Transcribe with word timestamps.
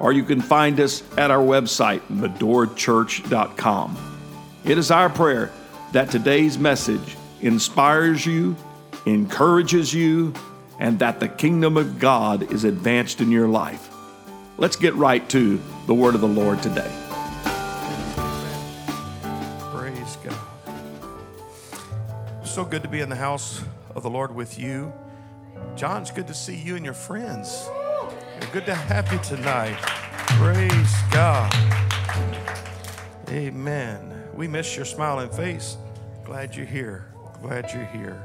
or 0.00 0.12
you 0.12 0.24
can 0.24 0.40
find 0.40 0.78
us 0.80 1.02
at 1.16 1.30
our 1.30 1.42
website, 1.42 2.00
medorachurch.com. 2.08 3.96
It 4.64 4.78
is 4.78 4.90
our 4.90 5.08
prayer 5.08 5.52
that 5.92 6.10
today's 6.10 6.58
message 6.58 7.16
inspires 7.40 8.26
you, 8.26 8.56
encourages 9.06 9.94
you, 9.94 10.34
and 10.78 10.98
that 10.98 11.20
the 11.20 11.28
kingdom 11.28 11.76
of 11.76 11.98
God 11.98 12.52
is 12.52 12.64
advanced 12.64 13.20
in 13.20 13.30
your 13.30 13.48
life. 13.48 13.90
Let's 14.58 14.76
get 14.76 14.94
right 14.94 15.26
to 15.30 15.60
the 15.86 15.94
word 15.94 16.14
of 16.14 16.20
the 16.20 16.28
Lord 16.28 16.62
today. 16.62 16.90
Praise 19.72 20.16
God. 20.24 20.38
So 22.44 22.64
good 22.64 22.82
to 22.82 22.88
be 22.88 23.00
in 23.00 23.08
the 23.08 23.16
house 23.16 23.62
of 23.94 24.02
the 24.02 24.10
Lord 24.10 24.34
with 24.34 24.58
you. 24.58 24.92
John, 25.76 26.02
it's 26.02 26.10
good 26.10 26.26
to 26.26 26.34
see 26.34 26.56
you 26.56 26.76
and 26.76 26.84
your 26.84 26.94
friends. 26.94 27.68
Good 28.52 28.66
to 28.66 28.74
have 28.74 29.12
you 29.12 29.18
tonight. 29.18 29.76
Praise 30.38 30.94
God. 31.10 31.52
Amen. 33.28 34.24
We 34.34 34.46
miss 34.46 34.76
your 34.76 34.84
smiling 34.84 35.30
face. 35.30 35.76
Glad 36.24 36.54
you're 36.54 36.66
here. 36.66 37.12
Glad 37.42 37.72
you're 37.72 37.86
here. 37.86 38.22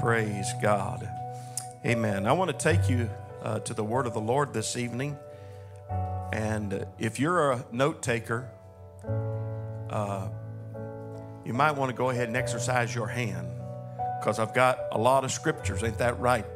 Praise 0.00 0.52
God. 0.62 1.08
Amen. 1.84 2.26
I 2.26 2.32
want 2.32 2.50
to 2.50 2.56
take 2.56 2.88
you 2.88 3.10
uh, 3.42 3.60
to 3.60 3.74
the 3.74 3.84
word 3.84 4.06
of 4.06 4.14
the 4.14 4.20
Lord 4.20 4.52
this 4.52 4.76
evening. 4.76 5.16
And 6.32 6.86
if 6.98 7.18
you're 7.18 7.52
a 7.52 7.64
note 7.72 8.02
taker, 8.02 8.48
uh, 9.90 10.28
you 11.44 11.52
might 11.54 11.72
want 11.72 11.90
to 11.90 11.96
go 11.96 12.10
ahead 12.10 12.28
and 12.28 12.36
exercise 12.36 12.94
your 12.94 13.08
hand 13.08 13.48
because 14.20 14.38
I've 14.38 14.54
got 14.54 14.78
a 14.92 14.98
lot 14.98 15.24
of 15.24 15.32
scriptures. 15.32 15.82
Ain't 15.82 15.98
that 15.98 16.18
right? 16.20 16.46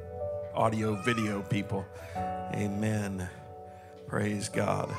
Audio, 0.55 0.95
video 0.95 1.43
people. 1.43 1.85
Amen. 2.53 3.29
Praise 4.07 4.49
God. 4.49 4.95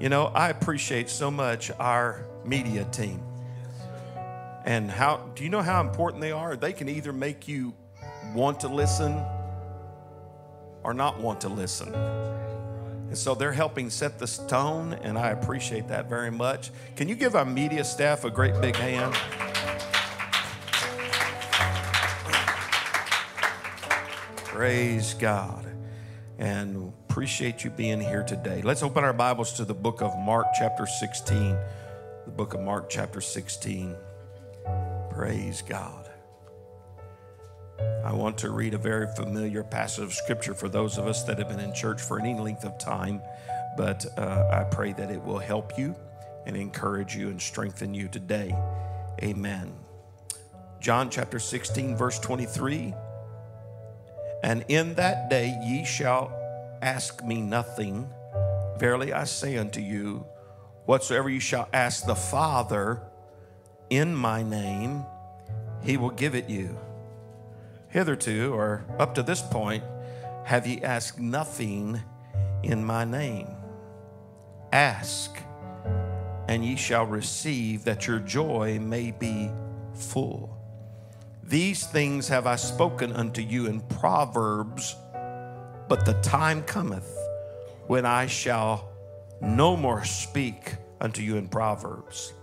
You 0.00 0.08
know, 0.08 0.26
I 0.26 0.50
appreciate 0.50 1.08
so 1.08 1.30
much 1.30 1.70
our 1.80 2.24
media 2.44 2.84
team. 2.92 3.20
And 4.64 4.90
how 4.90 5.28
do 5.34 5.42
you 5.42 5.50
know 5.50 5.62
how 5.62 5.80
important 5.80 6.20
they 6.20 6.30
are? 6.30 6.54
They 6.54 6.72
can 6.72 6.88
either 6.88 7.12
make 7.12 7.48
you 7.48 7.74
want 8.34 8.60
to 8.60 8.68
listen 8.68 9.20
or 10.84 10.94
not 10.94 11.18
want 11.18 11.40
to 11.40 11.48
listen. 11.48 11.92
And 11.92 13.16
so 13.16 13.34
they're 13.34 13.52
helping 13.52 13.90
set 13.90 14.18
the 14.18 14.26
tone, 14.48 14.92
and 14.92 15.18
I 15.18 15.30
appreciate 15.30 15.88
that 15.88 16.08
very 16.08 16.30
much. 16.30 16.70
Can 16.94 17.08
you 17.08 17.14
give 17.14 17.34
our 17.34 17.44
media 17.44 17.82
staff 17.82 18.24
a 18.24 18.30
great 18.30 18.60
big 18.60 18.76
hand? 18.76 19.14
Praise 24.44 25.14
God 25.14 25.68
and 26.38 26.92
appreciate 27.08 27.64
you 27.64 27.70
being 27.70 28.00
here 28.00 28.22
today. 28.22 28.62
Let's 28.62 28.82
open 28.82 29.02
our 29.02 29.12
Bibles 29.12 29.52
to 29.54 29.64
the 29.64 29.74
book 29.74 30.00
of 30.00 30.16
Mark, 30.18 30.46
chapter 30.56 30.86
16. 30.86 31.56
The 32.26 32.30
book 32.30 32.54
of 32.54 32.60
Mark, 32.60 32.88
chapter 32.88 33.20
16. 33.20 33.96
Praise 35.10 35.62
God. 35.62 36.08
I 38.04 38.12
want 38.12 38.38
to 38.38 38.50
read 38.50 38.74
a 38.74 38.78
very 38.78 39.08
familiar 39.16 39.64
passage 39.64 40.04
of 40.04 40.12
scripture 40.12 40.54
for 40.54 40.68
those 40.68 40.96
of 40.96 41.06
us 41.06 41.24
that 41.24 41.38
have 41.38 41.48
been 41.48 41.60
in 41.60 41.74
church 41.74 42.00
for 42.00 42.20
any 42.20 42.38
length 42.38 42.64
of 42.64 42.78
time, 42.78 43.20
but 43.76 44.06
uh, 44.16 44.48
I 44.52 44.64
pray 44.64 44.92
that 44.92 45.10
it 45.10 45.22
will 45.22 45.38
help 45.38 45.76
you 45.76 45.94
and 46.46 46.56
encourage 46.56 47.16
you 47.16 47.28
and 47.28 47.42
strengthen 47.42 47.94
you 47.94 48.08
today. 48.08 48.54
Amen. 49.22 49.72
John 50.80 51.10
chapter 51.10 51.40
16, 51.40 51.96
verse 51.96 52.20
23. 52.20 52.94
And 54.42 54.64
in 54.68 54.94
that 54.94 55.28
day 55.28 55.58
ye 55.62 55.84
shall 55.84 56.32
ask 56.80 57.24
me 57.24 57.40
nothing. 57.40 58.08
Verily 58.78 59.12
I 59.12 59.24
say 59.24 59.56
unto 59.56 59.80
you, 59.80 60.24
whatsoever 60.86 61.28
you 61.28 61.40
shall 61.40 61.68
ask 61.72 62.06
the 62.06 62.14
Father 62.14 63.02
in 63.90 64.14
my 64.14 64.42
name, 64.42 65.04
he 65.82 65.96
will 65.96 66.10
give 66.10 66.34
it 66.34 66.48
you. 66.48 66.78
Hitherto, 67.88 68.52
or 68.52 68.84
up 68.98 69.14
to 69.14 69.22
this 69.22 69.40
point, 69.40 69.82
have 70.44 70.66
ye 70.66 70.80
asked 70.82 71.18
nothing 71.18 72.00
in 72.62 72.84
my 72.84 73.04
name. 73.04 73.48
Ask, 74.72 75.38
and 76.48 76.64
ye 76.64 76.76
shall 76.76 77.06
receive, 77.06 77.84
that 77.84 78.06
your 78.06 78.18
joy 78.18 78.78
may 78.78 79.10
be 79.10 79.50
full. 79.94 80.57
These 81.48 81.86
things 81.86 82.28
have 82.28 82.46
I 82.46 82.56
spoken 82.56 83.10
unto 83.14 83.40
you 83.40 83.68
in 83.68 83.80
Proverbs, 83.80 84.94
but 85.88 86.04
the 86.04 86.12
time 86.20 86.62
cometh 86.62 87.10
when 87.86 88.04
I 88.04 88.26
shall 88.26 88.90
no 89.40 89.74
more 89.74 90.04
speak 90.04 90.74
unto 91.00 91.22
you 91.22 91.38
in 91.38 91.48
Proverbs, 91.48 92.34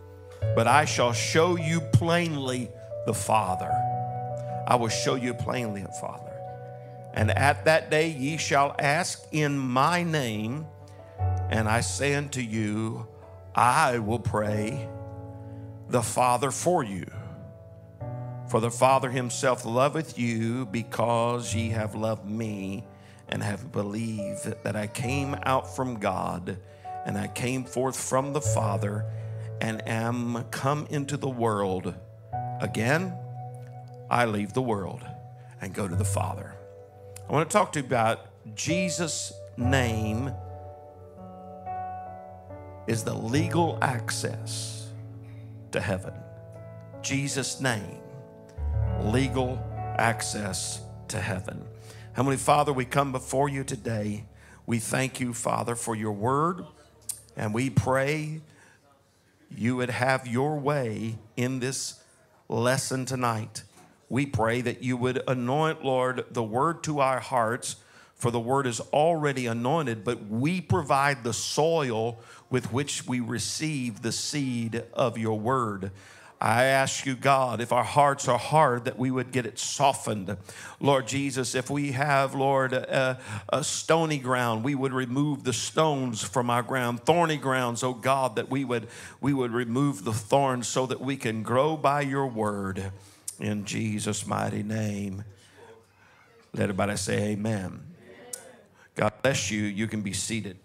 but 0.56 0.66
I 0.66 0.86
shall 0.86 1.14
show 1.14 1.56
you 1.56 1.82
plainly 1.94 2.72
the 3.06 3.14
Father. 3.14 3.72
I 4.66 4.76
will 4.76 4.90
show 4.90 5.14
you 5.14 5.36
plainly 5.36 5.84
the 5.84 5.96
Father. 6.02 6.34
And 7.14 7.30
at 7.30 7.66
that 7.66 7.92
day 7.92 8.10
ye 8.10 8.38
shall 8.38 8.76
ask 8.80 9.24
in 9.32 9.56
my 9.56 10.02
name, 10.02 10.66
and 11.52 11.70
I 11.70 11.82
say 11.82 12.16
unto 12.16 12.42
you, 12.42 13.06
I 13.54 14.00
will 14.00 14.18
pray 14.18 14.90
the 15.90 16.02
Father 16.02 16.50
for 16.50 16.84
you. 16.84 17.06
For 18.48 18.60
the 18.60 18.72
Father 18.72 19.10
himself 19.10 19.66
loveth 19.66 20.20
you 20.20 20.68
because 20.68 21.56
ye 21.56 21.70
have 21.70 21.96
loved 21.96 22.30
me 22.30 22.86
and 23.28 23.42
have 23.42 23.72
believed 23.72 24.64
that 24.64 24.76
I 24.76 24.86
came 24.86 25.36
out 25.44 25.76
from 25.76 26.00
God 26.00 26.58
and 27.06 27.18
I 27.18 27.28
came 27.28 27.64
forth 27.64 28.00
from 28.00 28.34
the 28.34 28.42
Father 28.42 29.06
and 29.62 29.88
am 29.88 30.46
come 30.52 30.86
into 30.92 31.18
the 31.18 31.30
world. 31.30 31.96
Again, 32.62 33.18
I 34.12 34.26
leave 34.26 34.54
the 34.54 34.62
world 34.62 35.04
and 35.60 35.74
go 35.74 35.88
to 35.88 35.96
the 35.96 36.06
Father. 36.06 36.56
I 37.28 37.34
want 37.34 37.50
to 37.50 37.54
talk 37.54 37.72
to 37.74 37.80
you 37.80 37.86
about 37.86 38.28
Jesus' 38.56 39.34
name 39.58 40.32
is 42.86 43.04
the 43.04 43.16
legal 43.16 43.80
access 43.82 44.90
to 45.72 45.82
heaven. 45.82 46.14
Jesus' 47.02 47.60
name 47.60 48.02
legal 49.02 49.60
access 49.98 50.82
to 51.10 51.20
heaven. 51.20 51.64
Heavenly 52.14 52.38
Father, 52.38 52.74
we 52.74 52.86
come 52.86 53.12
before 53.12 53.50
you 53.50 53.64
today. 53.64 54.26
We 54.66 54.80
thank 54.80 55.20
you, 55.20 55.34
Father, 55.34 55.76
for 55.76 55.96
your 55.96 56.14
word, 56.14 56.66
and 57.38 57.54
we 57.54 57.70
pray 57.70 58.42
you 59.56 59.76
would 59.76 59.90
have 59.90 60.28
your 60.28 60.58
way 60.58 61.18
in 61.38 61.60
this 61.60 62.02
lesson 62.50 63.06
tonight. 63.06 63.64
We 64.10 64.26
pray 64.26 64.62
that 64.62 64.84
you 64.84 64.98
would 64.98 65.22
anoint, 65.28 65.84
Lord, 65.84 66.26
the 66.32 66.44
word 66.44 66.84
to 66.84 67.00
our 67.00 67.20
hearts, 67.20 67.78
for 68.16 68.32
the 68.32 68.40
word 68.40 68.66
is 68.66 68.80
already 68.80 69.46
anointed, 69.46 70.04
but 70.04 70.26
we 70.28 70.62
provide 70.62 71.24
the 71.24 71.34
soil 71.34 72.20
with 72.50 72.72
which 72.72 73.06
we 73.06 73.20
receive 73.20 74.02
the 74.02 74.12
seed 74.12 74.84
of 74.94 75.18
your 75.18 75.40
word. 75.40 75.92
I 76.46 76.66
ask 76.66 77.08
you, 77.08 77.16
God, 77.16 77.60
if 77.60 77.74
our 77.74 77.84
hearts 77.84 78.28
are 78.28 78.38
hard, 78.38 78.86
that 78.86 79.00
we 79.00 79.10
would 79.10 79.32
get 79.32 79.48
it 79.48 79.58
softened. 79.58 80.38
Lord 80.80 81.08
Jesus, 81.08 81.56
if 81.56 81.72
we 81.72 81.94
have, 81.94 82.36
Lord, 82.36 82.72
a, 82.72 83.18
a, 83.50 83.64
stony 83.64 84.20
ground, 84.20 84.64
we 84.64 84.76
would 84.76 84.94
remove 84.94 85.44
the 85.44 85.54
stones 85.54 86.22
from 86.22 86.52
our 86.52 86.62
ground. 86.62 87.04
Thorny 87.04 87.38
grounds, 87.38 87.82
oh 87.82 87.96
God, 87.96 88.36
that 88.36 88.52
we 88.52 88.64
would 88.64 88.88
we 89.20 89.34
would 89.34 89.54
remove 89.54 90.04
the 90.04 90.14
thorns 90.14 90.68
so 90.68 90.86
that 90.86 91.02
we 91.02 91.18
can 91.18 91.42
grow 91.42 91.76
by 91.76 92.02
your 92.02 92.28
word. 92.28 92.92
In 93.40 93.66
Jesus' 93.66 94.28
mighty 94.28 94.62
name. 94.62 95.24
Let 96.54 96.66
everybody 96.66 96.96
say 96.98 97.32
amen. 97.32 97.82
God 98.94 99.14
bless 99.24 99.50
you. 99.50 99.64
You 99.64 99.88
can 99.88 100.04
be 100.04 100.14
seated. 100.14 100.60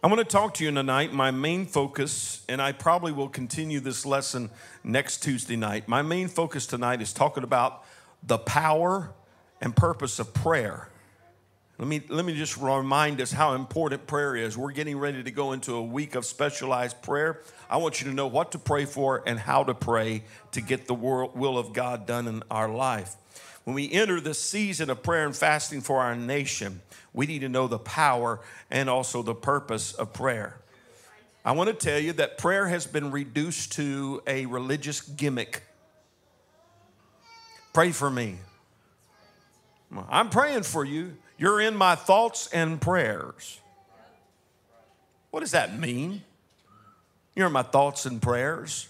I 0.00 0.06
want 0.06 0.20
to 0.20 0.24
talk 0.24 0.54
to 0.54 0.64
you 0.64 0.70
tonight. 0.70 1.12
My 1.12 1.32
main 1.32 1.66
focus, 1.66 2.44
and 2.48 2.62
I 2.62 2.70
probably 2.70 3.10
will 3.10 3.28
continue 3.28 3.80
this 3.80 4.06
lesson 4.06 4.48
next 4.84 5.24
Tuesday 5.24 5.56
night. 5.56 5.88
My 5.88 6.02
main 6.02 6.28
focus 6.28 6.66
tonight 6.66 7.02
is 7.02 7.12
talking 7.12 7.42
about 7.42 7.82
the 8.22 8.38
power 8.38 9.10
and 9.60 9.74
purpose 9.74 10.20
of 10.20 10.32
prayer. 10.32 10.88
Let 11.78 11.88
me, 11.88 12.00
let 12.08 12.24
me 12.24 12.36
just 12.36 12.56
remind 12.56 13.20
us 13.20 13.32
how 13.32 13.54
important 13.54 14.06
prayer 14.06 14.36
is. 14.36 14.56
We're 14.56 14.70
getting 14.70 14.96
ready 14.96 15.24
to 15.24 15.32
go 15.32 15.50
into 15.50 15.74
a 15.74 15.82
week 15.82 16.14
of 16.14 16.24
specialized 16.24 17.02
prayer. 17.02 17.42
I 17.68 17.78
want 17.78 18.00
you 18.00 18.06
to 18.08 18.14
know 18.14 18.28
what 18.28 18.52
to 18.52 18.58
pray 18.60 18.84
for 18.84 19.24
and 19.26 19.36
how 19.36 19.64
to 19.64 19.74
pray 19.74 20.22
to 20.52 20.60
get 20.60 20.86
the 20.86 20.94
will 20.94 21.58
of 21.58 21.72
God 21.72 22.06
done 22.06 22.28
in 22.28 22.44
our 22.52 22.68
life. 22.68 23.16
When 23.68 23.74
we 23.74 23.92
enter 23.92 24.18
the 24.18 24.32
season 24.32 24.88
of 24.88 25.02
prayer 25.02 25.26
and 25.26 25.36
fasting 25.36 25.82
for 25.82 26.00
our 26.00 26.16
nation, 26.16 26.80
we 27.12 27.26
need 27.26 27.40
to 27.40 27.50
know 27.50 27.68
the 27.68 27.78
power 27.78 28.40
and 28.70 28.88
also 28.88 29.20
the 29.20 29.34
purpose 29.34 29.92
of 29.92 30.14
prayer. 30.14 30.56
I 31.44 31.52
want 31.52 31.68
to 31.68 31.74
tell 31.74 31.98
you 31.98 32.14
that 32.14 32.38
prayer 32.38 32.68
has 32.68 32.86
been 32.86 33.10
reduced 33.10 33.72
to 33.72 34.22
a 34.26 34.46
religious 34.46 35.02
gimmick. 35.02 35.64
Pray 37.74 37.92
for 37.92 38.08
me. 38.08 38.36
I'm 40.08 40.30
praying 40.30 40.62
for 40.62 40.82
you. 40.82 41.18
You're 41.36 41.60
in 41.60 41.76
my 41.76 41.94
thoughts 41.94 42.48
and 42.50 42.80
prayers. 42.80 43.60
What 45.30 45.40
does 45.40 45.50
that 45.50 45.78
mean? 45.78 46.22
You're 47.36 47.48
in 47.48 47.52
my 47.52 47.64
thoughts 47.64 48.06
and 48.06 48.22
prayers. 48.22 48.88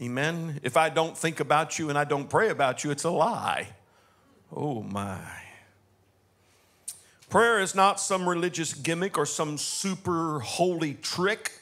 Amen. 0.00 0.58
If 0.64 0.76
I 0.76 0.88
don't 0.88 1.16
think 1.16 1.38
about 1.38 1.78
you 1.78 1.90
and 1.90 1.96
I 1.96 2.02
don't 2.02 2.28
pray 2.28 2.48
about 2.48 2.82
you, 2.82 2.90
it's 2.90 3.04
a 3.04 3.10
lie. 3.10 3.68
Oh 4.54 4.82
my. 4.82 5.18
Prayer 7.28 7.60
is 7.60 7.74
not 7.74 8.00
some 8.00 8.28
religious 8.28 8.74
gimmick 8.74 9.16
or 9.16 9.24
some 9.24 9.56
super 9.56 10.40
holy 10.40 10.94
trick. 10.94 11.52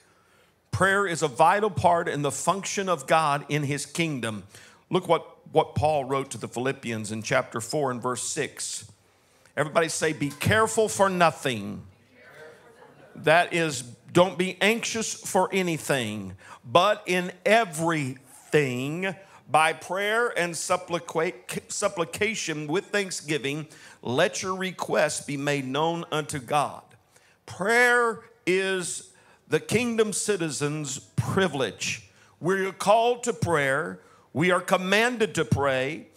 Prayer 0.71 1.07
is 1.07 1.23
a 1.23 1.29
vital 1.29 1.69
part 1.69 2.09
in 2.09 2.23
the 2.23 2.31
function 2.31 2.89
of 2.89 3.07
God 3.07 3.45
in 3.51 3.65
his 3.65 3.85
kingdom. 3.85 4.45
Look 4.89 5.07
what, 5.07 5.27
what 5.53 5.75
Paul 5.75 6.05
wrote 6.05 6.31
to 6.31 6.39
the 6.39 6.49
Philippians 6.49 7.13
in 7.13 7.23
chapter 7.23 7.61
4 7.61 7.91
and 7.91 8.03
verse 8.03 8.23
6. 8.23 8.91
Everybody 9.59 9.89
say, 9.89 10.15
Be 10.15 10.31
careful 10.31 10.89
for 10.89 11.11
nothing. 11.11 11.83
That 13.17 13.53
is, 13.53 13.83
don't 14.13 14.39
be 14.39 14.57
anxious 14.61 15.13
for 15.13 15.51
anything, 15.53 16.35
but 16.65 17.03
in 17.07 17.33
everything, 17.45 19.15
by 19.49 19.73
prayer 19.73 20.29
and 20.39 20.57
supplication 20.57 22.67
with 22.67 22.87
thanksgiving, 22.87 23.67
let 24.03 24.43
your 24.43 24.55
requests 24.55 25.25
be 25.25 25.39
made 25.39 25.67
known 25.67 26.05
unto 26.13 26.39
God. 26.39 26.83
Prayer 27.47 28.21
is 28.47 29.11
the 29.49 29.61
kingdom 29.61 30.13
citizens' 30.13 30.99
privilege. 31.17 32.11
We're 32.41 32.73
called 32.73 33.25
to 33.25 33.33
prayer, 33.33 34.01
we 34.33 34.51
are 34.51 34.61
commanded 34.61 35.35
to 35.37 35.45
pray. 35.45 36.09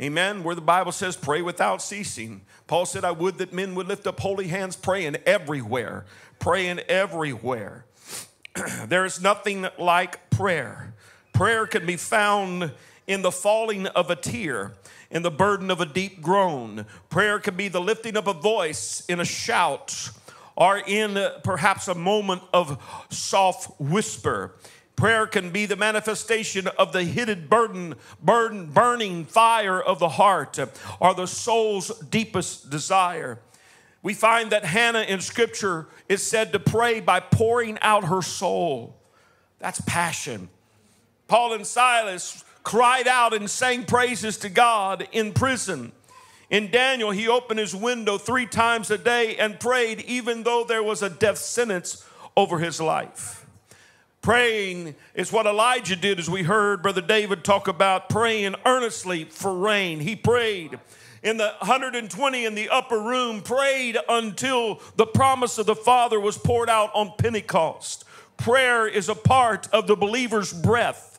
Amen. 0.00 0.44
Where 0.44 0.54
the 0.54 0.62
Bible 0.62 0.92
says, 0.92 1.14
pray 1.14 1.42
without 1.42 1.82
ceasing. 1.82 2.40
Paul 2.66 2.86
said, 2.86 3.04
I 3.04 3.10
would 3.10 3.36
that 3.36 3.52
men 3.52 3.74
would 3.74 3.86
lift 3.86 4.06
up 4.06 4.18
holy 4.18 4.48
hands, 4.48 4.74
praying 4.74 5.16
everywhere, 5.26 6.06
praying 6.38 6.78
everywhere. 6.88 7.84
there 8.86 9.04
is 9.04 9.20
nothing 9.20 9.66
like 9.78 10.30
prayer. 10.30 10.94
Prayer 11.40 11.66
can 11.66 11.86
be 11.86 11.96
found 11.96 12.70
in 13.06 13.22
the 13.22 13.32
falling 13.32 13.86
of 13.86 14.10
a 14.10 14.14
tear, 14.14 14.74
in 15.10 15.22
the 15.22 15.30
burden 15.30 15.70
of 15.70 15.80
a 15.80 15.86
deep 15.86 16.20
groan. 16.20 16.84
Prayer 17.08 17.38
can 17.38 17.56
be 17.56 17.68
the 17.68 17.80
lifting 17.80 18.14
of 18.18 18.26
a 18.26 18.34
voice 18.34 19.02
in 19.08 19.20
a 19.20 19.24
shout, 19.24 20.10
or 20.54 20.82
in 20.86 21.18
perhaps 21.42 21.88
a 21.88 21.94
moment 21.94 22.42
of 22.52 23.06
soft 23.08 23.80
whisper. 23.80 24.54
Prayer 24.96 25.26
can 25.26 25.50
be 25.50 25.64
the 25.64 25.76
manifestation 25.76 26.66
of 26.78 26.92
the 26.92 27.04
hidden 27.04 27.46
burden, 27.48 27.94
burden, 28.22 28.66
burning 28.66 29.24
fire 29.24 29.80
of 29.80 29.98
the 29.98 30.10
heart 30.10 30.58
or 31.00 31.14
the 31.14 31.24
soul's 31.24 31.88
deepest 32.00 32.68
desire. 32.68 33.38
We 34.02 34.12
find 34.12 34.52
that 34.52 34.66
Hannah 34.66 35.06
in 35.08 35.22
Scripture 35.22 35.88
is 36.06 36.22
said 36.22 36.52
to 36.52 36.58
pray 36.58 37.00
by 37.00 37.20
pouring 37.20 37.78
out 37.80 38.04
her 38.04 38.20
soul. 38.20 38.94
That's 39.58 39.80
passion. 39.80 40.50
Paul 41.30 41.52
and 41.52 41.64
Silas 41.64 42.42
cried 42.64 43.06
out 43.06 43.32
and 43.32 43.48
sang 43.48 43.84
praises 43.84 44.36
to 44.38 44.48
God 44.48 45.06
in 45.12 45.32
prison. 45.32 45.92
In 46.50 46.72
Daniel, 46.72 47.12
he 47.12 47.28
opened 47.28 47.60
his 47.60 47.72
window 47.72 48.18
three 48.18 48.46
times 48.46 48.90
a 48.90 48.98
day 48.98 49.36
and 49.36 49.60
prayed, 49.60 50.00
even 50.00 50.42
though 50.42 50.64
there 50.64 50.82
was 50.82 51.02
a 51.02 51.08
death 51.08 51.38
sentence 51.38 52.04
over 52.36 52.58
his 52.58 52.80
life. 52.80 53.46
Praying 54.22 54.96
is 55.14 55.30
what 55.30 55.46
Elijah 55.46 55.94
did, 55.94 56.18
as 56.18 56.28
we 56.28 56.42
heard 56.42 56.82
Brother 56.82 57.00
David 57.00 57.44
talk 57.44 57.68
about 57.68 58.08
praying 58.08 58.56
earnestly 58.66 59.22
for 59.22 59.54
rain. 59.54 60.00
He 60.00 60.16
prayed 60.16 60.80
in 61.22 61.36
the 61.36 61.54
120 61.60 62.44
in 62.44 62.56
the 62.56 62.68
upper 62.70 62.98
room, 62.98 63.40
prayed 63.40 63.96
until 64.08 64.80
the 64.96 65.06
promise 65.06 65.58
of 65.58 65.66
the 65.66 65.76
Father 65.76 66.18
was 66.18 66.36
poured 66.36 66.68
out 66.68 66.90
on 66.92 67.12
Pentecost. 67.18 68.04
Prayer 68.36 68.88
is 68.88 69.08
a 69.08 69.14
part 69.14 69.68
of 69.72 69.86
the 69.86 69.94
believer's 69.94 70.52
breath. 70.52 71.09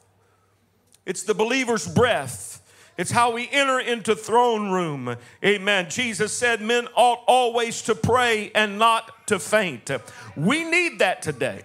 It's 1.06 1.24
the 1.24 1.34
believer's 1.34 1.88
breath. 1.88 2.60
It's 2.98 3.12
how 3.12 3.32
we 3.32 3.50
enter 3.52 3.80
into 3.80 4.16
throne 4.16 4.72
room. 4.72 5.16
Amen. 5.44 5.90
Jesus 5.90 6.34
said 6.34 6.62
men 6.62 6.88
ought 6.96 7.24
always 7.28 7.82
to 7.84 7.96
pray 7.96 8.52
and 8.54 8.78
not 8.78 9.28
to 9.28 9.40
faint. 9.40 9.90
We 10.36 10.64
need 10.64 11.00
that 11.00 11.22
today 11.22 11.64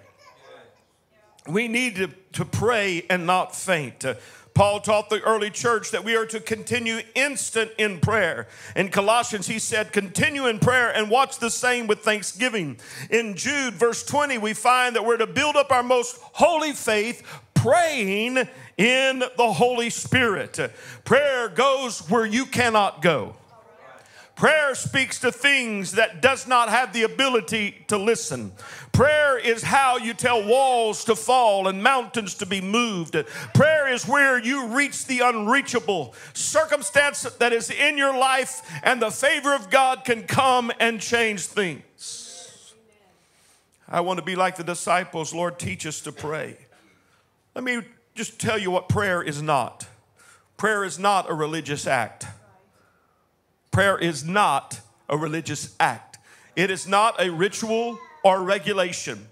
we 1.48 1.68
need 1.68 1.96
to, 1.96 2.08
to 2.32 2.44
pray 2.44 3.04
and 3.08 3.26
not 3.26 3.54
faint. 3.54 4.04
Paul 4.54 4.80
taught 4.80 5.10
the 5.10 5.20
early 5.20 5.50
church 5.50 5.90
that 5.90 6.02
we 6.02 6.16
are 6.16 6.24
to 6.26 6.40
continue 6.40 7.00
instant 7.14 7.72
in 7.76 8.00
prayer. 8.00 8.48
In 8.74 8.88
Colossians, 8.88 9.46
he 9.46 9.58
said, 9.58 9.92
continue 9.92 10.46
in 10.46 10.60
prayer 10.60 10.90
and 10.90 11.10
watch 11.10 11.38
the 11.38 11.50
same 11.50 11.86
with 11.86 11.98
thanksgiving. 11.98 12.78
In 13.10 13.36
Jude, 13.36 13.74
verse 13.74 14.02
20, 14.02 14.38
we 14.38 14.54
find 14.54 14.96
that 14.96 15.04
we're 15.04 15.18
to 15.18 15.26
build 15.26 15.56
up 15.56 15.70
our 15.70 15.82
most 15.82 16.18
holy 16.20 16.72
faith, 16.72 17.22
praying 17.52 18.48
in 18.76 19.20
the 19.36 19.52
Holy 19.52 19.90
Spirit. 19.90 20.58
Prayer 21.04 21.48
goes 21.48 22.00
where 22.10 22.26
you 22.26 22.46
cannot 22.46 23.02
go. 23.02 23.34
Prayer 24.34 24.74
speaks 24.74 25.18
to 25.20 25.32
things 25.32 25.92
that 25.92 26.20
does 26.20 26.46
not 26.46 26.68
have 26.68 26.92
the 26.92 27.04
ability 27.04 27.74
to 27.88 27.96
listen. 27.96 28.52
Prayer 28.92 29.38
is 29.38 29.62
how 29.62 29.96
you 29.96 30.12
tell 30.12 30.46
walls 30.46 31.04
to 31.06 31.16
fall 31.16 31.68
and 31.68 31.82
mountains 31.82 32.34
to 32.34 32.44
be 32.44 32.60
moved. 32.60 33.16
Prayer 33.54 33.88
is 33.90 34.06
where 34.06 34.38
you 34.38 34.66
reach 34.66 35.06
the 35.06 35.20
unreachable 35.20 36.14
circumstance 36.34 37.22
that 37.22 37.54
is 37.54 37.70
in 37.70 37.96
your 37.96 38.14
life, 38.16 38.60
and 38.82 39.00
the 39.00 39.10
favor 39.10 39.54
of 39.54 39.70
God 39.70 40.04
can 40.04 40.24
come 40.24 40.70
and 40.80 41.00
change 41.00 41.46
things. 41.46 42.74
I 43.88 44.02
want 44.02 44.18
to 44.18 44.24
be 44.24 44.36
like 44.36 44.56
the 44.56 44.64
disciples. 44.64 45.32
Lord, 45.32 45.58
teach 45.58 45.86
us 45.86 46.02
to 46.02 46.12
pray. 46.12 46.58
Let 47.54 47.64
me 47.64 47.80
just 48.16 48.40
tell 48.40 48.58
you 48.58 48.70
what 48.70 48.88
prayer 48.88 49.22
is 49.22 49.42
not. 49.42 49.86
Prayer 50.56 50.84
is 50.84 50.98
not 50.98 51.30
a 51.30 51.34
religious 51.34 51.86
act. 51.86 52.26
Prayer 53.70 53.98
is 53.98 54.24
not 54.24 54.80
a 55.08 55.16
religious 55.18 55.76
act, 55.78 56.18
it 56.56 56.70
is 56.70 56.88
not 56.88 57.20
a 57.20 57.30
ritual 57.30 57.98
or 58.24 58.42
regulation. 58.42 59.28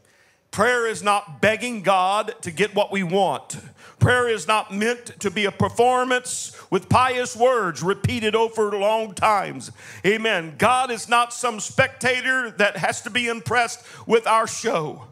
Prayer 0.50 0.86
is 0.86 1.02
not 1.02 1.40
begging 1.40 1.82
God 1.82 2.34
to 2.42 2.52
get 2.52 2.76
what 2.76 2.92
we 2.92 3.02
want. 3.02 3.58
Prayer 3.98 4.28
is 4.28 4.46
not 4.46 4.72
meant 4.72 5.18
to 5.18 5.28
be 5.28 5.46
a 5.46 5.50
performance 5.50 6.56
with 6.70 6.88
pious 6.88 7.34
words 7.34 7.82
repeated 7.82 8.36
over 8.36 8.70
long 8.70 9.14
times. 9.14 9.72
Amen. 10.06 10.54
God 10.56 10.92
is 10.92 11.08
not 11.08 11.32
some 11.32 11.58
spectator 11.58 12.52
that 12.52 12.76
has 12.76 13.00
to 13.02 13.10
be 13.10 13.26
impressed 13.26 13.82
with 14.06 14.28
our 14.28 14.46
show. 14.46 15.06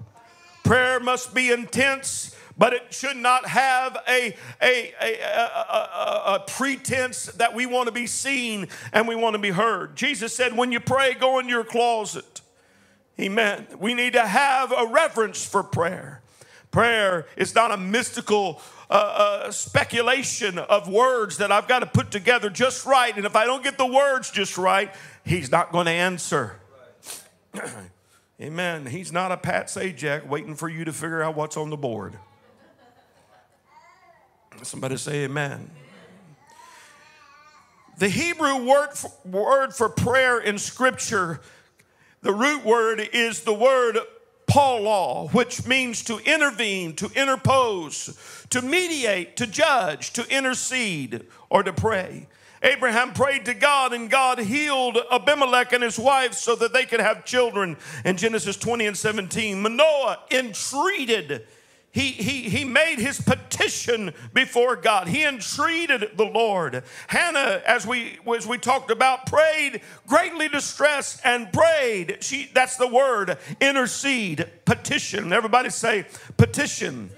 Prayer 0.62 1.00
must 1.00 1.35
be 1.35 1.50
intense 1.50 2.32
but 2.62 2.75
it 2.75 2.95
should 2.95 3.16
not 3.16 3.45
have 3.49 3.99
a, 4.07 4.37
a, 4.62 4.95
a, 5.02 5.14
a, 5.25 6.23
a, 6.26 6.45
pretense 6.47 7.26
that 7.26 7.54
we 7.57 7.66
want 7.66 7.88
to 7.88 7.92
be 7.92 8.07
seen 8.07 8.69
and 8.92 9.09
we 9.09 9.16
want 9.16 9.35
to 9.35 9.40
be 9.40 9.50
heard. 9.50 9.97
Jesus 9.97 10.33
said, 10.33 10.57
When 10.57 10.71
you 10.71 10.78
pray, 10.78 11.14
go 11.14 11.40
in 11.40 11.49
your 11.49 11.64
closet. 11.64 12.40
Amen. 13.19 13.66
We 13.81 13.95
need 13.95 14.12
to 14.12 14.25
have 14.25 14.71
a 14.71 14.87
reverence 14.87 15.45
for 15.45 15.64
prayer. 15.64 16.23
Prayer 16.71 17.26
is 17.37 17.52
not 17.52 17.73
a 17.73 17.76
mystical 17.76 18.62
uh, 18.88 18.92
uh, 18.92 19.50
speculation 19.50 20.57
of 20.57 20.87
words 20.87 21.38
that 21.38 21.50
I've 21.50 21.66
got 21.66 21.81
to 21.81 21.87
put 21.87 22.12
together 22.12 22.49
just 22.49 22.87
right. 22.87 23.16
And 23.16 23.26
if 23.26 23.35
I 23.35 23.45
don't 23.45 23.64
get 23.64 23.76
the 23.76 23.87
words 23.87 24.31
just 24.31 24.57
right, 24.57 24.95
He's 25.25 25.50
not 25.50 25.73
going 25.73 25.87
to 25.87 25.90
answer. 25.90 26.61
Amen. 28.40 28.87
He's 28.87 29.11
not 29.11 29.33
a 29.33 29.37
Pat 29.37 29.66
Sajak 29.66 30.28
waiting 30.28 30.54
for 30.54 30.69
you 30.69 30.85
to 30.85 30.92
figure 30.92 31.25
out 31.25 31.35
what's 31.35 31.57
on 31.57 31.69
the 31.69 31.76
board. 31.76 32.21
Somebody 34.62 34.97
say 34.97 35.25
amen. 35.25 35.71
The 37.99 38.09
Hebrew 38.09 38.64
word 38.64 38.92
for, 38.95 39.12
word 39.25 39.75
for 39.75 39.88
prayer 39.88 40.40
in 40.40 40.59
Scripture, 40.59 41.40
the 42.23 42.33
root 42.33 42.64
word 42.64 43.00
is 43.12 43.40
the 43.42 43.52
word 43.52 43.99
Paul 44.47 45.28
which 45.28 45.66
means 45.66 46.02
to 46.04 46.19
intervene, 46.19 46.95
to 46.97 47.11
interpose, 47.14 48.47
to 48.50 48.61
mediate, 48.61 49.37
to 49.37 49.47
judge, 49.47 50.12
to 50.12 50.28
intercede, 50.28 51.25
or 51.49 51.62
to 51.62 51.73
pray. 51.73 52.28
Abraham 52.62 53.12
prayed 53.12 53.45
to 53.47 53.54
God, 53.54 53.92
and 53.92 54.11
God 54.11 54.38
healed 54.38 54.99
Abimelech 55.11 55.73
and 55.73 55.83
his 55.83 55.99
wife 55.99 56.35
so 56.35 56.54
that 56.57 56.73
they 56.73 56.85
could 56.85 57.00
have 57.00 57.25
children 57.25 57.76
in 58.04 58.16
Genesis 58.16 58.57
20 58.57 58.87
and 58.87 58.97
17. 58.97 59.61
Manoah 59.61 60.21
entreated 60.31 61.47
he, 61.92 62.12
he, 62.12 62.49
he 62.49 62.64
made 62.64 62.99
his 62.99 63.20
petition 63.20 64.14
before 64.32 64.76
God. 64.76 65.08
He 65.08 65.25
entreated 65.25 66.12
the 66.16 66.25
Lord. 66.25 66.84
Hannah, 67.08 67.61
as 67.66 67.87
we, 67.87 68.18
as 68.34 68.46
we 68.46 68.56
talked 68.56 68.90
about, 68.90 69.26
prayed, 69.26 69.82
greatly 70.06 70.49
distressed, 70.49 71.20
and 71.22 71.52
prayed. 71.52 72.18
She, 72.20 72.50
that's 72.54 72.76
the 72.76 72.87
word, 72.87 73.37
intercede, 73.61 74.49
petition. 74.64 75.34
Everybody 75.34 75.68
say 75.68 76.06
petition. 76.38 77.11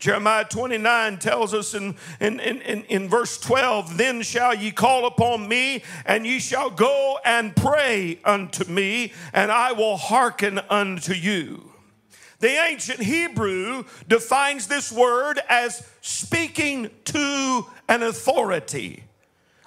Jeremiah 0.00 0.46
29 0.46 1.20
tells 1.20 1.54
us 1.54 1.72
in, 1.72 1.94
in, 2.18 2.40
in, 2.40 2.82
in, 2.82 3.08
verse 3.08 3.38
12, 3.38 3.96
Then 3.98 4.22
shall 4.22 4.52
ye 4.52 4.72
call 4.72 5.06
upon 5.06 5.48
me, 5.48 5.84
and 6.04 6.26
ye 6.26 6.40
shall 6.40 6.70
go 6.70 7.20
and 7.24 7.54
pray 7.54 8.18
unto 8.24 8.64
me, 8.64 9.12
and 9.32 9.52
I 9.52 9.70
will 9.70 9.96
hearken 9.96 10.58
unto 10.68 11.14
you. 11.14 11.71
The 12.42 12.60
ancient 12.60 12.98
Hebrew 12.98 13.84
defines 14.08 14.66
this 14.66 14.90
word 14.90 15.38
as 15.48 15.86
speaking 16.00 16.90
to 17.04 17.66
an 17.88 18.02
authority. 18.02 19.04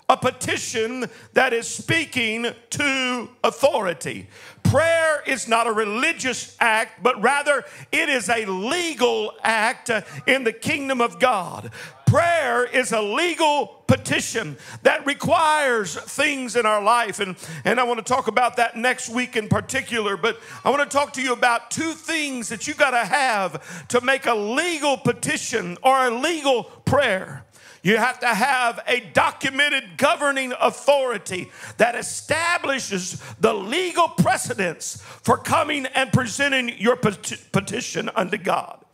A 0.10 0.18
petition 0.18 1.06
that 1.32 1.54
is 1.54 1.70
speaking 1.70 2.48
to 2.72 3.30
authority. 3.46 4.28
Prayer 4.64 5.24
is 5.26 5.48
not 5.48 5.68
a 5.68 5.72
religious 5.72 6.58
act, 6.60 7.02
but 7.02 7.20
rather 7.22 7.64
it 7.94 8.10
is 8.10 8.30
a 8.30 8.46
legal 8.46 9.32
act 9.42 9.90
in 10.28 10.44
the 10.44 10.52
kingdom 10.52 11.00
of 11.00 11.18
God. 11.18 11.72
Prayer 12.16 12.64
is 12.64 12.94
a 12.94 13.02
legal 13.02 13.84
petition 13.88 14.56
that 14.84 15.06
requires 15.06 15.98
things 15.98 16.56
in 16.56 16.66
our 16.66 16.82
life. 16.82 17.20
And, 17.20 17.36
and 17.66 17.78
I 17.78 17.84
want 17.84 17.98
to 17.98 18.06
talk 18.06 18.30
about 18.30 18.56
that 18.56 18.78
next 18.78 19.10
week 19.10 19.36
in 19.36 19.50
particular. 19.50 20.16
But 20.16 20.40
I 20.64 20.70
want 20.70 20.90
to 20.90 20.98
talk 20.98 21.12
to 21.16 21.22
you 21.22 21.34
about 21.34 21.72
two 21.72 21.92
things 21.92 22.48
that 22.48 22.70
you 22.70 22.74
got 22.74 22.92
to 22.92 23.04
have 23.04 23.88
to 23.90 24.00
make 24.00 24.28
a 24.28 24.34
legal 24.34 24.96
petition 24.96 25.78
or 25.84 26.08
a 26.08 26.10
legal 26.10 26.64
prayer. 26.64 27.44
You 27.84 27.98
have 27.98 28.22
to 28.22 28.28
have 28.28 28.80
a 28.88 29.02
documented 29.02 29.98
governing 29.98 30.54
authority 30.58 31.52
that 31.80 31.96
establishes 31.96 33.22
the 33.42 33.54
legal 33.54 34.08
precedence 34.08 35.02
for 35.02 35.38
coming 35.38 35.86
and 35.88 36.14
presenting 36.14 36.80
your 36.80 36.96
petition 36.96 38.10
unto 38.16 38.38
God. 38.38 38.85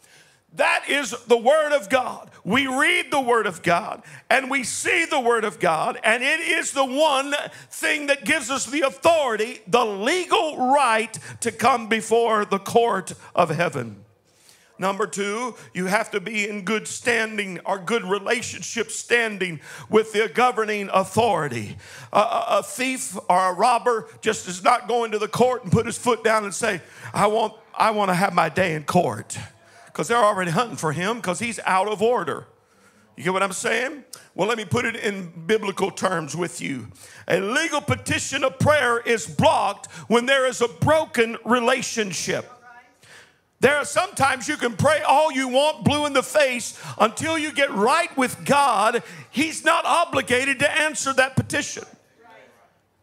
That 0.55 0.85
is 0.89 1.11
the 1.27 1.37
Word 1.37 1.71
of 1.71 1.89
God. 1.89 2.29
We 2.43 2.67
read 2.67 3.09
the 3.09 3.21
Word 3.21 3.45
of 3.45 3.61
God 3.61 4.03
and 4.29 4.49
we 4.49 4.63
see 4.63 5.05
the 5.05 5.19
Word 5.19 5.45
of 5.45 5.59
God, 5.59 5.97
and 6.03 6.23
it 6.23 6.39
is 6.39 6.71
the 6.71 6.85
one 6.85 7.33
thing 7.69 8.07
that 8.07 8.25
gives 8.25 8.49
us 8.49 8.65
the 8.65 8.81
authority, 8.81 9.61
the 9.67 9.85
legal 9.85 10.71
right 10.71 11.17
to 11.41 11.51
come 11.51 11.87
before 11.87 12.43
the 12.45 12.59
court 12.59 13.13
of 13.33 13.49
heaven. 13.49 14.03
Number 14.81 15.05
two, 15.05 15.55
you 15.75 15.85
have 15.85 16.09
to 16.09 16.19
be 16.19 16.49
in 16.49 16.65
good 16.65 16.87
standing 16.87 17.59
or 17.65 17.77
good 17.77 18.03
relationship 18.03 18.89
standing 18.89 19.61
with 19.91 20.11
the 20.11 20.27
governing 20.33 20.89
authority. 20.91 21.77
A, 22.11 22.45
a, 22.47 22.63
thief 22.63 23.15
or 23.29 23.51
a 23.51 23.53
robber 23.53 24.07
just 24.21 24.47
is 24.47 24.63
not 24.63 24.87
going 24.87 25.11
to 25.11 25.19
the 25.19 25.27
court 25.27 25.61
and 25.61 25.71
put 25.71 25.85
his 25.85 25.99
foot 25.99 26.23
down 26.23 26.45
and 26.45 26.53
say, 26.53 26.81
I 27.13 27.27
want, 27.27 27.53
I 27.75 27.91
want 27.91 28.09
to 28.09 28.15
have 28.15 28.33
my 28.33 28.49
day 28.49 28.73
in 28.73 28.83
court. 28.83 29.37
Because 29.91 30.07
they're 30.07 30.17
already 30.17 30.51
hunting 30.51 30.77
for 30.77 30.93
him 30.93 31.17
because 31.17 31.39
he's 31.39 31.59
out 31.65 31.87
of 31.87 32.01
order. 32.01 32.47
You 33.17 33.25
get 33.25 33.33
what 33.33 33.43
I'm 33.43 33.51
saying? 33.51 34.05
Well, 34.35 34.47
let 34.47 34.57
me 34.57 34.65
put 34.65 34.85
it 34.85 34.95
in 34.95 35.31
biblical 35.45 35.91
terms 35.91 36.35
with 36.35 36.61
you. 36.61 36.87
A 37.27 37.39
legal 37.39 37.81
petition 37.81 38.43
of 38.43 38.57
prayer 38.57 38.99
is 38.99 39.27
blocked 39.27 39.91
when 40.07 40.25
there 40.25 40.47
is 40.47 40.61
a 40.61 40.67
broken 40.67 41.37
relationship. 41.43 42.49
There 43.59 43.75
are 43.75 43.85
sometimes 43.85 44.47
you 44.47 44.57
can 44.57 44.75
pray 44.75 45.01
all 45.01 45.31
you 45.31 45.47
want, 45.49 45.83
blue 45.83 46.07
in 46.07 46.13
the 46.13 46.23
face, 46.23 46.81
until 46.97 47.37
you 47.37 47.53
get 47.53 47.69
right 47.69 48.15
with 48.17 48.43
God. 48.43 49.03
He's 49.29 49.63
not 49.63 49.85
obligated 49.85 50.57
to 50.59 50.71
answer 50.81 51.13
that 51.13 51.35
petition. 51.35 51.83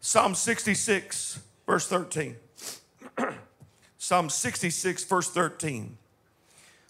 Psalm 0.01 0.35
66, 0.35 1.39
verse 1.65 1.87
13. 1.87 2.35
Psalm 3.97 4.29
66, 4.29 5.03
verse 5.05 5.29
13. 5.29 5.97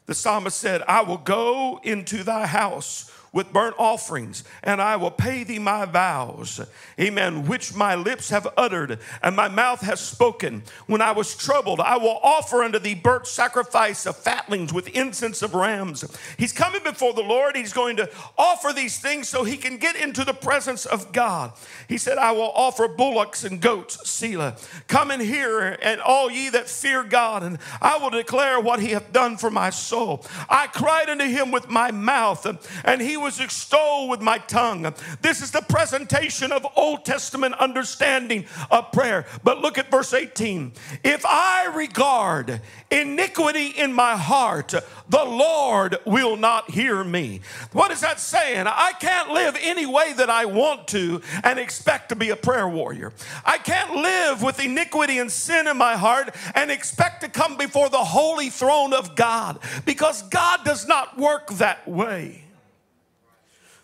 The 0.10 0.16
psalmist 0.16 0.58
said, 0.58 0.82
I 0.88 1.04
will 1.04 1.20
go 1.20 1.80
into 1.84 2.24
thy 2.24 2.48
house 2.48 3.12
with 3.32 3.54
burnt 3.54 3.76
offerings, 3.78 4.44
and 4.64 4.82
I 4.82 4.96
will 4.96 5.12
pay 5.12 5.44
thee 5.44 5.60
my 5.60 5.86
vows. 5.86 6.60
Amen. 7.00 7.46
Which 7.46 7.76
my 7.76 7.96
lips 7.96 8.30
have 8.30 8.48
uttered, 8.58 9.00
and 9.22 9.36
my 9.36 9.48
mouth 9.48 9.82
has 9.82 10.00
spoken. 10.00 10.64
When 10.88 11.02
I 11.02 11.12
was 11.12 11.36
troubled, 11.36 11.80
I 11.80 11.98
will 11.98 12.20
offer 12.24 12.64
unto 12.64 12.80
thee 12.80 12.96
burnt 12.96 13.28
sacrifice 13.28 14.06
of 14.06 14.18
fatlings 14.18 14.74
with 14.74 14.88
incense 14.90 15.42
of 15.42 15.54
rams. 15.54 16.04
He's 16.38 16.54
coming 16.54 16.84
before 16.84 17.14
the 17.14 17.22
Lord. 17.22 17.56
He's 17.56 17.74
going 17.74 17.98
to 17.98 18.10
offer 18.38 18.74
these 18.74 19.00
things 19.00 19.30
so 19.30 19.44
he 19.44 19.58
can 19.58 19.78
get 19.78 19.96
into 19.96 20.24
the 20.24 20.34
presence 20.34 20.86
of 20.86 21.12
God. 21.12 21.54
He 21.88 21.98
said, 21.98 22.18
I 22.18 22.32
will 22.32 22.52
offer 22.56 22.88
bullocks 22.88 23.44
and 23.44 23.62
goats, 23.62 24.10
Selah. 24.10 24.56
Come 24.88 25.12
in 25.12 25.20
here, 25.20 25.78
and 25.82 26.02
all 26.02 26.32
ye 26.32 26.50
that 26.50 26.70
fear 26.70 27.04
God, 27.04 27.44
and 27.44 27.60
I 27.82 27.98
will 27.98 28.10
declare 28.10 28.60
what 28.60 28.80
he 28.80 28.90
hath 28.90 29.12
done 29.12 29.38
for 29.38 29.52
my 29.52 29.70
soul. 29.70 30.26
I 30.50 30.68
cried 30.68 31.10
unto 31.10 31.26
him 31.26 31.52
with 31.52 31.70
my 31.70 31.92
mouth, 31.92 32.46
and 32.84 33.02
he 33.02 33.19
was 33.20 33.40
extolled 33.40 34.10
with 34.10 34.22
my 34.22 34.38
tongue. 34.38 34.94
This 35.22 35.42
is 35.42 35.52
the 35.52 35.62
presentation 35.62 36.52
of 36.52 36.66
Old 36.76 37.06
Testament 37.06 37.56
understanding 37.56 38.46
of 38.72 38.92
prayer. 38.92 39.26
But 39.44 39.60
look 39.60 39.78
at 39.78 39.92
verse 39.92 40.14
18. 40.14 40.74
If 41.04 41.26
I 41.26 41.72
regard 41.76 42.62
iniquity 42.92 43.68
in 43.68 43.94
my 43.94 44.16
heart, 44.16 44.74
the 45.10 45.24
Lord 45.24 45.98
will 46.06 46.38
not 46.38 46.72
hear 46.72 47.04
me. 47.04 47.42
What 47.72 47.92
is 47.92 48.02
that 48.02 48.20
saying? 48.20 48.68
I 48.68 48.94
can't 49.00 49.32
live 49.32 49.58
any 49.60 49.86
way 49.86 50.14
that 50.14 50.30
I 50.30 50.46
want 50.46 50.88
to 50.90 51.22
and 51.44 51.60
expect 51.60 52.10
to 52.10 52.16
be 52.16 52.30
a 52.30 52.36
prayer 52.36 52.68
warrior. 52.68 53.14
I 53.46 53.58
can't 53.58 53.96
live 53.96 54.42
with 54.42 54.60
iniquity 54.60 55.18
and 55.18 55.32
sin 55.32 55.68
in 55.68 55.78
my 55.78 55.96
heart 55.96 56.36
and 56.56 56.72
expect 56.72 57.22
to 57.22 57.30
come 57.30 57.58
before 57.58 57.90
the 57.90 57.98
holy 57.98 58.50
throne 58.50 58.94
of 58.94 59.16
God 59.16 59.60
because 59.86 60.22
God 60.24 60.64
does 60.64 60.88
not 60.88 61.18
work 61.18 61.50
that 61.54 61.88
way. 61.88 62.44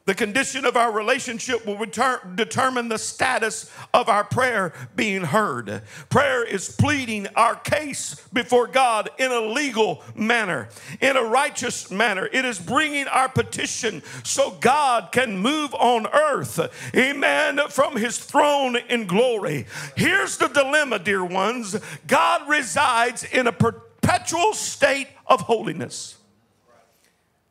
The 0.06 0.14
condition 0.14 0.66
of 0.66 0.78
our 0.78 0.92
relationship 0.92 1.66
will 1.66 1.78
return, 1.78 2.36
determine 2.36 2.90
the 2.90 3.00
status 3.00 3.72
of 3.92 4.08
our 4.08 4.24
prayer 4.24 4.72
being 4.96 5.24
heard. 5.24 5.82
Prayer 6.10 6.44
is 6.44 6.70
pleading 6.70 7.26
our 7.36 7.56
case 7.56 8.16
before 8.32 8.68
God 8.68 9.10
in 9.18 9.32
a 9.32 9.40
legal 9.40 10.04
manner, 10.14 10.70
in 11.02 11.18
a 11.18 11.24
righteous 11.24 11.90
manner. 11.90 12.30
It 12.32 12.46
is 12.46 12.60
bringing 12.60 13.08
our 13.08 13.28
petition 13.28 14.04
so 14.24 14.52
God 14.52 15.12
can 15.12 15.40
move 15.40 15.74
on 15.74 16.06
earth, 16.06 16.60
amen, 16.96 17.60
from 17.70 17.96
his 17.96 18.20
throne 18.20 18.78
in 18.88 19.08
glory. 19.08 19.66
Here's 19.98 20.38
the 20.38 20.50
dilemma, 20.50 21.00
dear 21.00 21.26
ones 21.26 21.76
God 22.06 22.48
resides 22.48 23.24
in 23.24 23.48
a 23.48 23.52
perpetual 23.52 24.54
state 24.54 25.08
of 25.26 25.42
holiness. 25.42 26.18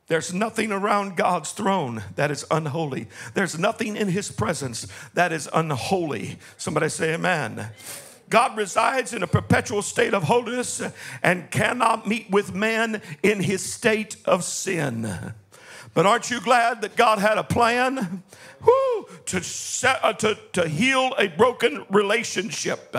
There's 0.07 0.33
nothing 0.33 0.71
around 0.71 1.17
God's 1.17 1.51
throne 1.51 2.03
that 2.15 2.29
is 2.29 2.45
unholy. 2.51 3.07
There's 3.33 3.57
nothing 3.57 3.95
in 3.95 4.07
his 4.07 4.31
presence 4.31 4.87
that 5.15 5.31
is 5.31 5.49
unholy. 5.51 6.37
Somebody 6.57 6.89
say, 6.89 7.15
Amen. 7.15 7.69
God 8.29 8.57
resides 8.57 9.13
in 9.13 9.23
a 9.23 9.27
perpetual 9.27 9.81
state 9.81 10.13
of 10.13 10.23
holiness 10.23 10.81
and 11.21 11.49
cannot 11.51 12.07
meet 12.07 12.29
with 12.29 12.53
man 12.53 13.01
in 13.21 13.39
his 13.39 13.61
state 13.61 14.17
of 14.25 14.43
sin. 14.43 15.33
But 15.95 16.05
aren't 16.05 16.29
you 16.29 16.39
glad 16.41 16.83
that 16.83 16.95
God 16.95 17.17
had 17.17 17.39
a 17.39 17.43
plan? 17.43 18.21
To, 19.27 19.43
set, 19.43 19.99
uh, 20.03 20.13
to, 20.13 20.37
to 20.53 20.67
heal 20.67 21.13
a 21.19 21.27
broken 21.27 21.85
relationship. 21.89 22.95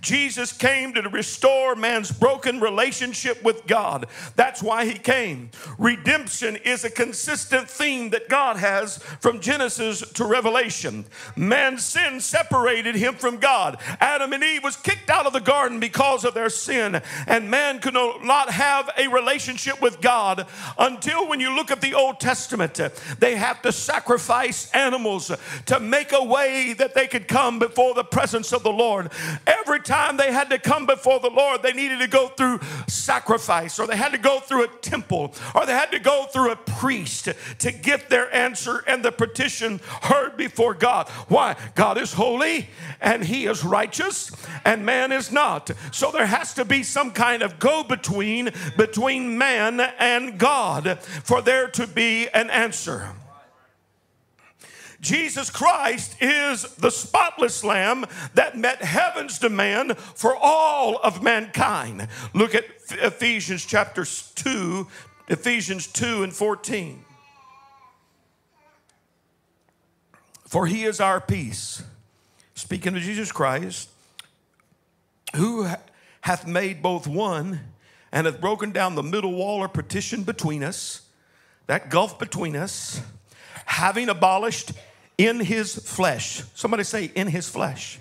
Jesus 0.00 0.52
came 0.52 0.94
to 0.94 1.02
restore 1.02 1.74
man's 1.74 2.10
broken 2.10 2.60
relationship 2.60 3.42
with 3.42 3.66
God. 3.66 4.06
That's 4.36 4.62
why 4.62 4.86
he 4.86 4.94
came. 4.94 5.50
Redemption 5.78 6.56
is 6.56 6.84
a 6.84 6.90
consistent 6.90 7.68
theme 7.68 8.10
that 8.10 8.30
God 8.30 8.56
has 8.56 8.98
from 9.20 9.40
Genesis 9.40 10.00
to 10.12 10.24
Revelation. 10.24 11.04
Man's 11.36 11.84
sin 11.84 12.20
separated 12.20 12.94
him 12.94 13.14
from 13.14 13.38
God. 13.38 13.78
Adam 14.00 14.32
and 14.32 14.44
Eve 14.44 14.64
was 14.64 14.76
kicked 14.76 15.10
out 15.10 15.26
of 15.26 15.34
the 15.34 15.40
garden 15.40 15.80
because 15.80 16.24
of 16.24 16.32
their 16.32 16.50
sin, 16.50 17.02
and 17.26 17.50
man 17.50 17.78
could 17.80 17.94
not 17.94 18.50
have 18.50 18.90
a 18.96 19.08
relationship 19.08 19.82
with 19.82 20.00
God 20.00 20.46
until 20.78 21.28
when 21.28 21.40
you 21.40 21.54
look 21.54 21.70
at 21.70 21.82
the 21.82 21.94
Old 21.94 22.20
Testament, 22.20 22.39
they 22.48 23.36
have 23.36 23.62
to 23.62 23.72
sacrifice 23.72 24.70
animals 24.72 25.30
to 25.66 25.80
make 25.80 26.12
a 26.12 26.24
way 26.24 26.72
that 26.72 26.94
they 26.94 27.06
could 27.06 27.28
come 27.28 27.58
before 27.58 27.94
the 27.94 28.04
presence 28.04 28.52
of 28.52 28.62
the 28.62 28.72
Lord. 28.72 29.10
Every 29.46 29.80
time 29.80 30.16
they 30.16 30.32
had 30.32 30.50
to 30.50 30.58
come 30.58 30.86
before 30.86 31.20
the 31.20 31.30
Lord, 31.30 31.62
they 31.62 31.72
needed 31.72 32.00
to 32.00 32.08
go 32.08 32.28
through 32.28 32.60
sacrifice, 32.86 33.78
or 33.78 33.86
they 33.86 33.96
had 33.96 34.12
to 34.12 34.18
go 34.18 34.40
through 34.40 34.64
a 34.64 34.68
temple, 34.68 35.34
or 35.54 35.66
they 35.66 35.72
had 35.72 35.90
to 35.92 35.98
go 35.98 36.26
through 36.32 36.52
a 36.52 36.56
priest 36.56 37.28
to 37.58 37.72
get 37.72 38.08
their 38.08 38.32
answer 38.34 38.82
and 38.86 39.04
the 39.04 39.12
petition 39.12 39.80
heard 40.02 40.36
before 40.36 40.74
God. 40.74 41.08
Why? 41.28 41.56
God 41.74 41.98
is 41.98 42.12
holy 42.12 42.68
and 43.00 43.24
He 43.24 43.46
is 43.46 43.64
righteous, 43.64 44.30
and 44.64 44.84
man 44.84 45.12
is 45.12 45.32
not. 45.32 45.70
So 45.92 46.10
there 46.10 46.26
has 46.26 46.54
to 46.54 46.64
be 46.64 46.82
some 46.82 47.12
kind 47.12 47.42
of 47.42 47.58
go 47.58 47.82
between 47.82 48.50
between 48.76 49.38
man 49.38 49.80
and 49.80 50.38
God 50.38 50.98
for 51.00 51.42
there 51.42 51.68
to 51.68 51.86
be 51.86 52.28
an 52.34 52.50
answer. 52.50 53.08
Jesus 55.00 55.48
Christ 55.48 56.16
is 56.20 56.62
the 56.76 56.90
spotless 56.90 57.64
lamb 57.64 58.04
that 58.34 58.58
met 58.58 58.82
heaven's 58.82 59.38
demand 59.38 59.96
for 59.96 60.36
all 60.36 60.98
of 60.98 61.22
mankind. 61.22 62.06
Look 62.34 62.54
at 62.54 62.64
Ephesians 62.90 63.64
chapter 63.64 64.04
2, 64.04 64.86
Ephesians 65.28 65.86
2 65.86 66.22
and 66.24 66.32
14. 66.32 67.04
For 70.46 70.66
he 70.66 70.84
is 70.84 71.00
our 71.00 71.20
peace. 71.20 71.82
Speaking 72.54 72.94
of 72.94 73.02
Jesus 73.02 73.32
Christ, 73.32 73.88
who 75.36 75.66
hath 76.22 76.46
made 76.46 76.82
both 76.82 77.06
one 77.06 77.60
and 78.12 78.26
hath 78.26 78.40
broken 78.40 78.72
down 78.72 78.96
the 78.96 79.02
middle 79.02 79.32
wall 79.32 79.60
or 79.60 79.68
partition 79.68 80.24
between 80.24 80.62
us, 80.62 81.02
that 81.70 81.88
gulf 81.88 82.18
between 82.18 82.56
us, 82.56 83.00
having 83.64 84.08
abolished 84.08 84.72
in 85.16 85.38
his 85.38 85.76
flesh. 85.76 86.42
Somebody 86.52 86.82
say, 86.82 87.12
in 87.14 87.28
his 87.28 87.48
flesh. 87.48 88.00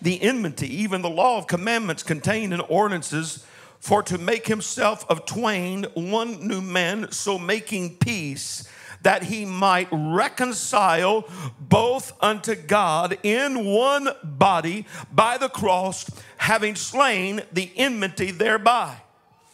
The 0.00 0.22
enmity, 0.22 0.74
even 0.74 1.02
the 1.02 1.10
law 1.10 1.36
of 1.36 1.46
commandments 1.46 2.02
contained 2.02 2.54
in 2.54 2.60
ordinances, 2.60 3.44
for 3.78 4.02
to 4.04 4.16
make 4.16 4.46
himself 4.46 5.04
of 5.10 5.26
twain 5.26 5.84
one 5.92 6.48
new 6.48 6.62
man, 6.62 7.12
so 7.12 7.38
making 7.38 7.98
peace 7.98 8.66
that 9.02 9.24
he 9.24 9.44
might 9.44 9.88
reconcile 9.92 11.28
both 11.60 12.14
unto 12.22 12.54
God 12.54 13.18
in 13.22 13.66
one 13.66 14.08
body 14.24 14.86
by 15.12 15.36
the 15.36 15.50
cross, 15.50 16.10
having 16.38 16.74
slain 16.74 17.42
the 17.52 17.70
enmity 17.76 18.30
thereby. 18.30 18.96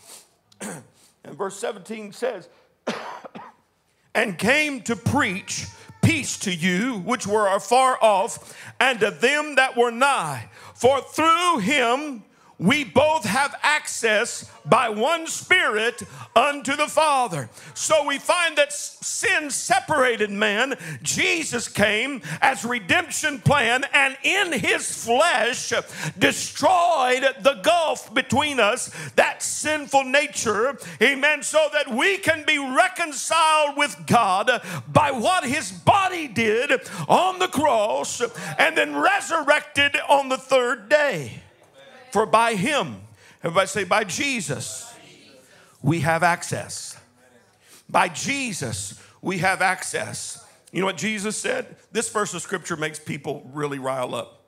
and 0.60 1.36
verse 1.36 1.58
17 1.58 2.12
says, 2.12 2.48
and 4.14 4.38
came 4.38 4.82
to 4.82 4.96
preach 4.96 5.66
peace 6.02 6.38
to 6.38 6.54
you 6.54 6.98
which 6.98 7.26
were 7.26 7.48
afar 7.48 7.98
off, 8.02 8.56
and 8.78 9.00
to 9.00 9.10
them 9.10 9.54
that 9.56 9.76
were 9.76 9.90
nigh. 9.90 10.48
For 10.74 11.00
through 11.00 11.58
him 11.58 12.24
we 12.64 12.82
both 12.82 13.24
have 13.24 13.54
access 13.62 14.50
by 14.64 14.88
one 14.88 15.26
Spirit 15.26 16.02
unto 16.34 16.74
the 16.74 16.86
Father. 16.86 17.50
So 17.74 18.06
we 18.06 18.18
find 18.18 18.56
that 18.56 18.72
sin 18.72 19.50
separated 19.50 20.30
man. 20.30 20.78
Jesus 21.02 21.68
came 21.68 22.22
as 22.40 22.64
redemption 22.64 23.40
plan 23.40 23.84
and 23.92 24.16
in 24.22 24.52
his 24.52 25.04
flesh 25.04 25.74
destroyed 26.18 27.24
the 27.42 27.60
gulf 27.62 28.12
between 28.14 28.58
us, 28.58 28.90
that 29.16 29.42
sinful 29.42 30.04
nature. 30.04 30.78
Amen. 31.02 31.42
So 31.42 31.68
that 31.74 31.94
we 31.94 32.16
can 32.16 32.44
be 32.46 32.58
reconciled 32.58 33.76
with 33.76 34.06
God 34.06 34.62
by 34.88 35.10
what 35.10 35.44
his 35.44 35.70
body 35.70 36.28
did 36.28 36.72
on 37.08 37.38
the 37.38 37.48
cross 37.48 38.22
and 38.58 38.74
then 38.74 38.96
resurrected 38.96 39.96
on 40.08 40.30
the 40.30 40.38
third 40.38 40.88
day. 40.88 41.43
For 42.14 42.26
by 42.26 42.54
him, 42.54 43.00
everybody 43.42 43.66
say, 43.66 43.82
by 43.82 44.04
Jesus, 44.04 44.94
we 45.82 45.98
have 45.98 46.22
access. 46.22 46.96
By 47.88 48.06
Jesus, 48.06 49.02
we 49.20 49.38
have 49.38 49.60
access. 49.60 50.46
You 50.70 50.78
know 50.78 50.86
what 50.86 50.96
Jesus 50.96 51.36
said? 51.36 51.74
This 51.90 52.08
verse 52.08 52.32
of 52.32 52.40
scripture 52.40 52.76
makes 52.76 53.00
people 53.00 53.50
really 53.52 53.80
rile 53.80 54.14
up. 54.14 54.44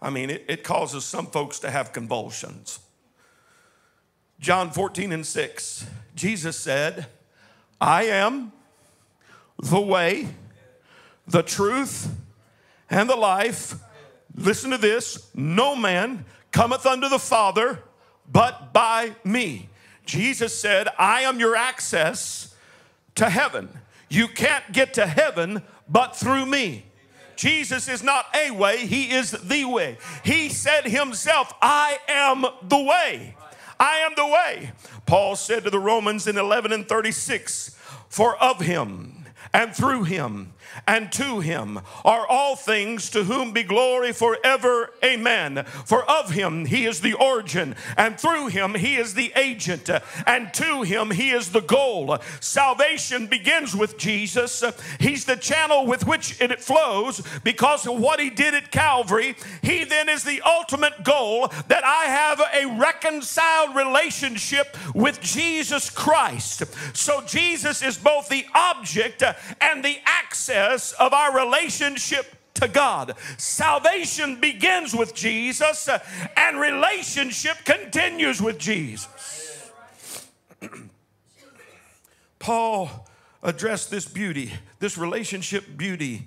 I 0.00 0.08
mean, 0.08 0.30
it, 0.30 0.46
it 0.48 0.64
causes 0.64 1.04
some 1.04 1.26
folks 1.26 1.58
to 1.58 1.70
have 1.70 1.92
convulsions. 1.92 2.78
John 4.40 4.70
14 4.70 5.12
and 5.12 5.26
6, 5.26 5.86
Jesus 6.14 6.58
said, 6.58 7.04
I 7.82 8.04
am 8.04 8.50
the 9.58 9.78
way, 9.78 10.28
the 11.26 11.42
truth, 11.42 12.08
and 12.88 13.10
the 13.10 13.16
life. 13.16 13.74
Listen 14.34 14.70
to 14.70 14.78
this 14.78 15.28
no 15.34 15.76
man 15.76 16.24
cometh 16.54 16.86
unto 16.86 17.08
the 17.08 17.18
Father 17.18 17.80
but 18.30 18.72
by 18.72 19.16
me. 19.24 19.68
Jesus 20.06 20.56
said, 20.56 20.86
I 20.96 21.22
am 21.22 21.40
your 21.40 21.56
access 21.56 22.54
to 23.16 23.28
heaven. 23.28 23.68
You 24.08 24.28
can't 24.28 24.72
get 24.72 24.94
to 24.94 25.06
heaven 25.06 25.62
but 25.88 26.14
through 26.14 26.46
me. 26.46 26.84
Jesus 27.34 27.88
is 27.88 28.04
not 28.04 28.26
a 28.36 28.52
way, 28.52 28.86
He 28.86 29.10
is 29.10 29.32
the 29.32 29.64
way. 29.64 29.98
He 30.24 30.48
said 30.48 30.84
Himself, 30.84 31.52
I 31.60 31.98
am 32.06 32.46
the 32.62 32.78
way. 32.78 33.36
I 33.80 33.96
am 33.98 34.12
the 34.14 34.26
way. 34.26 34.70
Paul 35.06 35.34
said 35.34 35.64
to 35.64 35.70
the 35.70 35.80
Romans 35.80 36.28
in 36.28 36.38
11 36.38 36.72
and 36.72 36.88
36, 36.88 37.76
For 38.08 38.36
of 38.36 38.60
Him 38.60 39.24
and 39.52 39.74
through 39.74 40.04
Him 40.04 40.53
and 40.86 41.10
to 41.12 41.40
him 41.40 41.80
are 42.04 42.26
all 42.26 42.56
things 42.56 43.10
to 43.10 43.24
whom 43.24 43.52
be 43.52 43.62
glory 43.62 44.12
forever. 44.12 44.90
Amen. 45.02 45.64
For 45.84 46.08
of 46.10 46.30
him 46.30 46.66
he 46.66 46.84
is 46.84 47.00
the 47.00 47.14
origin, 47.14 47.76
and 47.96 48.18
through 48.18 48.48
him 48.48 48.74
he 48.74 48.96
is 48.96 49.14
the 49.14 49.32
agent, 49.36 49.90
and 50.26 50.52
to 50.54 50.82
him 50.82 51.10
he 51.10 51.30
is 51.30 51.50
the 51.50 51.60
goal. 51.60 52.18
Salvation 52.40 53.26
begins 53.26 53.74
with 53.74 53.98
Jesus. 53.98 54.62
He's 54.98 55.24
the 55.24 55.36
channel 55.36 55.86
with 55.86 56.06
which 56.06 56.40
it 56.40 56.60
flows 56.60 57.22
because 57.42 57.86
of 57.86 57.98
what 57.98 58.20
he 58.20 58.30
did 58.30 58.54
at 58.54 58.70
Calvary. 58.70 59.36
He 59.62 59.84
then 59.84 60.08
is 60.08 60.24
the 60.24 60.42
ultimate 60.42 61.04
goal 61.04 61.48
that 61.68 61.84
I 61.84 62.04
have 62.06 62.40
a 62.54 62.78
reconciled 62.78 63.76
relationship 63.76 64.76
with 64.94 65.20
Jesus 65.20 65.90
Christ. 65.90 66.62
So 66.96 67.22
Jesus 67.22 67.82
is 67.82 67.98
both 67.98 68.28
the 68.28 68.46
object 68.54 69.22
and 69.60 69.84
the 69.84 69.98
access 70.06 70.63
process 70.64 70.92
of 70.92 71.12
our 71.12 71.36
relationship 71.36 72.26
to 72.54 72.68
God. 72.68 73.14
Salvation 73.36 74.40
begins 74.40 74.94
with 74.94 75.14
Jesus 75.14 75.88
uh, 75.88 75.98
and 76.36 76.60
relationship 76.60 77.56
continues 77.64 78.40
with 78.40 78.58
Jesus. 78.58 79.70
Paul 82.38 83.08
addressed 83.42 83.90
this 83.90 84.06
beauty, 84.06 84.52
this 84.78 84.96
relationship 84.96 85.64
beauty 85.76 86.26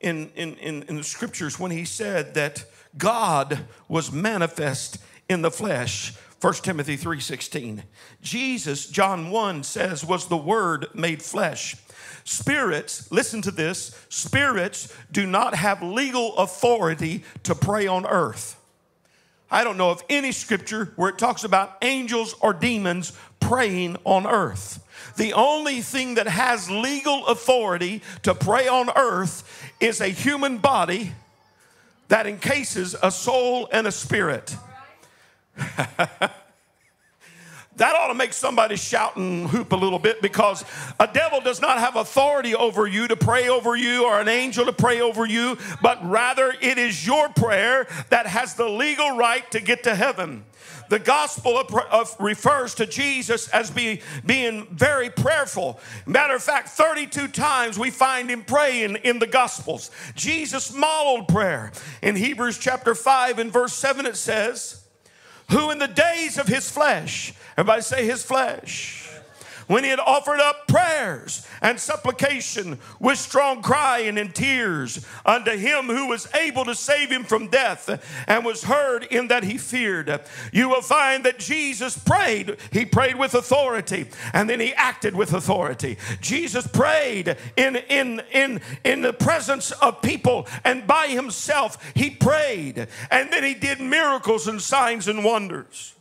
in, 0.00 0.30
in, 0.34 0.56
in, 0.56 0.82
in 0.84 0.96
the 0.96 1.04
scriptures 1.04 1.58
when 1.58 1.70
he 1.70 1.84
said 1.84 2.34
that 2.34 2.64
God 2.98 3.60
was 3.88 4.12
manifest 4.12 4.98
in 5.28 5.42
the 5.42 5.50
flesh. 5.50 6.14
1 6.42 6.64
Timothy 6.64 6.96
3:16. 6.96 7.84
Jesus, 8.20 8.86
John 8.86 9.30
1 9.30 9.62
says, 9.62 10.04
was 10.04 10.26
the 10.26 10.36
word 10.36 10.88
made 10.92 11.22
flesh. 11.22 11.76
Spirits, 12.24 13.06
listen 13.12 13.42
to 13.42 13.52
this 13.52 13.94
spirits 14.08 14.92
do 15.12 15.24
not 15.24 15.54
have 15.54 15.84
legal 15.84 16.36
authority 16.36 17.22
to 17.44 17.54
pray 17.54 17.86
on 17.86 18.04
earth. 18.06 18.56
I 19.52 19.62
don't 19.62 19.76
know 19.76 19.90
of 19.90 20.02
any 20.10 20.32
scripture 20.32 20.92
where 20.96 21.10
it 21.10 21.18
talks 21.18 21.44
about 21.44 21.76
angels 21.80 22.34
or 22.40 22.52
demons 22.52 23.12
praying 23.38 23.98
on 24.02 24.26
earth. 24.26 24.84
The 25.16 25.34
only 25.34 25.80
thing 25.80 26.16
that 26.16 26.26
has 26.26 26.68
legal 26.68 27.24
authority 27.28 28.02
to 28.24 28.34
pray 28.34 28.66
on 28.66 28.90
earth 28.96 29.44
is 29.78 30.00
a 30.00 30.08
human 30.08 30.58
body 30.58 31.12
that 32.08 32.26
encases 32.26 32.96
a 33.00 33.12
soul 33.12 33.68
and 33.70 33.86
a 33.86 33.92
spirit. 33.92 34.56
that 37.76 37.94
ought 37.94 38.08
to 38.08 38.14
make 38.14 38.32
somebody 38.32 38.76
shout 38.76 39.16
and 39.16 39.48
hoop 39.48 39.72
a 39.72 39.76
little 39.76 39.98
bit 39.98 40.20
because 40.22 40.64
a 41.00 41.06
devil 41.06 41.40
does 41.40 41.60
not 41.60 41.78
have 41.78 41.96
authority 41.96 42.54
over 42.54 42.86
you 42.86 43.08
to 43.08 43.16
pray 43.16 43.48
over 43.48 43.76
you 43.76 44.04
or 44.04 44.20
an 44.20 44.28
angel 44.28 44.66
to 44.66 44.72
pray 44.72 45.00
over 45.00 45.26
you, 45.26 45.56
but 45.82 45.98
rather 46.08 46.54
it 46.60 46.78
is 46.78 47.06
your 47.06 47.28
prayer 47.30 47.86
that 48.10 48.26
has 48.26 48.54
the 48.54 48.68
legal 48.68 49.16
right 49.16 49.50
to 49.50 49.60
get 49.60 49.84
to 49.84 49.94
heaven. 49.94 50.44
The 50.92 50.98
gospel 50.98 51.56
of, 51.56 51.74
of 51.90 52.14
refers 52.20 52.74
to 52.74 52.84
Jesus 52.84 53.48
as 53.48 53.70
be, 53.70 54.02
being 54.26 54.66
very 54.70 55.08
prayerful. 55.08 55.80
Matter 56.04 56.34
of 56.34 56.42
fact, 56.42 56.68
32 56.68 57.28
times 57.28 57.78
we 57.78 57.88
find 57.88 58.28
him 58.28 58.44
praying 58.44 58.96
in 58.96 59.18
the 59.18 59.26
gospels. 59.26 59.90
Jesus 60.14 60.70
modeled 60.74 61.28
prayer. 61.28 61.72
In 62.02 62.14
Hebrews 62.14 62.58
chapter 62.58 62.94
5 62.94 63.38
and 63.38 63.50
verse 63.50 63.72
7, 63.72 64.04
it 64.04 64.16
says, 64.16 64.81
Who 65.52 65.70
in 65.70 65.78
the 65.78 65.88
days 65.88 66.38
of 66.38 66.48
his 66.48 66.70
flesh, 66.70 67.34
Everybody 67.56 67.82
say 67.82 68.06
his 68.06 68.24
flesh. 68.24 69.01
When 69.72 69.84
he 69.84 69.90
had 69.90 70.00
offered 70.00 70.38
up 70.38 70.68
prayers 70.68 71.46
and 71.62 71.80
supplication 71.80 72.78
with 73.00 73.16
strong 73.16 73.62
crying 73.62 74.18
and 74.18 74.18
in 74.18 74.30
tears 74.30 75.02
unto 75.24 75.52
him 75.52 75.86
who 75.86 76.08
was 76.08 76.28
able 76.34 76.62
to 76.66 76.74
save 76.74 77.10
him 77.10 77.24
from 77.24 77.48
death 77.48 77.88
and 78.28 78.44
was 78.44 78.64
heard 78.64 79.04
in 79.04 79.28
that 79.28 79.44
he 79.44 79.56
feared. 79.56 80.20
You 80.52 80.68
will 80.68 80.82
find 80.82 81.24
that 81.24 81.38
Jesus 81.38 81.96
prayed. 81.96 82.58
He 82.70 82.84
prayed 82.84 83.16
with 83.16 83.32
authority 83.32 84.10
and 84.34 84.50
then 84.50 84.60
he 84.60 84.74
acted 84.74 85.16
with 85.16 85.32
authority. 85.32 85.96
Jesus 86.20 86.66
prayed 86.66 87.34
in, 87.56 87.76
in, 87.76 88.20
in, 88.30 88.60
in 88.84 89.00
the 89.00 89.14
presence 89.14 89.70
of 89.70 90.02
people 90.02 90.46
and 90.64 90.86
by 90.86 91.06
himself. 91.06 91.82
He 91.94 92.10
prayed 92.10 92.88
and 93.10 93.32
then 93.32 93.42
he 93.42 93.54
did 93.54 93.80
miracles 93.80 94.48
and 94.48 94.60
signs 94.60 95.08
and 95.08 95.24
wonders. 95.24 95.94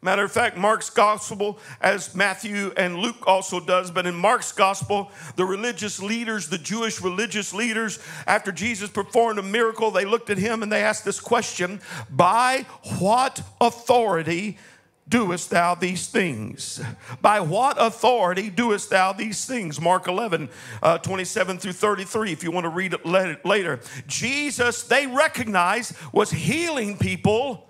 Matter 0.00 0.22
of 0.22 0.30
fact, 0.30 0.56
Mark's 0.56 0.90
gospel, 0.90 1.58
as 1.80 2.14
Matthew 2.14 2.72
and 2.76 2.98
Luke 2.98 3.26
also 3.26 3.58
does, 3.58 3.90
but 3.90 4.06
in 4.06 4.14
Mark's 4.14 4.52
gospel, 4.52 5.10
the 5.34 5.44
religious 5.44 6.00
leaders, 6.00 6.48
the 6.48 6.58
Jewish 6.58 7.00
religious 7.00 7.52
leaders, 7.52 7.98
after 8.24 8.52
Jesus 8.52 8.90
performed 8.90 9.40
a 9.40 9.42
miracle, 9.42 9.90
they 9.90 10.04
looked 10.04 10.30
at 10.30 10.38
him 10.38 10.62
and 10.62 10.70
they 10.70 10.84
asked 10.84 11.04
this 11.04 11.18
question 11.18 11.80
By 12.08 12.64
what 13.00 13.42
authority 13.60 14.58
doest 15.08 15.50
thou 15.50 15.74
these 15.74 16.06
things? 16.06 16.80
By 17.20 17.40
what 17.40 17.76
authority 17.80 18.50
doest 18.50 18.90
thou 18.90 19.12
these 19.12 19.46
things? 19.46 19.80
Mark 19.80 20.06
11, 20.06 20.48
uh, 20.80 20.98
27 20.98 21.58
through 21.58 21.72
33, 21.72 22.30
if 22.30 22.44
you 22.44 22.52
want 22.52 22.64
to 22.64 22.70
read 22.70 22.94
it 22.94 23.44
later. 23.44 23.80
Jesus, 24.06 24.84
they 24.84 25.08
recognized, 25.08 25.94
was 26.12 26.30
healing 26.30 26.96
people 26.96 27.67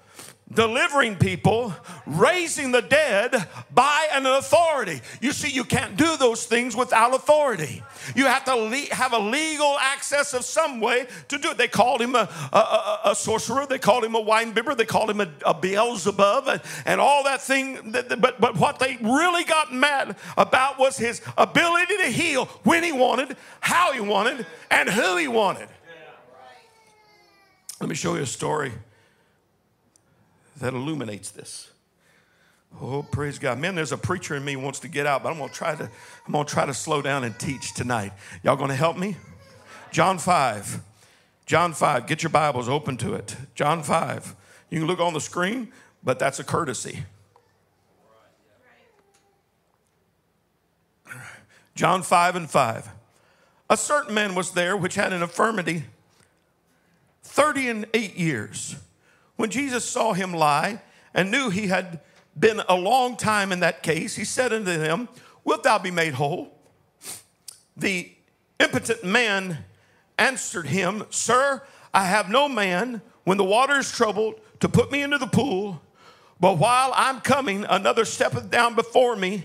delivering 0.53 1.17
people, 1.17 1.75
raising 2.07 2.73
the 2.73 2.81
dead 2.81 3.49
by 3.73 4.09
an 4.13 4.25
authority. 4.25 5.01
You 5.21 5.33
see, 5.33 5.51
you 5.51 5.65
can't 5.65 5.97
do 5.97 6.17
those 6.17 6.47
things 6.47 6.75
without 6.75 7.15
authority. 7.15 7.83
You 8.15 8.27
have 8.27 8.45
to 8.47 8.55
le- 8.55 8.95
have 8.95 9.13
a 9.13 9.19
legal 9.19 9.77
access 9.79 10.33
of 10.33 10.45
some 10.45 10.81
way 10.81 11.07
to 11.29 11.39
do 11.39 11.51
it. 11.51 11.59
They 11.59 11.69
called 11.69 12.01
him 12.01 12.15
a, 12.15 12.29
a, 12.53 12.57
a, 12.57 13.01
a 13.07 13.15
sorcerer, 13.15 13.67
they 13.67 13.79
called 13.79 14.05
him 14.05 14.15
a 14.15 14.21
wine 14.21 14.53
bibber, 14.53 14.75
they 14.75 14.87
called 14.87 15.11
him 15.11 15.21
a, 15.21 15.55
Beelzebub, 15.55 16.49
and, 16.49 16.63
and 16.87 17.01
all 17.01 17.25
that 17.25 17.43
thing. 17.43 17.93
But, 17.93 18.41
but 18.41 18.57
what 18.57 18.79
they 18.79 18.97
really 19.03 19.45
got 19.45 19.73
mad 19.73 20.17
about 20.37 20.79
was 20.79 20.97
his 20.97 21.21
ability 21.37 21.97
to 21.99 22.07
heal 22.07 22.47
when 22.63 22.85
he 22.85 22.93
wanted, 22.93 23.37
how 23.61 23.93
he 23.93 24.01
wanted, 24.01 24.47
and 24.71 24.89
who 24.89 25.17
he 25.17 25.29
wanted. 25.29 25.69
Let 27.81 27.89
me 27.89 27.95
show 27.95 28.15
you 28.15 28.23
a 28.23 28.27
story 28.27 28.73
that 30.61 30.75
illuminates 30.75 31.31
this. 31.31 31.71
Oh, 32.81 33.03
praise 33.03 33.39
God. 33.39 33.59
Man, 33.59 33.75
there's 33.75 33.93
a 33.93 33.99
preacher 33.99 34.37
in 34.37 34.45
me 34.45 34.57
wants 34.57 34.81
to 34.81 34.89
get 34.89 35.07
out, 35.07 35.23
but 35.23 35.33
I'm 35.33 35.39
gonna 35.39 35.53
try 35.53 35.75
to, 35.75 35.85
I'm 36.27 36.33
gonna 36.33 36.45
try 36.45 36.67
to 36.67 36.75
slow 36.75 37.01
down 37.03 37.25
and 37.25 37.39
teach 37.39 37.75
tonight. 37.75 38.13
Y'all 38.43 38.57
gonna 38.57 38.77
help 38.77 38.97
me? 38.97 39.17
John 39.91 40.19
5. 40.19 40.81
John 41.47 41.73
5. 41.73 42.07
Get 42.07 42.23
your 42.23 42.31
Bibles 42.31 42.69
open 42.69 42.97
to 42.99 43.15
it. 43.15 43.37
John 43.55 43.83
5. 43.83 44.35
You 44.71 44.81
can 44.81 44.87
look 44.87 45.01
on 45.01 45.15
the 45.15 45.21
screen, 45.21 45.73
but 46.03 46.19
that's 46.19 46.39
a 46.39 46.45
courtesy. 46.45 47.05
John 51.75 52.03
5 52.03 52.37
and 52.37 52.51
5. 52.51 52.89
A 53.71 53.77
certain 53.77 54.15
man 54.15 54.35
was 54.35 54.51
there 54.51 54.77
which 54.77 54.95
had 54.95 55.13
an 55.13 55.23
infirmity 55.23 55.85
30 57.23 57.69
and 57.69 57.87
8 57.95 58.17
years. 58.17 58.77
When 59.39 59.51
Jesus 59.51 59.85
saw 59.85 60.15
him 60.15 60.35
lie 60.35 60.83
and 61.15 61.31
knew 61.31 61.49
he 61.49 61.69
had 61.69 62.01
been 62.37 62.61
a 62.69 62.75
long 62.75 63.17
time 63.17 63.53
in 63.53 63.61
that 63.61 63.85
case, 63.85 64.17
he 64.17 64.25
said 64.25 64.53
unto 64.53 64.73
him, 64.73 65.09
Wilt 65.45 65.63
thou 65.63 65.79
be 65.79 65.93
made 65.93 66.15
whole? 66.15 66.59
The 67.77 68.11
impotent 68.59 69.05
man 69.05 69.59
answered 70.19 70.67
him, 70.67 71.05
Sir, 71.11 71.63
I 71.95 72.07
have 72.07 72.29
no 72.29 72.49
man 72.49 73.01
when 73.23 73.39
the 73.39 73.45
water 73.45 73.79
is 73.79 73.93
troubled 73.93 74.41
to 74.59 74.69
put 74.69 74.91
me 74.91 75.03
into 75.03 75.19
the 75.19 75.29
pool, 75.29 75.81
but 76.41 76.59
while 76.59 76.93
I'm 76.97 77.21
coming, 77.21 77.65
another 77.65 78.05
steppeth 78.05 78.51
down 78.51 78.75
before 78.75 79.15
me. 79.15 79.45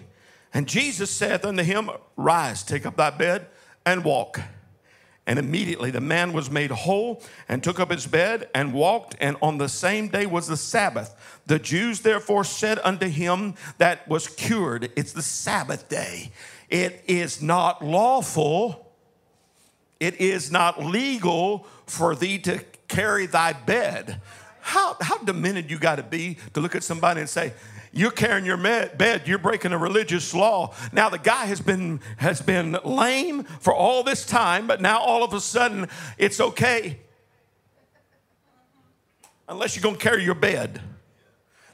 And 0.55 0.67
Jesus 0.67 1.11
saith 1.11 1.45
unto 1.45 1.61
him, 1.61 1.91
Rise, 2.17 2.63
take 2.63 2.87
up 2.87 2.97
thy 2.97 3.11
bed, 3.11 3.45
and 3.85 4.03
walk. 4.03 4.39
And 5.25 5.39
immediately 5.39 5.89
the 5.89 6.01
man 6.01 6.33
was 6.33 6.51
made 6.51 6.71
whole 6.71 7.23
and 7.47 7.63
took 7.63 7.79
up 7.79 7.91
his 7.91 8.05
bed 8.05 8.49
and 8.53 8.73
walked. 8.73 9.15
And 9.21 9.37
on 9.41 9.57
the 9.57 9.69
same 9.69 10.09
day 10.09 10.25
was 10.25 10.47
the 10.47 10.57
Sabbath. 10.57 11.41
The 11.45 11.59
Jews 11.59 12.01
therefore 12.01 12.43
said 12.43 12.79
unto 12.83 13.07
him 13.07 13.55
that 13.77 14.07
was 14.07 14.27
cured, 14.27 14.91
It's 14.95 15.13
the 15.13 15.21
Sabbath 15.21 15.87
day. 15.87 16.31
It 16.69 17.03
is 17.07 17.41
not 17.41 17.83
lawful, 17.83 18.91
it 19.99 20.19
is 20.19 20.51
not 20.51 20.83
legal 20.83 21.67
for 21.85 22.15
thee 22.15 22.39
to 22.39 22.63
carry 22.87 23.25
thy 23.25 23.53
bed. 23.53 24.21
How, 24.59 24.95
how 25.01 25.17
demented 25.19 25.69
you 25.69 25.77
got 25.77 25.97
to 25.97 26.03
be 26.03 26.37
to 26.53 26.61
look 26.61 26.73
at 26.73 26.83
somebody 26.83 27.19
and 27.19 27.29
say, 27.29 27.53
you're 27.93 28.11
carrying 28.11 28.45
your 28.45 28.57
bed, 28.57 29.21
you're 29.27 29.37
breaking 29.37 29.71
a 29.71 29.77
religious 29.77 30.33
law. 30.33 30.73
Now 30.91 31.09
the 31.09 31.19
guy 31.19 31.45
has 31.45 31.61
been 31.61 32.01
has 32.17 32.41
been 32.41 32.77
lame 32.83 33.43
for 33.43 33.73
all 33.73 34.01
this 34.03 34.25
time, 34.25 34.65
but 34.65 34.81
now 34.81 34.99
all 34.99 35.23
of 35.23 35.33
a 35.33 35.39
sudden 35.39 35.87
it's 36.17 36.39
okay. 36.39 36.99
Unless 39.47 39.75
you're 39.75 39.83
going 39.83 39.95
to 39.95 40.01
carry 40.01 40.23
your 40.23 40.35
bed. 40.35 40.81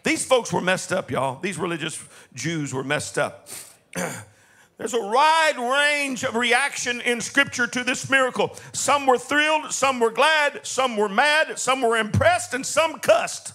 These 0.03 0.25
folks 0.25 0.51
were 0.51 0.61
messed 0.61 0.91
up, 0.91 1.09
y'all. 1.09 1.39
These 1.39 1.57
religious 1.57 2.03
Jews 2.33 2.73
were 2.73 2.83
messed 2.83 3.17
up. 3.17 3.47
There's 4.77 4.93
a 4.93 5.01
wide 5.01 5.57
range 5.57 6.23
of 6.23 6.35
reaction 6.35 6.99
in 7.01 7.21
Scripture 7.21 7.67
to 7.67 7.83
this 7.83 8.09
miracle. 8.09 8.55
Some 8.73 9.05
were 9.05 9.17
thrilled, 9.17 9.71
some 9.71 9.99
were 9.99 10.11
glad, 10.11 10.65
some 10.65 10.97
were 10.97 11.09
mad, 11.09 11.59
some 11.59 11.81
were 11.81 11.97
impressed, 11.97 12.53
and 12.53 12.65
some 12.65 12.99
cussed. 12.99 13.53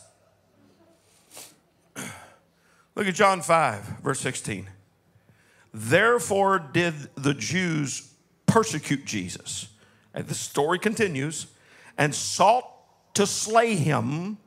Look 2.94 3.08
at 3.08 3.14
John 3.14 3.42
5, 3.42 3.84
verse 4.02 4.20
16. 4.20 4.68
Therefore 5.72 6.58
did 6.60 6.94
the 7.16 7.34
Jews 7.34 8.12
persecute 8.46 9.04
Jesus. 9.04 9.68
And 10.12 10.28
the 10.28 10.34
story 10.34 10.78
continues 10.78 11.48
and 11.98 12.14
sought 12.14 12.68
to 13.14 13.26
slay 13.26 13.74
him 13.74 14.38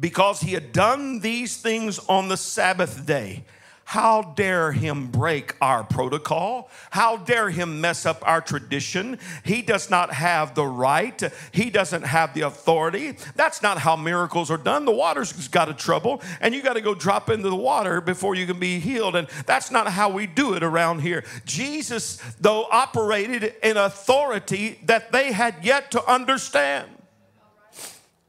because 0.00 0.40
he 0.40 0.52
had 0.52 0.72
done 0.72 1.20
these 1.20 1.60
things 1.60 1.98
on 2.08 2.28
the 2.28 2.36
Sabbath 2.36 3.04
day. 3.04 3.44
How 3.88 4.20
dare 4.20 4.72
him 4.72 5.06
break 5.06 5.54
our 5.62 5.82
protocol? 5.82 6.68
How 6.90 7.16
dare 7.16 7.48
him 7.48 7.80
mess 7.80 8.04
up 8.04 8.22
our 8.28 8.42
tradition? 8.42 9.18
He 9.46 9.62
does 9.62 9.88
not 9.88 10.12
have 10.12 10.54
the 10.54 10.66
right. 10.66 11.18
He 11.52 11.70
doesn't 11.70 12.02
have 12.02 12.34
the 12.34 12.42
authority. 12.42 13.16
That's 13.34 13.62
not 13.62 13.78
how 13.78 13.96
miracles 13.96 14.50
are 14.50 14.58
done. 14.58 14.84
The 14.84 14.92
water's 14.92 15.48
got 15.48 15.70
a 15.70 15.72
trouble, 15.72 16.20
and 16.42 16.54
you 16.54 16.60
got 16.60 16.74
to 16.74 16.82
go 16.82 16.94
drop 16.94 17.30
into 17.30 17.48
the 17.48 17.56
water 17.56 18.02
before 18.02 18.34
you 18.34 18.46
can 18.46 18.58
be 18.58 18.78
healed. 18.78 19.16
And 19.16 19.26
that's 19.46 19.70
not 19.70 19.88
how 19.88 20.10
we 20.10 20.26
do 20.26 20.52
it 20.52 20.62
around 20.62 20.98
here. 20.98 21.24
Jesus, 21.46 22.18
though, 22.38 22.66
operated 22.70 23.54
in 23.62 23.78
authority 23.78 24.80
that 24.84 25.12
they 25.12 25.32
had 25.32 25.54
yet 25.62 25.92
to 25.92 26.04
understand. 26.06 26.90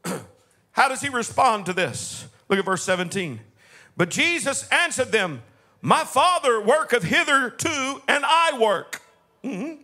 how 0.72 0.88
does 0.88 1.02
he 1.02 1.10
respond 1.10 1.66
to 1.66 1.74
this? 1.74 2.26
Look 2.48 2.58
at 2.58 2.64
verse 2.64 2.82
17. 2.82 3.40
But 3.94 4.08
Jesus 4.08 4.66
answered 4.70 5.12
them, 5.12 5.42
my 5.82 6.04
Father 6.04 6.60
worketh 6.60 7.04
hitherto, 7.04 8.02
and 8.08 8.24
I 8.24 8.58
work. 8.58 9.00
Mm-hmm. 9.44 9.82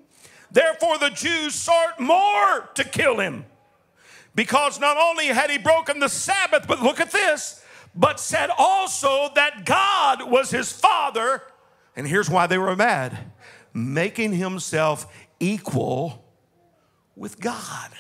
Therefore, 0.51 0.99
the 0.99 1.11
Jews 1.11 1.55
sought 1.55 1.99
more 2.01 2.69
to 2.75 2.85
kill 2.85 3.19
him, 3.19 3.45
because 4.35 4.79
not 4.79 4.97
only 4.97 5.27
had 5.27 5.51
he 5.51 5.59
broken 5.59 5.99
the 5.99 6.09
Sabbath, 6.09 6.67
but 6.69 6.83
look 6.83 7.01
at 7.01 7.11
this, 7.11 7.63
but 7.95 8.21
said 8.21 8.51
also 8.59 9.31
that 9.35 9.65
God 9.65 10.31
was 10.31 10.51
his 10.51 10.71
Father. 10.71 11.43
And 11.97 12.07
here's 12.07 12.29
why 12.29 12.47
they 12.47 12.59
were 12.59 12.77
mad 12.77 13.19
making 13.73 14.33
himself 14.33 15.07
equal 15.39 16.25
with 17.15 17.41
God. 17.41 17.91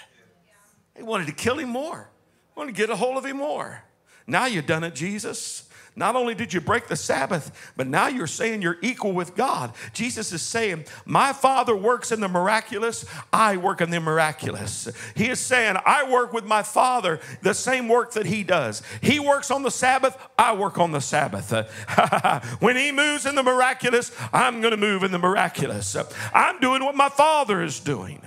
They 0.94 1.02
wanted 1.02 1.26
to 1.26 1.35
kill 1.35 1.59
him 1.59 1.68
more, 1.68 2.11
wanted 2.54 2.74
to 2.74 2.76
get 2.76 2.90
a 2.90 2.96
hold 2.96 3.18
of 3.18 3.26
him 3.26 3.38
more. 3.38 3.82
Now 4.26 4.46
you've 4.46 4.66
done 4.66 4.85
it, 4.85 4.94
Jesus. 4.94 5.65
Not 5.98 6.14
only 6.14 6.35
did 6.35 6.52
you 6.52 6.61
break 6.61 6.88
the 6.88 6.96
Sabbath, 6.96 7.72
but 7.74 7.87
now 7.87 8.06
you're 8.06 8.26
saying 8.26 8.61
you're 8.61 8.76
equal 8.82 9.12
with 9.12 9.35
God. 9.35 9.72
Jesus 9.94 10.30
is 10.30 10.42
saying, 10.42 10.85
My 11.06 11.32
Father 11.32 11.74
works 11.74 12.12
in 12.12 12.20
the 12.20 12.28
miraculous, 12.28 13.06
I 13.32 13.56
work 13.56 13.80
in 13.80 13.88
the 13.88 13.98
miraculous. 13.98 14.88
He 15.14 15.30
is 15.30 15.40
saying, 15.40 15.76
I 15.87 16.09
work 16.09 16.35
with 16.35 16.44
my 16.44 16.62
Father 16.62 17.18
the 17.40 17.54
same 17.54 17.88
work 17.88 18.12
that 18.12 18.26
He 18.26 18.44
does. 18.44 18.82
He 19.00 19.18
works 19.18 19.50
on 19.50 19.62
the 19.62 19.70
Sabbath, 19.70 20.18
I 20.38 20.52
work 20.54 20.78
on 20.78 20.92
the 20.92 21.00
Sabbath. 21.00 21.50
when 22.61 22.76
He 22.76 22.92
moves 22.92 23.24
in 23.24 23.35
the 23.35 23.42
miraculous, 23.42 24.12
I'm 24.35 24.61
going 24.61 24.72
to 24.72 24.76
move 24.76 25.02
in 25.02 25.12
the 25.12 25.18
miraculous. 25.18 25.96
I'm 26.35 26.61
doing 26.61 26.85
what 26.85 26.94
my 26.94 27.09
Father 27.09 27.62
is 27.62 27.80
doing. 27.80 28.20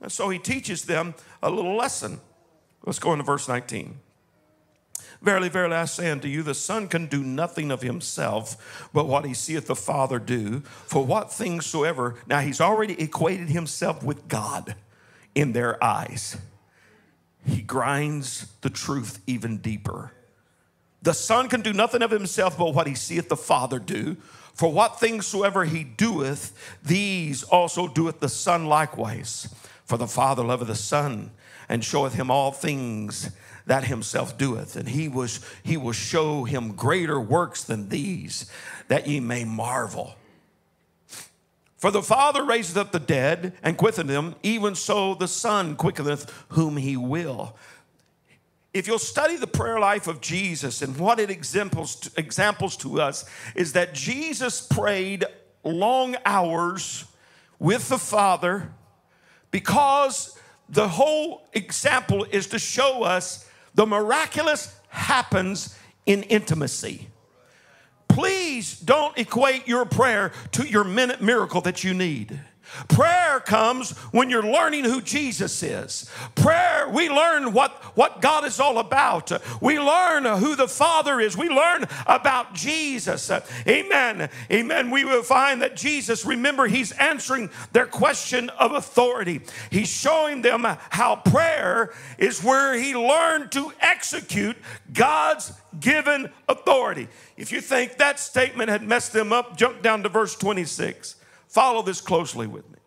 And 0.00 0.10
so 0.10 0.30
He 0.30 0.38
teaches 0.38 0.86
them 0.86 1.14
a 1.42 1.50
little 1.50 1.76
lesson. 1.76 2.20
Let's 2.86 2.98
go 2.98 3.12
into 3.12 3.24
verse 3.24 3.48
19. 3.48 4.00
Verily, 5.24 5.48
verily, 5.48 5.74
I 5.74 5.86
say 5.86 6.10
unto 6.10 6.28
you, 6.28 6.42
the 6.42 6.54
Son 6.54 6.86
can 6.86 7.06
do 7.06 7.24
nothing 7.24 7.70
of 7.70 7.80
himself, 7.80 8.88
but 8.92 9.06
what 9.06 9.24
he 9.24 9.32
seeth 9.32 9.66
the 9.66 9.74
Father 9.74 10.18
do. 10.18 10.60
For 10.60 11.02
what 11.02 11.32
things 11.32 11.64
soever, 11.64 12.16
now 12.26 12.40
he's 12.40 12.60
already 12.60 13.00
equated 13.00 13.48
himself 13.48 14.02
with 14.02 14.28
God 14.28 14.74
in 15.34 15.52
their 15.52 15.82
eyes. 15.82 16.36
He 17.46 17.62
grinds 17.62 18.52
the 18.60 18.68
truth 18.68 19.22
even 19.26 19.58
deeper. 19.58 20.12
The 21.00 21.14
Son 21.14 21.48
can 21.48 21.62
do 21.62 21.72
nothing 21.72 22.02
of 22.02 22.10
himself, 22.10 22.58
but 22.58 22.74
what 22.74 22.86
he 22.86 22.94
seeth 22.94 23.30
the 23.30 23.36
Father 23.36 23.78
do. 23.78 24.18
For 24.52 24.70
what 24.70 25.00
things 25.00 25.26
soever 25.26 25.64
he 25.64 25.84
doeth, 25.84 26.52
these 26.84 27.44
also 27.44 27.88
doeth 27.88 28.20
the 28.20 28.28
Son 28.28 28.66
likewise. 28.66 29.48
For 29.84 29.98
the 29.98 30.06
Father 30.06 30.42
loveth 30.42 30.68
the 30.68 30.74
Son, 30.74 31.30
and 31.68 31.84
showeth 31.84 32.14
him 32.14 32.30
all 32.30 32.52
things 32.52 33.30
that 33.66 33.84
himself 33.84 34.36
doeth. 34.36 34.76
And 34.76 34.88
he 34.88 35.08
was 35.08 35.40
he 35.62 35.76
will 35.76 35.92
show 35.92 36.44
him 36.44 36.72
greater 36.72 37.20
works 37.20 37.64
than 37.64 37.88
these, 37.88 38.50
that 38.88 39.06
ye 39.06 39.20
may 39.20 39.44
marvel. 39.44 40.16
For 41.76 41.90
the 41.90 42.02
Father 42.02 42.42
raiseth 42.42 42.78
up 42.78 42.92
the 42.92 42.98
dead 42.98 43.52
and 43.62 43.76
quickeneth 43.76 44.06
them, 44.06 44.36
even 44.42 44.74
so 44.74 45.14
the 45.14 45.28
Son 45.28 45.76
quickeneth 45.76 46.32
whom 46.48 46.78
he 46.78 46.96
will. 46.96 47.56
If 48.72 48.86
you'll 48.86 48.98
study 48.98 49.36
the 49.36 49.46
prayer 49.46 49.78
life 49.78 50.08
of 50.08 50.20
Jesus 50.20 50.82
and 50.82 50.96
what 50.96 51.20
it 51.20 51.30
examples 51.30 51.96
to, 51.96 52.10
examples 52.16 52.76
to 52.78 53.00
us 53.00 53.24
is 53.54 53.74
that 53.74 53.94
Jesus 53.94 54.66
prayed 54.66 55.24
long 55.62 56.16
hours 56.24 57.04
with 57.58 57.88
the 57.88 57.98
Father 57.98 58.72
because 59.54 60.36
the 60.68 60.88
whole 60.88 61.46
example 61.52 62.26
is 62.32 62.48
to 62.48 62.58
show 62.58 63.04
us 63.04 63.48
the 63.72 63.86
miraculous 63.86 64.76
happens 64.88 65.78
in 66.06 66.24
intimacy. 66.24 67.06
Please 68.08 68.80
don't 68.80 69.16
equate 69.16 69.68
your 69.68 69.84
prayer 69.84 70.32
to 70.50 70.66
your 70.66 70.82
minute 70.82 71.22
miracle 71.22 71.60
that 71.60 71.84
you 71.84 71.94
need. 71.94 72.40
Prayer 72.88 73.40
comes 73.40 73.92
when 74.10 74.30
you're 74.30 74.42
learning 74.42 74.84
who 74.84 75.00
Jesus 75.00 75.62
is. 75.62 76.10
Prayer, 76.34 76.88
we 76.88 77.08
learn 77.08 77.52
what, 77.52 77.72
what 77.96 78.20
God 78.20 78.44
is 78.44 78.58
all 78.60 78.78
about. 78.78 79.30
We 79.62 79.78
learn 79.78 80.24
who 80.24 80.56
the 80.56 80.68
Father 80.68 81.20
is. 81.20 81.36
We 81.36 81.48
learn 81.48 81.84
about 82.06 82.54
Jesus. 82.54 83.30
Amen. 83.66 84.28
Amen. 84.50 84.90
We 84.90 85.04
will 85.04 85.22
find 85.22 85.62
that 85.62 85.76
Jesus, 85.76 86.24
remember, 86.24 86.66
He's 86.66 86.92
answering 86.92 87.50
their 87.72 87.86
question 87.86 88.50
of 88.50 88.72
authority. 88.72 89.40
He's 89.70 89.88
showing 89.88 90.42
them 90.42 90.64
how 90.64 91.16
prayer 91.16 91.92
is 92.18 92.42
where 92.42 92.74
He 92.78 92.94
learned 92.94 93.52
to 93.52 93.72
execute 93.80 94.56
God's 94.92 95.52
given 95.80 96.30
authority. 96.48 97.08
If 97.36 97.52
you 97.52 97.60
think 97.60 97.96
that 97.98 98.20
statement 98.20 98.70
had 98.70 98.82
messed 98.82 99.12
them 99.12 99.32
up, 99.32 99.56
jump 99.56 99.82
down 99.82 100.02
to 100.02 100.08
verse 100.08 100.36
26. 100.36 101.16
Follow 101.54 101.82
this 101.82 102.00
closely 102.00 102.48
with 102.48 102.64
me. 102.68 102.78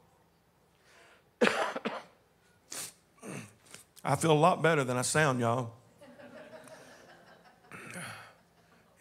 I 4.03 4.17
feel 4.17 4.33
a 4.33 4.33
lot 4.33 4.61
better 4.61 4.83
than 4.83 4.97
I 4.97 5.03
sound, 5.03 5.39
y'all. 5.39 5.71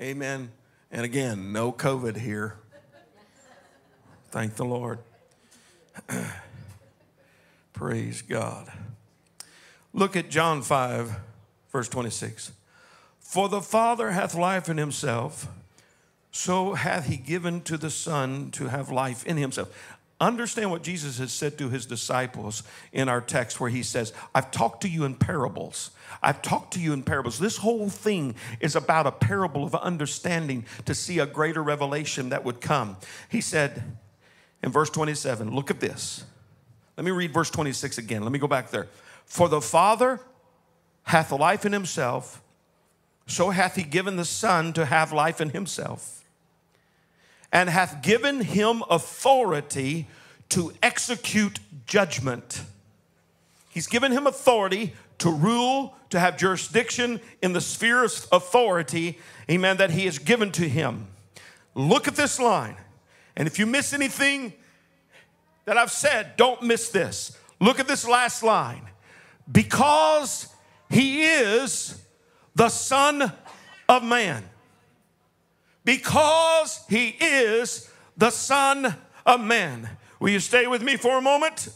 Amen. 0.00 0.52
And 0.92 1.05
again, 1.05 1.52
no 1.52 1.72
COVID 1.72 2.16
here. 2.16 2.59
Thank 4.31 4.55
the 4.55 4.64
Lord. 4.64 5.00
Praise 7.72 8.22
God. 8.22 8.70
Look 9.92 10.14
at 10.14 10.31
John 10.31 10.62
5, 10.62 11.12
verse 11.72 11.88
26. 11.88 12.52
For 13.18 13.48
the 13.48 13.61
Father 13.61 14.12
hath 14.12 14.37
life 14.37 14.68
in 14.68 14.76
himself 14.76 15.48
so 16.37 16.75
hath 16.75 17.07
he 17.07 17.16
given 17.16 17.62
to 17.62 17.79
the 17.79 17.88
Son 17.88 18.51
to 18.51 18.68
have 18.68 18.90
life 18.90 19.25
in 19.25 19.38
himself. 19.38 19.70
Understand 20.20 20.70
what 20.70 20.83
Jesus 20.83 21.18
has 21.18 21.33
said 21.33 21.57
to 21.57 21.70
his 21.70 21.87
disciples 21.87 22.62
in 22.92 23.09
our 23.09 23.22
text, 23.22 23.59
where 23.59 23.70
he 23.70 23.83
says, 23.83 24.12
I've 24.35 24.51
talked 24.51 24.83
to 24.83 24.88
you 24.88 25.07
in 25.07 25.14
parables. 25.14 25.92
I've 26.22 26.42
talked 26.42 26.75
to 26.75 26.79
you 26.79 26.92
in 26.92 27.03
parables. 27.05 27.38
This 27.38 27.57
whole 27.57 27.88
thing 27.88 28.35
is 28.61 28.77
about 28.77 29.07
a 29.07 29.12
parable 29.12 29.64
of 29.64 29.75
understanding 29.75 30.66
to 30.85 30.94
see 30.94 31.20
a 31.20 31.27
greater 31.27 31.62
revelation 31.62 32.29
that 32.29 32.44
would 32.44 32.61
come. 32.61 32.99
He 33.31 33.40
said 33.40 33.83
in 34.62 34.70
verse 34.70 34.90
27, 34.90 35.55
look 35.55 35.70
at 35.70 35.81
this. 35.81 36.22
Let 36.99 37.07
me 37.07 37.12
read 37.12 37.33
verse 37.33 37.49
26 37.49 37.96
again. 37.96 38.22
Let 38.22 38.31
me 38.31 38.38
go 38.38 38.46
back 38.46 38.70
there. 38.70 38.88
For 39.25 39.49
the 39.49 39.62
Father 39.62 40.20
hath 41.05 41.33
life 41.33 41.64
in 41.64 41.72
himself, 41.72 42.42
so 43.27 43.49
hath 43.49 43.75
he 43.77 43.85
given 43.85 44.16
the 44.16 44.27
Son 44.27 44.75
to 44.75 44.85
have 44.85 45.14
life 45.14 45.40
in 45.40 45.49
himself 45.49 46.16
and 47.56 47.70
hath 47.70 48.02
given 48.02 48.42
him 48.42 48.82
authority 48.90 50.06
to 50.50 50.74
execute 50.82 51.58
judgment. 51.86 52.60
He's 53.70 53.86
given 53.86 54.12
him 54.12 54.26
authority 54.26 54.92
to 55.20 55.30
rule, 55.30 55.96
to 56.10 56.20
have 56.20 56.36
jurisdiction 56.36 57.18
in 57.40 57.54
the 57.54 57.62
sphere 57.62 58.04
of 58.04 58.12
authority, 58.30 59.18
amen, 59.50 59.78
that 59.78 59.92
he 59.92 60.04
has 60.04 60.18
given 60.18 60.52
to 60.52 60.68
him. 60.68 61.06
Look 61.74 62.06
at 62.06 62.14
this 62.14 62.38
line. 62.38 62.76
And 63.34 63.48
if 63.48 63.58
you 63.58 63.64
miss 63.64 63.94
anything 63.94 64.52
that 65.64 65.78
I've 65.78 65.90
said, 65.90 66.36
don't 66.36 66.62
miss 66.62 66.90
this. 66.90 67.38
Look 67.58 67.80
at 67.80 67.88
this 67.88 68.06
last 68.06 68.42
line. 68.42 68.86
Because 69.50 70.48
he 70.90 71.24
is 71.24 72.02
the 72.54 72.68
Son 72.68 73.32
of 73.88 74.04
Man 74.04 74.44
because 75.87 76.85
he 76.90 77.11
is 77.20 77.88
the 78.16 78.31
Son 78.31 78.96
of 79.25 79.40
Man. 79.40 79.88
Will 80.20 80.31
you 80.31 80.40
stay 80.40 80.66
with 80.66 80.83
me 80.83 80.96
for 80.96 81.16
a 81.16 81.22
moment? 81.22 81.68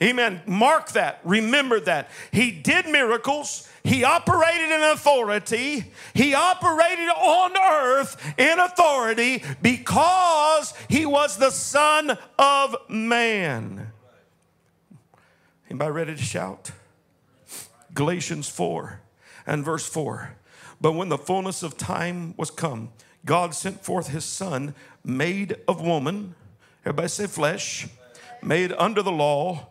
Amen. 0.00 0.40
Mark 0.46 0.92
that. 0.92 1.20
Remember 1.24 1.80
that. 1.80 2.08
He 2.30 2.52
did 2.52 2.86
miracles. 2.86 3.68
He 3.82 4.04
operated 4.04 4.70
in 4.70 4.82
authority. 4.82 5.92
He 6.14 6.32
operated 6.34 7.08
on 7.08 7.56
earth 7.56 8.34
in 8.38 8.60
authority 8.60 9.42
because 9.60 10.72
he 10.88 11.04
was 11.04 11.36
the 11.36 11.50
Son 11.50 12.16
of 12.38 12.76
Man. 12.88 13.92
Anybody 15.68 15.90
ready 15.90 16.14
to 16.14 16.22
shout? 16.22 16.70
Galatians 17.94 18.48
4 18.48 19.00
and 19.44 19.64
verse 19.64 19.88
4. 19.88 20.36
But 20.80 20.92
when 20.92 21.08
the 21.08 21.18
fullness 21.18 21.64
of 21.64 21.76
time 21.76 22.34
was 22.36 22.50
come, 22.50 22.90
God 23.26 23.54
sent 23.54 23.84
forth 23.84 24.08
his 24.08 24.24
son, 24.24 24.74
made 25.04 25.56
of 25.68 25.82
woman, 25.82 26.34
everybody 26.82 27.08
say 27.08 27.26
flesh, 27.26 27.88
made 28.42 28.72
under 28.78 29.02
the 29.02 29.12
law, 29.12 29.66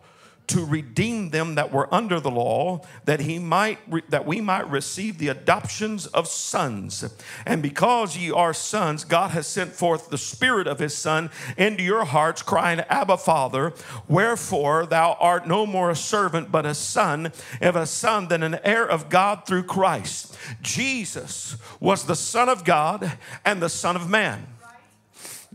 to 0.48 0.64
redeem 0.64 1.30
them 1.30 1.56
that 1.56 1.72
were 1.72 1.92
under 1.92 2.20
the 2.20 2.30
law 2.30 2.80
that 3.04 3.20
he 3.20 3.38
might 3.38 3.78
that 4.10 4.26
we 4.26 4.40
might 4.40 4.68
receive 4.70 5.18
the 5.18 5.28
adoptions 5.28 6.06
of 6.06 6.28
sons. 6.28 7.04
And 7.44 7.62
because 7.62 8.16
ye 8.16 8.30
are 8.30 8.54
sons 8.54 9.04
god 9.04 9.30
has 9.32 9.46
sent 9.46 9.72
forth 9.72 10.08
the 10.08 10.18
spirit 10.18 10.66
of 10.66 10.78
his 10.78 10.96
son 10.96 11.30
into 11.56 11.82
your 11.82 12.04
hearts 12.04 12.42
crying 12.42 12.80
abba 12.88 13.16
father 13.16 13.72
wherefore 14.08 14.86
thou 14.86 15.16
art 15.20 15.46
no 15.46 15.66
more 15.66 15.90
a 15.90 15.96
servant 15.96 16.52
but 16.52 16.66
a 16.66 16.74
son 16.74 17.32
if 17.60 17.74
a 17.74 17.86
son 17.86 18.28
then 18.28 18.42
an 18.42 18.58
heir 18.62 18.86
of 18.86 19.08
god 19.08 19.46
through 19.46 19.64
christ. 19.64 20.36
Jesus 20.62 21.56
was 21.80 22.04
the 22.04 22.16
son 22.16 22.48
of 22.48 22.64
god 22.64 23.12
and 23.44 23.60
the 23.60 23.68
son 23.68 23.96
of 23.96 24.08
man 24.08 24.46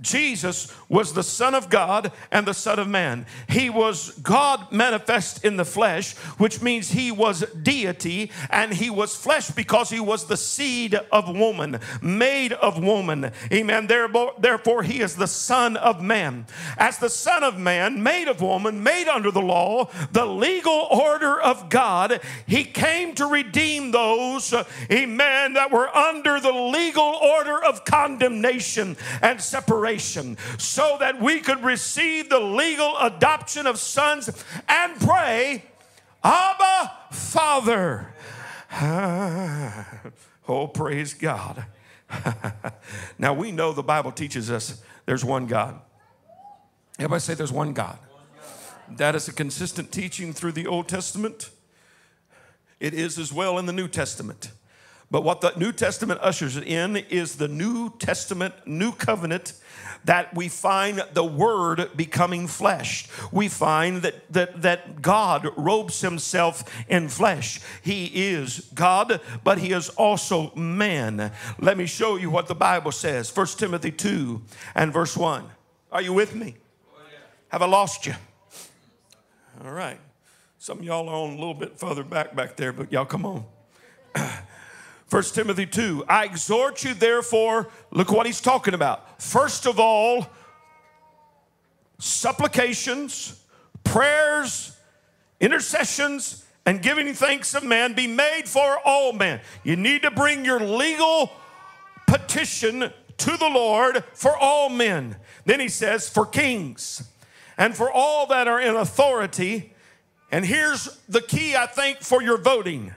Jesus 0.02 0.74
was 0.90 1.14
the 1.14 1.24
Son 1.24 1.54
of 1.54 1.70
God 1.70 2.12
and 2.32 2.46
the 2.46 2.54
Son 2.54 2.80
of 2.80 2.88
Man. 2.88 3.26
He 3.48 3.70
was 3.70 4.12
God 4.24 4.72
manifest 4.72 5.46
in 5.46 5.58
the 5.58 5.66
flesh, 5.66 6.16
which 6.38 6.62
means 6.62 6.92
he 6.92 7.12
was 7.12 7.46
deity 7.62 8.32
and 8.50 8.74
he 8.74 8.90
was 8.90 9.16
flesh 9.16 9.52
because 9.52 9.90
he 9.90 10.00
was 10.00 10.26
the 10.26 10.38
seed 10.38 10.96
of 11.12 11.30
woman, 11.30 11.80
made 12.02 12.54
of 12.54 12.82
woman. 12.82 13.32
Amen. 13.54 13.88
Therefore, 13.88 14.84
he 14.84 15.02
is 15.02 15.16
the 15.16 15.28
Son 15.28 15.78
of 15.78 16.02
Man. 16.02 16.48
As 16.78 16.98
the 16.98 17.10
Son 17.10 17.44
of 17.44 17.60
Man, 17.60 18.02
made 18.02 18.28
of 18.28 18.42
woman, 18.42 18.82
made 18.84 19.08
under 19.08 19.32
the 19.32 19.42
law, 19.42 19.90
the 20.12 20.26
legal 20.26 20.88
order 20.90 21.40
of 21.40 21.70
God, 21.70 22.22
he 22.48 22.64
came 22.64 23.14
to 23.16 23.28
redeem 23.28 23.92
those, 23.92 24.52
uh, 24.52 24.64
amen, 24.92 25.54
that 25.54 25.72
were 25.72 25.96
under 25.96 26.40
the 26.40 26.52
legal 26.52 27.04
order 27.04 27.64
of 27.64 27.86
condemnation 27.86 28.98
and 29.22 29.40
separation 29.40 29.91
so 30.00 30.98
that 31.00 31.22
we 31.22 31.40
could 31.40 31.64
receive 31.64 32.30
the 32.30 32.40
legal 32.40 32.98
adoption 33.00 33.66
of 33.68 33.80
sons 33.80 34.30
and 34.68 35.00
pray, 35.00 35.64
Abba, 36.24 36.92
Father. 37.12 38.14
oh, 40.48 40.68
praise 40.68 41.14
God. 41.14 41.66
now 43.18 43.34
we 43.34 43.52
know 43.52 43.74
the 43.74 43.84
Bible 43.84 44.12
teaches 44.12 44.52
us 44.52 44.82
there's 45.06 45.26
one 45.26 45.48
God. 45.48 45.80
Everybody 47.00 47.22
say 47.22 47.34
there's 47.34 47.52
one 47.52 47.74
God. 47.74 47.98
That 48.90 49.16
is 49.16 49.28
a 49.28 49.34
consistent 49.34 49.92
teaching 49.92 50.34
through 50.34 50.52
the 50.52 50.68
Old 50.68 50.88
Testament. 50.88 51.50
It 52.80 52.94
is 52.94 53.18
as 53.18 53.32
well 53.32 53.58
in 53.58 53.66
the 53.66 53.74
New 53.74 53.88
Testament. 53.88 54.52
But 55.10 55.24
what 55.24 55.42
the 55.42 55.52
New 55.58 55.72
Testament 55.72 56.20
ushers 56.22 56.56
in 56.58 56.96
is 56.96 57.36
the 57.36 57.48
New 57.48 57.98
Testament, 58.00 58.54
New 58.66 58.94
Covenant 58.94 59.54
that 60.06 60.34
we 60.36 60.48
find 60.48 61.04
the 61.14 61.24
Word 61.24 61.90
becoming 61.96 62.48
flesh. 62.48 63.08
We 63.32 63.48
find 63.48 64.02
that, 64.02 64.32
that, 64.34 64.62
that 64.62 65.02
God 65.02 65.50
robes 65.58 66.02
himself 66.02 66.64
in 66.88 67.10
flesh. 67.10 67.60
He 67.82 68.06
is 68.06 68.70
God, 68.74 69.22
but 69.44 69.60
he 69.60 69.72
is 69.72 69.90
also 69.90 70.54
man. 70.56 71.32
Let 71.60 71.78
me 71.78 71.86
show 71.86 72.16
you 72.16 72.30
what 72.30 72.48
the 72.48 72.56
Bible 72.56 72.92
says 72.92 73.36
1 73.36 73.48
Timothy 73.58 73.92
2 73.92 74.42
and 74.76 74.94
verse 74.94 75.16
1. 75.16 75.50
Are 75.92 76.02
you 76.02 76.14
with 76.14 76.36
me? 76.36 76.56
Have 77.50 77.62
I 77.62 77.68
lost 77.68 78.06
you? 78.06 78.14
All 79.64 79.72
right. 79.72 80.00
Some 80.58 80.80
of 80.80 80.84
y'all 80.86 81.10
are 81.10 81.16
on 81.16 81.32
a 81.32 81.36
little 81.36 81.54
bit 81.54 81.78
further 81.78 82.04
back 82.04 82.36
back 82.36 82.56
there, 82.56 82.72
but 82.72 82.92
y'all 82.92 83.06
come 83.06 83.26
on. 83.26 83.46
1 85.12 85.24
Timothy 85.24 85.65
2. 85.65 86.06
I 86.08 86.24
exhort 86.24 86.86
you, 86.86 86.93
therefore, 86.93 87.67
look 87.91 88.13
what 88.13 88.26
he's 88.26 88.39
talking 88.39 88.74
about. 88.74 89.21
First 89.21 89.65
of 89.65 89.78
all, 89.78 90.26
supplications, 92.00 93.43
prayers, 93.84 94.78
intercessions, 95.41 96.45
and 96.65 96.82
giving 96.82 97.13
thanks 97.13 97.54
of 97.54 97.65
men 97.65 97.91
be 97.93 98.08
made 98.08 98.43
for 98.45 98.80
all 98.86 99.12
men. 99.12 99.41
You 99.65 99.76
need 99.76 100.04
to 100.04 100.12
bring 100.12 100.45
your 100.45 100.62
legal 100.62 101.30
petition 102.08 102.93
to 103.17 103.38
the 103.38 103.50
Lord 103.50 104.06
for 104.13 104.38
all 104.38 104.69
men. 104.69 105.17
Then 105.43 105.60
he 105.60 105.67
says, 105.67 106.08
for 106.08 106.26
kings 106.26 107.04
and 107.58 107.76
for 107.76 107.91
all 107.91 108.28
that 108.28 108.47
are 108.47 108.62
in 108.62 108.78
authority. 108.78 109.74
And 110.32 110.45
here's 110.45 110.86
the 111.10 111.21
key, 111.21 111.54
I 111.58 111.65
think, 111.65 112.00
for 112.00 112.21
your 112.21 112.38
voting 112.38 112.93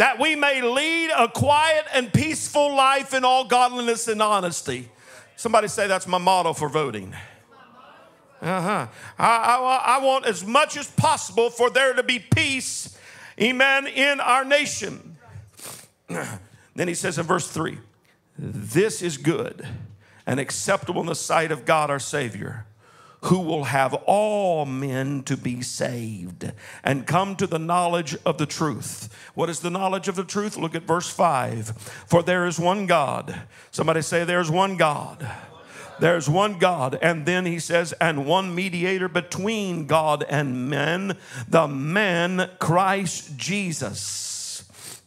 that 0.00 0.18
we 0.18 0.34
may 0.34 0.62
lead 0.62 1.10
a 1.10 1.28
quiet 1.28 1.84
and 1.92 2.10
peaceful 2.10 2.74
life 2.74 3.12
in 3.12 3.22
all 3.22 3.44
godliness 3.44 4.08
and 4.08 4.22
honesty. 4.22 4.88
Somebody 5.36 5.68
say 5.68 5.88
that's 5.88 6.06
my 6.06 6.16
motto 6.16 6.54
for 6.54 6.70
voting. 6.70 7.14
Uh-huh. 8.40 8.86
I, 9.18 9.26
I, 9.26 9.96
I 9.98 10.02
want 10.02 10.24
as 10.24 10.42
much 10.42 10.78
as 10.78 10.90
possible 10.90 11.50
for 11.50 11.68
there 11.68 11.92
to 11.92 12.02
be 12.02 12.18
peace, 12.18 12.96
amen, 13.38 13.88
in 13.88 14.20
our 14.20 14.42
nation. 14.42 15.18
then 16.08 16.88
he 16.88 16.94
says 16.94 17.18
in 17.18 17.26
verse 17.26 17.50
3 17.50 17.76
This 18.38 19.02
is 19.02 19.18
good 19.18 19.68
and 20.24 20.40
acceptable 20.40 21.02
in 21.02 21.08
the 21.08 21.14
sight 21.14 21.52
of 21.52 21.66
God 21.66 21.90
our 21.90 21.98
Savior 21.98 22.64
who 23.22 23.40
will 23.40 23.64
have 23.64 23.94
all 24.06 24.64
men 24.64 25.22
to 25.24 25.36
be 25.36 25.60
saved 25.62 26.52
and 26.82 27.06
come 27.06 27.36
to 27.36 27.46
the 27.46 27.58
knowledge 27.58 28.16
of 28.24 28.38
the 28.38 28.46
truth. 28.46 29.14
What 29.34 29.50
is 29.50 29.60
the 29.60 29.70
knowledge 29.70 30.08
of 30.08 30.16
the 30.16 30.24
truth? 30.24 30.56
Look 30.56 30.74
at 30.74 30.84
verse 30.84 31.08
5. 31.08 31.68
For 32.06 32.22
there 32.22 32.46
is 32.46 32.58
one 32.58 32.86
God. 32.86 33.42
Somebody 33.70 34.02
say, 34.02 34.24
There's 34.24 34.50
one 34.50 34.76
God. 34.76 35.30
There's 36.00 36.30
one 36.30 36.58
God. 36.58 36.98
And 37.02 37.26
then 37.26 37.44
he 37.44 37.58
says, 37.58 37.92
and 38.00 38.24
one 38.24 38.54
mediator 38.54 39.06
between 39.06 39.86
God 39.86 40.24
and 40.30 40.70
men, 40.70 41.18
the 41.46 41.68
man 41.68 42.48
Christ 42.58 43.36
Jesus 43.36 44.29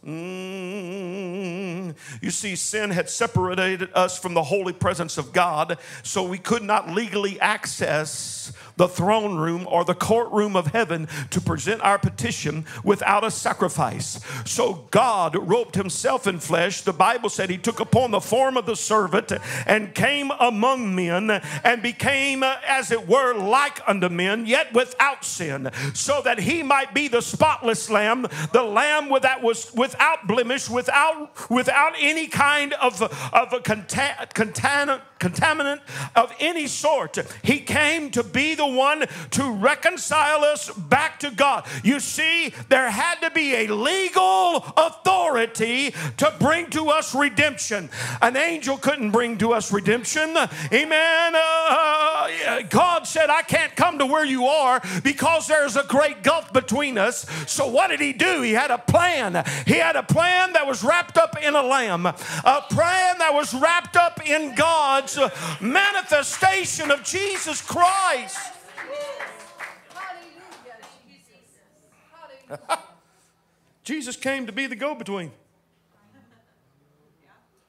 Mm. 0.04 1.94
You 2.20 2.30
see, 2.30 2.56
sin 2.56 2.90
had 2.90 3.08
separated 3.08 3.88
us 3.94 4.18
from 4.18 4.34
the 4.34 4.42
holy 4.42 4.72
presence 4.72 5.16
of 5.16 5.32
God, 5.32 5.78
so 6.02 6.22
we 6.22 6.38
could 6.38 6.62
not 6.62 6.90
legally 6.90 7.40
access 7.40 8.52
the 8.76 8.88
throne 8.88 9.36
room 9.36 9.66
or 9.70 9.84
the 9.84 9.94
courtroom 9.94 10.56
of 10.56 10.68
heaven 10.68 11.08
to 11.30 11.40
present 11.40 11.80
our 11.82 11.98
petition 11.98 12.66
without 12.82 13.24
a 13.24 13.30
sacrifice. 13.30 14.20
So 14.44 14.86
God 14.90 15.36
robed 15.36 15.76
himself 15.76 16.26
in 16.26 16.40
flesh. 16.40 16.80
The 16.80 16.92
Bible 16.92 17.28
said 17.28 17.50
he 17.50 17.58
took 17.58 17.80
upon 17.80 18.10
the 18.10 18.20
form 18.20 18.56
of 18.56 18.66
the 18.66 18.74
servant 18.76 19.32
and 19.66 19.94
came 19.94 20.30
among 20.40 20.94
men 20.94 21.30
and 21.62 21.82
became, 21.82 22.42
as 22.42 22.90
it 22.90 23.06
were, 23.06 23.34
like 23.34 23.80
unto 23.88 24.08
men, 24.08 24.46
yet 24.46 24.72
without 24.74 25.24
sin, 25.24 25.70
so 25.94 26.20
that 26.22 26.40
he 26.40 26.62
might 26.62 26.92
be 26.92 27.08
the 27.08 27.22
spotless 27.22 27.88
lamb, 27.88 28.26
the 28.52 28.62
lamb 28.62 29.10
that 29.22 29.42
was 29.42 29.93
without 29.94 30.26
blemish, 30.26 30.68
without, 30.68 31.30
without 31.48 31.92
any 32.00 32.26
kind 32.26 32.72
of, 32.74 33.00
of 33.00 33.52
a 33.52 33.60
contaminant 33.60 35.00
contaminant 35.24 35.80
of 36.14 36.32
any 36.38 36.66
sort. 36.66 37.18
He 37.42 37.60
came 37.60 38.10
to 38.10 38.22
be 38.22 38.54
the 38.54 38.66
one 38.66 39.06
to 39.30 39.50
reconcile 39.52 40.44
us 40.44 40.70
back 40.70 41.20
to 41.20 41.30
God. 41.30 41.66
You 41.82 42.00
see, 42.00 42.52
there 42.68 42.90
had 42.90 43.20
to 43.20 43.30
be 43.30 43.54
a 43.54 43.68
legal 43.68 44.56
authority 44.76 45.94
to 46.18 46.34
bring 46.38 46.68
to 46.70 46.90
us 46.90 47.14
redemption. 47.14 47.88
An 48.20 48.36
angel 48.36 48.76
couldn't 48.76 49.12
bring 49.12 49.38
to 49.38 49.52
us 49.52 49.72
redemption. 49.72 50.36
Amen. 50.72 51.32
Uh, 51.34 52.62
God 52.68 53.06
said, 53.06 53.30
I 53.30 53.42
can't 53.42 53.74
come 53.76 53.98
to 53.98 54.06
where 54.06 54.24
you 54.24 54.46
are 54.46 54.82
because 55.02 55.46
there's 55.46 55.76
a 55.76 55.84
great 55.84 56.22
gulf 56.22 56.52
between 56.52 56.98
us. 56.98 57.26
So, 57.46 57.68
what 57.68 57.88
did 57.88 58.00
He 58.00 58.12
do? 58.12 58.42
He 58.42 58.52
had 58.52 58.70
a 58.70 58.78
plan. 58.78 59.44
He 59.66 59.74
had 59.84 59.96
a 59.96 60.02
plan 60.02 60.54
that 60.54 60.66
was 60.66 60.82
wrapped 60.82 61.18
up 61.18 61.36
in 61.42 61.54
a 61.54 61.62
lamb, 61.62 62.06
a 62.06 62.14
plan 62.70 63.18
that 63.18 63.34
was 63.34 63.52
wrapped 63.52 63.96
up 63.96 64.26
in 64.26 64.54
God's 64.54 65.18
manifestation 65.60 66.90
of 66.90 67.04
Jesus 67.04 67.60
Christ. 67.60 68.38
Jesus 73.84 74.16
came 74.16 74.46
to 74.46 74.52
be 74.52 74.66
the 74.66 74.76
go 74.76 74.94
between. 74.94 75.30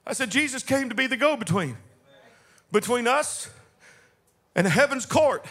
I 0.07 0.13
said, 0.13 0.29
Jesus 0.29 0.63
came 0.63 0.87
to 0.87 0.95
be 0.95 1.07
the 1.07 1.17
go 1.17 1.35
between 1.35 1.75
between 2.71 3.07
us 3.07 3.49
and 4.55 4.65
heaven's 4.67 5.05
court. 5.05 5.45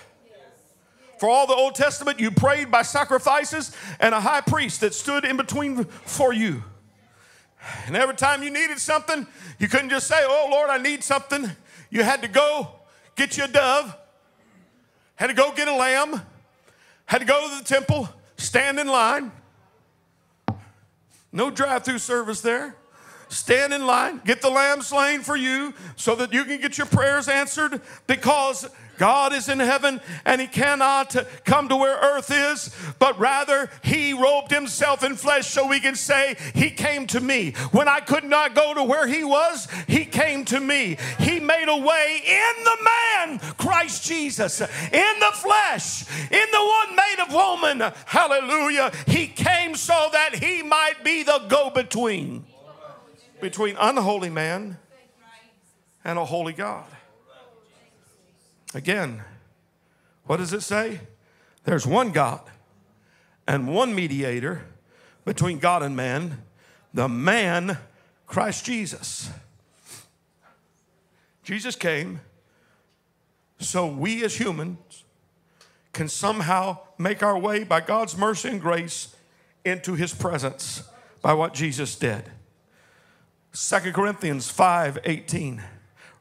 For 1.25 1.31
all 1.31 1.47
the 1.47 1.55
Old 1.55 1.75
Testament, 1.75 2.21
you 2.21 2.31
prayed 2.31 2.71
by 2.71 2.83
sacrifices 2.83 3.75
and 3.99 4.15
a 4.15 4.21
high 4.21 4.43
priest 4.43 4.83
that 4.83 4.93
stood 4.93 5.25
in 5.25 5.39
between 5.39 5.85
for 5.85 6.35
you. 6.35 6.63
And 7.87 7.97
every 7.97 8.15
time 8.15 8.43
you 8.43 8.51
needed 8.51 8.79
something, 8.79 9.27
you 9.59 9.67
couldn't 9.67 9.89
just 9.89 10.07
say, 10.07 10.19
Oh 10.21 10.49
Lord, 10.51 10.69
I 10.69 10.77
need 10.77 11.03
something. 11.03 11.51
You 11.89 12.03
had 12.03 12.21
to 12.21 12.29
go 12.29 12.73
get 13.17 13.39
you 13.39 13.45
a 13.45 13.49
dove, 13.49 13.97
had 15.17 15.29
to 15.29 15.33
go 15.33 15.51
get 15.51 15.67
a 15.67 15.75
lamb, 15.75 16.21
had 17.07 17.21
to 17.21 17.25
go 17.25 17.49
to 17.49 17.57
the 17.57 17.65
temple, 17.65 18.07
stand 18.37 18.79
in 18.79 18.87
line. 18.87 19.33
No 21.33 21.51
drive 21.51 21.85
through 21.87 22.01
service 22.01 22.43
there. 22.43 22.77
Stand 23.31 23.73
in 23.73 23.87
line, 23.87 24.21
get 24.27 24.43
the 24.43 24.51
lamb 24.51 24.83
slain 24.83 25.23
for 25.23 25.37
you 25.37 25.73
so 25.97 26.15
that 26.17 26.35
you 26.35 26.45
can 26.45 26.61
get 26.61 26.77
your 26.77 26.87
prayers 26.87 27.29
answered 27.29 27.81
because 28.07 28.69
God 28.99 29.33
is 29.33 29.49
in 29.49 29.59
heaven 29.59 30.01
and 30.25 30.41
he 30.41 30.47
cannot 30.47 31.17
come 31.45 31.69
to 31.69 31.77
where 31.77 31.97
earth 31.97 32.31
is, 32.31 32.75
but 32.99 33.19
rather 33.19 33.71
he 33.83 34.13
robed 34.13 34.51
himself 34.51 35.03
in 35.05 35.17
flesh 35.17 35.49
so 35.49 35.67
we 35.67 35.81
can 35.81 35.95
say, 35.95 36.37
He 36.55 36.71
came 36.71 37.07
to 37.09 37.21
me. 37.21 37.53
When 37.73 37.89
I 37.89 38.01
could 38.01 38.25
not 38.25 38.55
go 38.55 38.75
to 38.75 38.85
where 38.85 39.07
he 39.07 39.25
was, 39.25 39.69
he 39.87 40.05
came 40.05 40.45
to 40.47 40.61
me. 40.61 40.97
He 41.19 41.41
made 41.41 41.69
a 41.69 41.77
way 41.77 42.23
in 42.27 42.65
the 42.65 42.79
man, 42.85 43.39
Christ 43.57 44.05
Jesus, 44.05 44.61
in 44.61 45.19
the 45.21 45.33
flesh, 45.35 46.05
in 46.31 46.47
the 46.53 46.75
one 46.87 46.97
made 46.97 47.25
of 47.27 47.33
woman. 47.33 47.93
Hallelujah. 48.07 48.93
He 49.07 49.27
came 49.27 49.75
so 49.75 50.09
that 50.13 50.37
he 50.37 50.63
might 50.63 51.05
be 51.05 51.23
the 51.23 51.45
go 51.49 51.71
between 51.71 52.45
between 53.41 53.77
unholy 53.79 54.31
man 54.31 54.79
and 56.05 56.19
a 56.19 56.25
holy 56.25 56.53
God. 56.53 56.87
Again, 58.75 59.23
what 60.25 60.39
does 60.39 60.53
it 60.53 60.63
say? 60.63 61.01
There's 61.65 61.87
one 61.87 62.11
God 62.11 62.43
and 63.47 63.73
one 63.73 63.95
mediator 63.95 64.67
between 65.25 65.59
God 65.59 65.83
and 65.83 65.97
man, 65.97 66.43
the 66.93 67.09
man, 67.09 67.79
Christ 68.27 68.65
Jesus. 68.65 69.31
Jesus 71.43 71.77
came 71.77 72.21
so 73.59 73.87
we 73.87 74.25
as 74.25 74.41
humans 74.41 75.05
can 75.93 76.09
somehow 76.09 76.79
make 76.99 77.23
our 77.23 77.39
way 77.39 77.65
by 77.65 77.81
God's 77.81 78.17
mercy 78.17 78.49
and 78.49 78.61
grace 78.61 79.15
into 79.65 79.95
his 79.95 80.13
presence 80.13 80.83
by 81.23 81.33
what 81.33 81.55
Jesus 81.55 81.97
did. 81.97 82.25
2 83.53 83.93
Corinthians 83.93 84.51
5 84.51 84.99
18. 85.05 85.63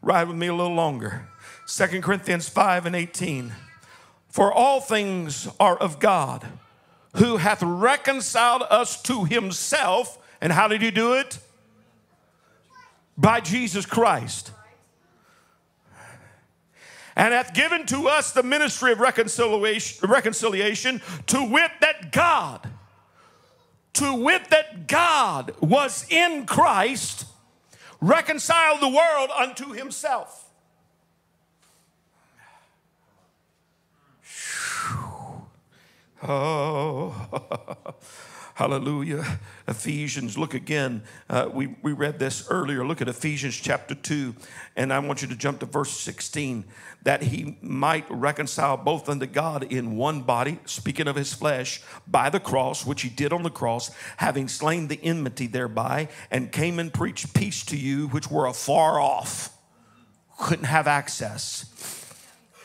Ride 0.02 0.28
with 0.28 0.38
me 0.38 0.48
a 0.48 0.54
little 0.54 0.76
longer. 0.76 1.28
2 1.68 2.02
Corinthians 2.02 2.50
5 2.50 2.86
and 2.86 2.96
18. 2.96 3.54
For 4.30 4.52
all 4.52 4.82
things 4.82 5.48
are 5.60 5.78
of 5.78 6.00
God, 6.00 6.46
who 7.16 7.38
hath 7.38 7.62
reconciled 7.62 8.64
us 8.70 9.02
to 9.04 9.26
himself. 9.26 10.18
And 10.42 10.52
how 10.52 10.68
did 10.68 10.82
he 10.82 10.92
do 10.92 11.14
it? 11.14 11.40
By 13.18 13.40
Jesus 13.40 13.86
Christ. 13.86 14.52
And 17.16 17.34
hath 17.34 17.54
given 17.54 17.86
to 17.88 18.08
us 18.08 18.32
the 18.32 18.42
ministry 18.42 18.92
of 18.92 19.00
reconciliation, 19.00 20.10
reconciliation 20.10 21.02
to 21.28 21.44
wit 21.44 21.72
that 21.82 22.12
God, 22.12 22.68
to 23.94 24.04
to 24.04 24.16
wit 24.16 24.50
that 24.50 24.88
God 24.88 25.54
was 25.62 26.06
in 26.10 26.46
Christ, 26.46 27.26
reconciled 28.02 28.82
the 28.82 28.90
world 28.90 29.30
unto 29.36 29.72
himself. 29.72 30.43
Oh, 36.26 37.14
hallelujah. 38.56 39.40
Ephesians, 39.68 40.38
look 40.38 40.54
again. 40.54 41.04
Uh, 41.30 41.50
we, 41.52 41.76
we 41.82 41.92
read 41.92 42.18
this 42.18 42.48
earlier. 42.50 42.86
Look 42.86 43.02
at 43.02 43.10
Ephesians 43.10 43.58
chapter 43.58 43.94
2, 43.94 44.34
and 44.78 44.94
I 44.94 45.00
want 45.00 45.22
you 45.22 45.28
to 45.28 45.36
jump 45.36 45.60
to 45.60 45.66
verse 45.66 45.92
16. 45.92 46.64
That 47.02 47.24
he 47.24 47.58
might 47.62 48.06
reconcile 48.10 48.78
both 48.78 49.10
unto 49.10 49.26
God 49.26 49.64
in 49.64 49.98
one 49.98 50.22
body, 50.22 50.60
speaking 50.66 51.10
of 51.10 51.18
his 51.18 51.34
flesh, 51.34 51.82
by 52.08 52.30
the 52.30 52.40
cross, 52.40 52.86
which 52.86 53.02
he 53.02 53.10
did 53.10 53.34
on 53.34 53.44
the 53.44 53.50
cross, 53.50 53.92
having 54.16 54.48
slain 54.48 54.88
the 54.88 55.04
enmity 55.04 55.48
thereby, 55.48 56.08
and 56.32 56.54
came 56.54 56.80
and 56.80 56.94
preached 56.94 57.34
peace 57.34 57.66
to 57.66 57.76
you 57.76 58.08
which 58.08 58.32
were 58.32 58.46
afar 58.46 58.98
off, 58.98 59.50
couldn't 60.38 60.66
have 60.66 60.88
access 60.88 62.03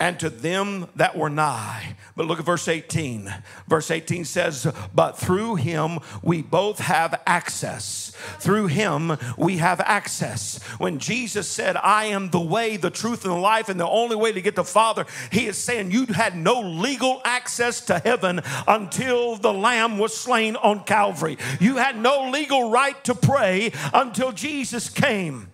and 0.00 0.18
to 0.20 0.30
them 0.30 0.88
that 0.96 1.16
were 1.16 1.30
nigh. 1.30 1.96
But 2.16 2.26
look 2.26 2.38
at 2.40 2.44
verse 2.44 2.68
18. 2.68 3.32
Verse 3.68 3.90
18 3.90 4.24
says, 4.24 4.66
But 4.94 5.18
through 5.18 5.56
him 5.56 6.00
we 6.22 6.42
both 6.42 6.80
have 6.80 7.20
access. 7.26 8.12
Through 8.38 8.66
him 8.66 9.16
we 9.36 9.58
have 9.58 9.80
access. 9.80 10.62
When 10.78 10.98
Jesus 10.98 11.48
said, 11.48 11.76
I 11.76 12.06
am 12.06 12.30
the 12.30 12.40
way, 12.40 12.76
the 12.76 12.90
truth, 12.90 13.24
and 13.24 13.32
the 13.32 13.38
life, 13.38 13.68
and 13.68 13.78
the 13.78 13.88
only 13.88 14.16
way 14.16 14.32
to 14.32 14.40
get 14.40 14.56
to 14.56 14.64
Father, 14.64 15.06
he 15.30 15.46
is 15.46 15.56
saying 15.58 15.90
you 15.90 16.06
had 16.06 16.36
no 16.36 16.60
legal 16.60 17.20
access 17.24 17.80
to 17.82 17.98
heaven 17.98 18.40
until 18.66 19.36
the 19.36 19.52
Lamb 19.52 19.98
was 19.98 20.16
slain 20.16 20.56
on 20.56 20.84
Calvary. 20.84 21.38
You 21.60 21.76
had 21.76 21.96
no 21.96 22.30
legal 22.30 22.70
right 22.70 23.02
to 23.04 23.14
pray 23.14 23.72
until 23.92 24.32
Jesus 24.32 24.88
came. 24.88 25.52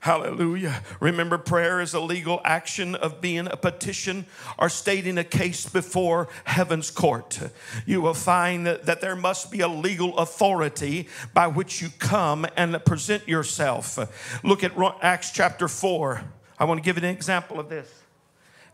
Hallelujah. 0.00 0.82
Remember, 1.00 1.38
prayer 1.38 1.80
is 1.80 1.92
a 1.92 2.00
legal 2.00 2.40
action 2.44 2.94
of 2.94 3.20
being 3.20 3.48
a 3.48 3.56
petition 3.56 4.26
or 4.56 4.68
stating 4.68 5.18
a 5.18 5.24
case 5.24 5.68
before 5.68 6.28
heaven's 6.44 6.90
court. 6.90 7.40
You 7.84 8.00
will 8.00 8.14
find 8.14 8.66
that 8.66 9.00
there 9.00 9.16
must 9.16 9.50
be 9.50 9.60
a 9.60 9.68
legal 9.68 10.16
authority 10.18 11.08
by 11.34 11.48
which 11.48 11.82
you 11.82 11.88
come 11.98 12.46
and 12.56 12.82
present 12.84 13.26
yourself. 13.26 13.98
Look 14.44 14.62
at 14.62 14.72
Acts 15.02 15.32
chapter 15.32 15.66
4. 15.66 16.22
I 16.60 16.64
want 16.64 16.78
to 16.78 16.84
give 16.84 16.96
an 16.96 17.04
example 17.04 17.58
of 17.58 17.68
this. 17.68 17.92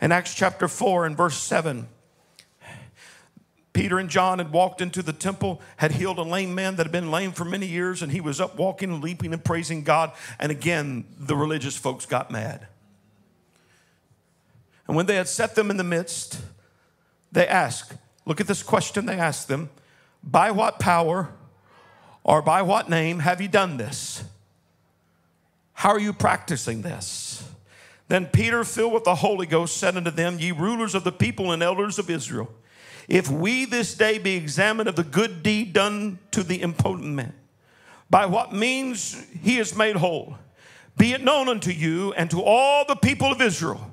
In 0.00 0.12
Acts 0.12 0.34
chapter 0.34 0.68
4 0.68 1.06
and 1.06 1.16
verse 1.16 1.38
7. 1.38 1.88
Peter 3.74 3.98
and 3.98 4.08
John 4.08 4.38
had 4.38 4.52
walked 4.52 4.80
into 4.80 5.02
the 5.02 5.12
temple, 5.12 5.60
had 5.76 5.92
healed 5.92 6.18
a 6.18 6.22
lame 6.22 6.54
man 6.54 6.76
that 6.76 6.84
had 6.84 6.92
been 6.92 7.10
lame 7.10 7.32
for 7.32 7.44
many 7.44 7.66
years, 7.66 8.00
and 8.00 8.10
he 8.10 8.20
was 8.20 8.40
up 8.40 8.56
walking 8.56 8.90
and 8.90 9.02
leaping 9.02 9.34
and 9.34 9.44
praising 9.44 9.82
God. 9.82 10.12
And 10.38 10.50
again, 10.50 11.04
the 11.18 11.36
religious 11.36 11.76
folks 11.76 12.06
got 12.06 12.30
mad. 12.30 12.68
And 14.86 14.96
when 14.96 15.06
they 15.06 15.16
had 15.16 15.28
set 15.28 15.56
them 15.56 15.70
in 15.70 15.76
the 15.76 15.84
midst, 15.84 16.40
they 17.32 17.46
asked, 17.48 17.94
look 18.24 18.40
at 18.40 18.46
this 18.46 18.62
question 18.62 19.06
they 19.06 19.18
asked 19.18 19.48
them 19.48 19.70
by 20.22 20.52
what 20.52 20.78
power 20.78 21.30
or 22.22 22.42
by 22.42 22.62
what 22.62 22.88
name 22.88 23.18
have 23.18 23.40
you 23.40 23.48
done 23.48 23.76
this? 23.76 24.22
How 25.72 25.90
are 25.90 26.00
you 26.00 26.12
practicing 26.12 26.82
this? 26.82 27.42
Then 28.06 28.26
Peter, 28.26 28.62
filled 28.62 28.92
with 28.92 29.04
the 29.04 29.16
Holy 29.16 29.46
Ghost, 29.46 29.76
said 29.78 29.96
unto 29.96 30.10
them, 30.10 30.38
Ye 30.38 30.52
rulers 30.52 30.94
of 30.94 31.02
the 31.02 31.10
people 31.10 31.50
and 31.50 31.62
elders 31.62 31.98
of 31.98 32.08
Israel, 32.08 32.50
if 33.08 33.30
we 33.30 33.64
this 33.64 33.94
day 33.94 34.18
be 34.18 34.36
examined 34.36 34.88
of 34.88 34.96
the 34.96 35.04
good 35.04 35.42
deed 35.42 35.72
done 35.72 36.18
to 36.30 36.42
the 36.42 36.56
impotent 36.56 37.06
man, 37.06 37.34
by 38.10 38.26
what 38.26 38.52
means 38.52 39.24
he 39.42 39.58
is 39.58 39.76
made 39.76 39.96
whole, 39.96 40.36
be 40.96 41.12
it 41.12 41.22
known 41.22 41.48
unto 41.48 41.70
you 41.70 42.12
and 42.14 42.30
to 42.30 42.42
all 42.42 42.84
the 42.84 42.94
people 42.94 43.32
of 43.32 43.40
Israel. 43.40 43.90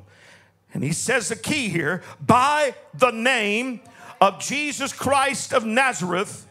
And 0.73 0.83
he 0.83 0.93
says 0.93 1.29
the 1.29 1.35
key 1.35 1.69
here 1.69 2.03
by 2.25 2.75
the 2.93 3.11
name 3.11 3.81
of 4.21 4.39
Jesus 4.39 4.93
Christ 4.93 5.53
of 5.53 5.65
Nazareth, 5.65 6.47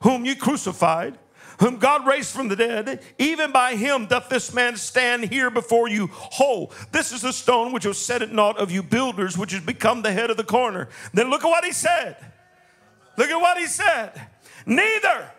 whom 0.00 0.24
you 0.24 0.34
crucified 0.34 1.18
whom 1.60 1.76
God 1.76 2.06
raised 2.06 2.34
from 2.34 2.48
the 2.48 2.56
dead, 2.56 3.02
even 3.18 3.52
by 3.52 3.76
him 3.76 4.06
doth 4.06 4.28
this 4.30 4.52
man 4.52 4.76
stand 4.76 5.24
here 5.24 5.50
before 5.50 5.88
you 5.88 6.08
whole. 6.10 6.72
This 6.90 7.12
is 7.12 7.20
the 7.20 7.32
stone 7.32 7.72
which 7.72 7.84
was 7.84 7.98
set 7.98 8.22
at 8.22 8.32
naught 8.32 8.58
of 8.58 8.70
you 8.70 8.82
builders, 8.82 9.36
which 9.36 9.52
has 9.52 9.62
become 9.62 10.00
the 10.02 10.12
head 10.12 10.30
of 10.30 10.38
the 10.38 10.44
corner. 10.44 10.88
Then 11.12 11.28
look 11.28 11.44
at 11.44 11.48
what 11.48 11.64
he 11.64 11.72
said. 11.72 12.16
Look 13.18 13.28
at 13.28 13.40
what 13.40 13.58
he 13.58 13.66
said. 13.66 14.28
Neither 14.64 15.30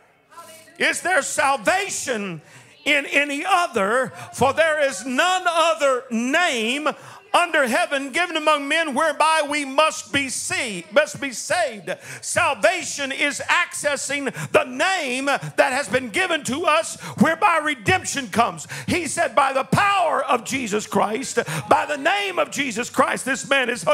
is 0.77 1.01
there 1.01 1.23
salvation 1.23 2.41
in 2.85 3.05
any 3.07 3.43
other, 3.45 4.11
for 4.33 4.53
there 4.53 4.81
is 4.81 5.05
none 5.05 5.43
other 5.45 6.03
name 6.11 6.87
under 7.33 7.67
heaven 7.67 8.11
given 8.11 8.35
among 8.35 8.67
men 8.67 8.93
whereby 8.93 9.43
we 9.49 9.65
must 9.65 10.11
be 10.11 10.29
saved 10.29 10.91
must 10.91 11.21
be 11.21 11.31
saved. 11.31 11.89
Salvation 12.21 13.11
is 13.11 13.41
accessing 13.47 14.33
the 14.51 14.63
name 14.65 15.25
that 15.25 15.71
has 15.71 15.87
been 15.87 16.09
given 16.09 16.43
to 16.43 16.65
us 16.65 16.99
whereby 17.19 17.59
redemption 17.63 18.27
comes. 18.27 18.67
He 18.87 19.07
said 19.07 19.35
by 19.35 19.53
the 19.53 19.63
power 19.63 20.23
of 20.25 20.43
jesus 20.43 20.87
christ 20.87 21.39
by 21.69 21.85
the 21.85 21.97
name 21.97 22.39
of 22.39 22.51
jesus 22.51 22.89
christ 22.89 23.25
this 23.25 23.49
man 23.49 23.69
is 23.69 23.85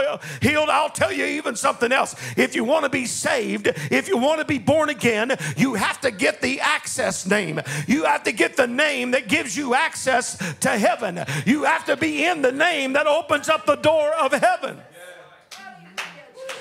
healed. 0.42 0.70
I'll 0.70 0.90
tell 0.90 1.12
you 1.12 1.26
even 1.26 1.56
something 1.56 1.92
else. 1.92 2.16
If 2.36 2.56
you 2.56 2.64
want 2.64 2.86
to 2.86 2.90
be 2.90 3.06
saved 3.06 3.68
if 3.92 4.08
you 4.08 4.18
want 4.18 4.40
to 4.40 4.46
be 4.46 4.60
born 4.60 4.90
again 4.90 5.36
you 5.56 5.76
have 5.76 6.02
to 6.02 6.12
get 6.12 6.42
the 6.42 6.60
access 6.60 7.26
name. 7.26 7.62
You 7.88 8.06
have 8.06 8.24
to 8.24 8.32
get 8.32 8.58
the 8.58 8.68
name 8.68 9.12
that 9.12 9.28
gives 9.28 9.56
you 9.56 9.74
access 9.76 10.38
to 10.60 10.70
heaven. 10.70 11.24
You 11.46 11.64
have 11.66 11.86
to 11.86 11.96
be 11.98 12.26
in 12.26 12.42
the 12.42 12.52
name 12.52 12.94
that 12.94 13.06
opens 13.08 13.27
opens 13.28 13.50
up 13.50 13.66
the 13.66 13.76
door 13.76 14.14
of 14.22 14.32
heaven. 14.32 14.78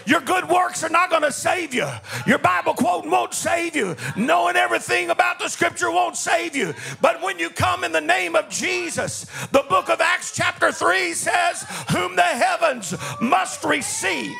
Your 0.04 0.20
good 0.20 0.48
works 0.48 0.82
are 0.82 0.88
not 0.88 1.10
going 1.10 1.22
to 1.22 1.32
save 1.32 1.72
you. 1.72 1.88
Your 2.26 2.38
Bible 2.38 2.74
quoting 2.74 3.10
won't 3.10 3.34
save 3.34 3.76
you. 3.76 3.96
Knowing 4.16 4.56
everything 4.56 5.10
about 5.10 5.38
the 5.38 5.48
scripture 5.48 5.90
won't 5.90 6.16
save 6.16 6.56
you. 6.56 6.74
But 7.00 7.22
when 7.22 7.38
you 7.38 7.50
come 7.50 7.84
in 7.84 7.92
the 7.92 8.00
name 8.00 8.34
of 8.34 8.48
Jesus, 8.48 9.26
the 9.50 9.64
book 9.68 9.88
of 9.88 10.00
Acts, 10.00 10.32
chapter 10.34 10.72
3 10.72 11.12
says, 11.12 11.64
Whom 11.90 12.16
the 12.16 12.22
heavens 12.22 12.94
must 13.20 13.64
receive. 13.64 14.34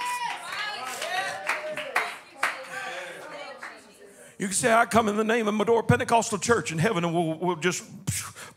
You 4.39 4.49
can 4.49 4.55
say, 4.55 4.71
I 4.71 4.85
come 4.85 5.09
in 5.09 5.17
the 5.17 5.25
name 5.25 5.49
of 5.49 5.55
Medora 5.55 5.83
Pentecostal 5.83 6.37
Church 6.37 6.71
in 6.71 6.77
heaven, 6.77 7.05
and 7.05 7.15
we'll, 7.15 7.39
we'll 7.39 7.57
just 7.57 7.85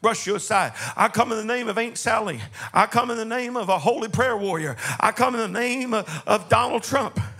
brush 0.01 0.27
you 0.27 0.35
aside. 0.35 0.73
I 0.97 1.07
come 1.07 1.31
in 1.31 1.37
the 1.37 1.45
name 1.45 1.69
of 1.69 1.77
Aunt 1.77 1.97
Sally. 1.97 2.41
I 2.73 2.85
come 2.85 3.11
in 3.11 3.17
the 3.17 3.23
name 3.23 3.55
of 3.55 3.69
a 3.69 3.79
holy 3.79 4.09
prayer 4.09 4.35
warrior. 4.35 4.75
I 4.99 5.13
come 5.13 5.35
in 5.35 5.41
the 5.41 5.59
name 5.59 5.93
of, 5.93 6.23
of 6.27 6.49
Donald 6.49 6.83
Trump. 6.83 7.17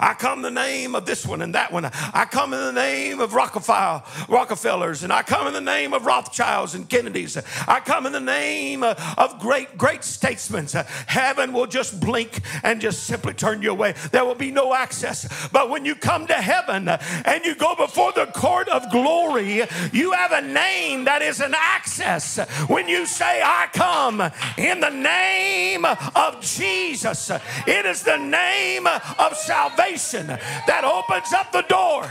I 0.00 0.14
come 0.18 0.38
in 0.38 0.42
the 0.54 0.60
name 0.60 0.94
of 0.94 1.04
this 1.04 1.26
one 1.26 1.42
and 1.42 1.54
that 1.54 1.72
one. 1.72 1.84
I 1.84 2.26
come 2.30 2.54
in 2.54 2.60
the 2.60 2.72
name 2.72 3.20
of 3.20 3.34
Rockefeller, 3.34 4.02
Rockefellers, 4.30 5.02
and 5.02 5.12
I 5.12 5.22
come 5.22 5.46
in 5.46 5.52
the 5.52 5.60
name 5.60 5.92
of 5.92 6.06
Rothschilds 6.06 6.74
and 6.74 6.88
Kennedys. 6.88 7.36
I 7.68 7.80
come 7.80 8.06
in 8.06 8.12
the 8.12 8.20
name 8.20 8.82
of 8.82 9.38
great, 9.40 9.76
great 9.76 10.04
statesmen. 10.04 10.68
Heaven 11.06 11.52
will 11.52 11.66
just 11.66 12.00
blink 12.00 12.40
and 12.62 12.80
just 12.80 13.04
simply 13.04 13.34
turn 13.34 13.60
you 13.60 13.70
away. 13.70 13.94
There 14.10 14.24
will 14.24 14.34
be 14.34 14.50
no 14.50 14.72
access. 14.72 15.48
But 15.48 15.68
when 15.68 15.84
you 15.84 15.94
come 15.94 16.26
to 16.28 16.34
heaven 16.34 16.88
and 16.88 17.44
you 17.44 17.54
go 17.54 17.73
before 17.74 18.12
the 18.12 18.26
court 18.26 18.68
of 18.68 18.90
glory, 18.90 19.62
you 19.92 20.12
have 20.12 20.32
a 20.32 20.42
name 20.42 21.04
that 21.04 21.22
is 21.22 21.40
an 21.40 21.54
access. 21.56 22.38
When 22.68 22.88
you 22.88 23.06
say, 23.06 23.42
I 23.42 23.68
come 23.72 24.20
in 24.58 24.80
the 24.80 24.90
name 24.90 25.84
of 25.84 26.40
Jesus, 26.40 27.30
it 27.66 27.86
is 27.86 28.02
the 28.02 28.18
name 28.18 28.86
of 28.86 29.36
salvation 29.36 30.26
that 30.26 30.84
opens 30.84 31.32
up 31.32 31.52
the 31.52 31.62
door. 31.62 32.10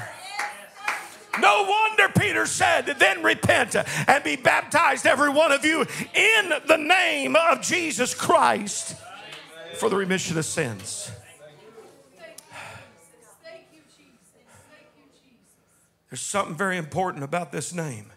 No 1.39 1.63
wonder 1.63 2.09
Peter 2.19 2.45
said, 2.45 2.85
then 2.99 3.23
repent 3.23 3.75
and 3.75 4.23
be 4.23 4.35
baptized, 4.35 5.07
every 5.07 5.29
one 5.29 5.51
of 5.51 5.65
you, 5.65 5.81
in 5.81 6.53
the 6.67 6.77
name 6.77 7.35
of 7.35 7.61
Jesus 7.61 8.13
Christ 8.13 8.95
for 9.77 9.89
the 9.89 9.95
remission 9.95 10.37
of 10.37 10.45
sins. 10.45 11.11
There's 16.13 16.21
something 16.21 16.55
very 16.55 16.77
important 16.77 17.23
about 17.23 17.51
this 17.51 17.73
name. 17.73 18.11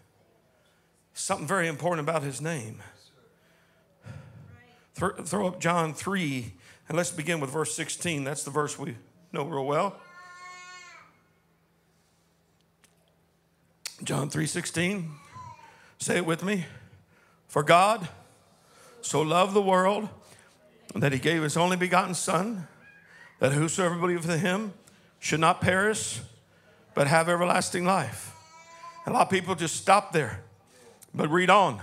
Something 1.14 1.46
very 1.46 1.66
important 1.66 2.06
about 2.06 2.22
his 2.22 2.42
name. 2.42 2.82
Throw, 4.92 5.46
up 5.46 5.60
John 5.60 5.94
3, 5.94 6.52
and 6.90 6.96
let's 6.98 7.10
begin 7.10 7.40
with 7.40 7.48
verse 7.48 7.74
16. 7.74 8.22
That's 8.22 8.44
the 8.44 8.50
verse 8.50 8.78
we 8.78 8.98
know 9.32 9.46
real 9.46 9.64
well. 9.64 9.96
John 14.04 14.28
3:16. 14.28 15.10
Say 15.96 16.16
it 16.18 16.26
with 16.26 16.44
me. 16.44 16.66
For 17.48 17.62
God 17.62 18.10
so 19.00 19.22
loved 19.22 19.54
the 19.54 19.62
world 19.62 20.10
that 20.94 21.14
he 21.14 21.18
gave 21.18 21.42
his 21.42 21.56
only 21.56 21.78
begotten 21.78 22.12
son 22.12 22.68
that 23.38 23.52
whosoever 23.52 23.94
believeth 23.94 24.28
in 24.28 24.40
him 24.40 24.74
should 25.18 25.40
not 25.40 25.62
perish, 25.62 26.20
but 26.96 27.06
have 27.06 27.28
everlasting 27.28 27.84
life. 27.84 28.34
A 29.06 29.12
lot 29.12 29.22
of 29.22 29.30
people 29.30 29.54
just 29.54 29.76
stop 29.76 30.12
there. 30.12 30.42
But 31.14 31.30
read 31.30 31.50
on. 31.50 31.80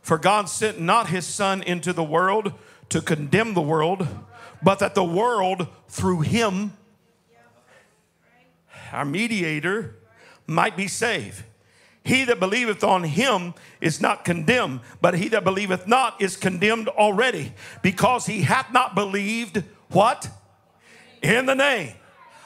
For 0.00 0.18
God 0.18 0.48
sent 0.48 0.80
not 0.80 1.08
his 1.10 1.26
Son 1.26 1.62
into 1.62 1.92
the 1.92 2.02
world 2.02 2.54
to 2.88 3.02
condemn 3.02 3.52
the 3.52 3.60
world, 3.60 4.08
but 4.62 4.78
that 4.78 4.94
the 4.94 5.04
world 5.04 5.68
through 5.88 6.22
him, 6.22 6.72
our 8.92 9.04
mediator, 9.04 9.96
might 10.46 10.74
be 10.74 10.88
saved. 10.88 11.44
He 12.02 12.24
that 12.24 12.40
believeth 12.40 12.82
on 12.82 13.04
him 13.04 13.52
is 13.82 14.00
not 14.00 14.24
condemned, 14.24 14.80
but 15.02 15.14
he 15.14 15.28
that 15.28 15.44
believeth 15.44 15.86
not 15.86 16.20
is 16.20 16.36
condemned 16.36 16.88
already, 16.88 17.52
because 17.82 18.24
he 18.24 18.40
hath 18.40 18.72
not 18.72 18.94
believed 18.94 19.62
what? 19.90 20.28
In 21.22 21.44
the 21.44 21.54
name 21.54 21.92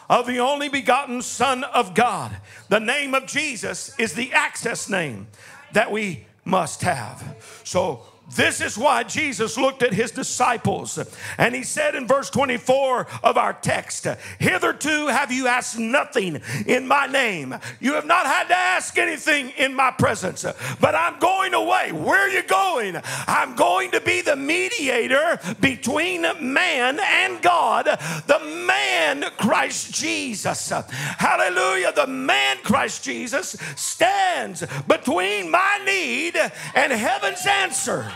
of 0.09 0.27
the 0.27 0.39
only 0.39 0.69
begotten 0.69 1.23
Son 1.23 1.65
of 1.65 1.95
God. 1.95 2.37
The 2.69 2.81
name 2.81 3.15
of 3.15 3.27
Jesus 3.27 3.95
is 3.99 4.15
the 4.15 4.33
access 4.33 4.89
name 4.89 5.29
that 5.73 5.91
we 5.91 6.27
must 6.45 6.83
have. 6.83 7.37
So 7.65 8.03
this 8.33 8.63
is 8.63 8.79
why 8.79 9.03
Jesus 9.03 9.59
looked 9.59 9.83
at 9.83 9.93
his 9.93 10.11
disciples 10.11 10.99
and 11.37 11.55
he 11.55 11.63
said 11.63 11.95
in 11.95 12.07
verse 12.07 12.31
24 12.31 13.07
of 13.23 13.37
our 13.37 13.53
text, 13.53 14.07
Hitherto 14.39 15.09
have 15.09 15.31
you 15.31 15.47
asked 15.47 15.79
nothing 15.79 16.41
in 16.67 16.89
my 16.89 17.07
name. 17.07 17.55
You 17.81 17.95
have 17.95 18.07
not 18.07 18.27
had 18.27 18.49
to 18.49 18.57
ask 18.57 18.97
anything 18.97 19.51
in 19.51 19.75
my 19.75 19.91
presence, 19.91 20.45
but 20.81 20.95
I'm 20.95 21.19
going 21.19 21.53
away. 21.53 21.93
Where 21.93 22.21
are 22.21 22.31
you 22.31 22.43
going? 22.43 22.97
I'm 23.27 23.55
going 23.57 23.91
to 23.91 24.01
be 24.01 24.23
the 24.23 24.37
mediator 24.37 25.39
between 25.61 26.23
man 26.23 26.99
and 27.01 27.43
God, 27.43 27.85
the 28.27 28.41
man 28.67 29.25
Christ 29.37 29.93
Jesus. 29.93 30.71
Hallelujah. 30.71 31.93
The 31.93 32.07
man 32.07 32.57
Christ 32.63 33.05
Jesus 33.05 33.57
stands 33.77 34.65
between 34.89 35.51
my 35.51 35.81
need 35.85 36.37
and 36.75 36.93
heaven's 36.93 37.47
answer. 37.47 38.14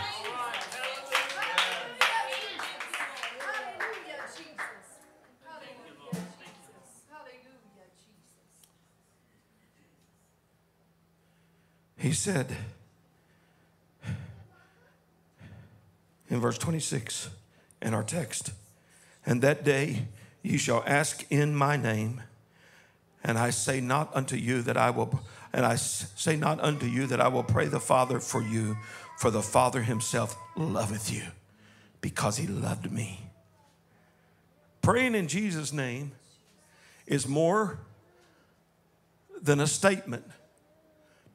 He 11.99 12.13
said 12.13 12.55
in 16.29 16.39
verse 16.39 16.57
26 16.57 17.29
in 17.81 17.93
our 17.93 18.03
text, 18.03 18.53
and 19.25 19.41
that 19.41 19.65
day 19.65 20.07
you 20.41 20.57
shall 20.57 20.81
ask 20.87 21.25
in 21.29 21.53
my 21.53 21.75
name, 21.75 22.23
and 23.21 23.37
I 23.37 23.49
say 23.49 23.81
not 23.81 24.15
unto 24.15 24.37
you 24.37 24.61
that 24.61 24.77
I 24.77 24.91
will, 24.91 25.19
and 25.51 25.65
I 25.65 25.75
say 25.75 26.37
not 26.37 26.61
unto 26.61 26.85
you 26.85 27.05
that 27.07 27.19
I 27.19 27.27
will 27.27 27.43
pray 27.43 27.67
the 27.67 27.81
Father 27.81 28.21
for 28.21 28.41
you, 28.41 28.77
for 29.17 29.29
the 29.29 29.41
Father 29.41 29.81
himself 29.81 30.37
loveth 30.55 31.11
you 31.11 31.23
because 31.99 32.37
he 32.37 32.47
loved 32.47 32.89
me. 32.89 33.25
Praying 34.81 35.15
in 35.15 35.27
Jesus' 35.27 35.73
name 35.73 36.13
is 37.05 37.27
more 37.27 37.79
than 39.41 39.59
a 39.59 39.67
statement 39.67 40.23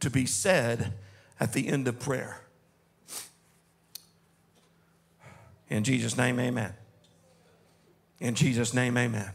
to 0.00 0.10
be 0.10 0.26
said 0.26 0.92
at 1.40 1.52
the 1.52 1.68
end 1.68 1.88
of 1.88 1.98
prayer. 1.98 2.40
In 5.68 5.82
Jesus' 5.82 6.16
name, 6.16 6.38
amen. 6.38 6.74
In 8.20 8.34
Jesus' 8.34 8.72
name, 8.74 8.96
amen. 8.96 9.30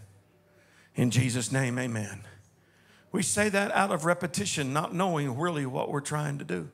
In 0.95 1.11
Jesus' 1.11 1.51
name, 1.51 1.77
amen. 1.77 2.21
We 3.11 3.23
say 3.23 3.49
that 3.49 3.71
out 3.71 3.91
of 3.91 4.05
repetition, 4.05 4.71
not 4.71 4.93
knowing 4.93 5.37
really 5.37 5.65
what 5.65 5.91
we're 5.91 6.01
trying 6.01 6.37
to 6.37 6.45
do. 6.45 6.69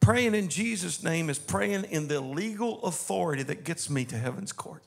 Praying 0.00 0.34
in 0.34 0.48
Jesus' 0.48 1.02
name 1.02 1.30
is 1.30 1.38
praying 1.38 1.84
in 1.84 2.08
the 2.08 2.20
legal 2.20 2.82
authority 2.82 3.42
that 3.44 3.64
gets 3.64 3.88
me 3.88 4.04
to 4.06 4.16
heaven's 4.16 4.52
court. 4.52 4.82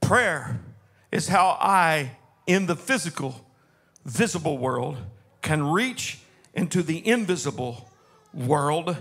Prayer 0.00 0.58
is 1.10 1.28
how 1.28 1.56
I, 1.60 2.12
in 2.46 2.66
the 2.66 2.76
physical, 2.76 3.44
visible 4.04 4.58
world, 4.58 4.96
can 5.42 5.66
reach 5.66 6.18
into 6.54 6.82
the 6.82 7.06
invisible 7.06 7.88
world 8.34 8.96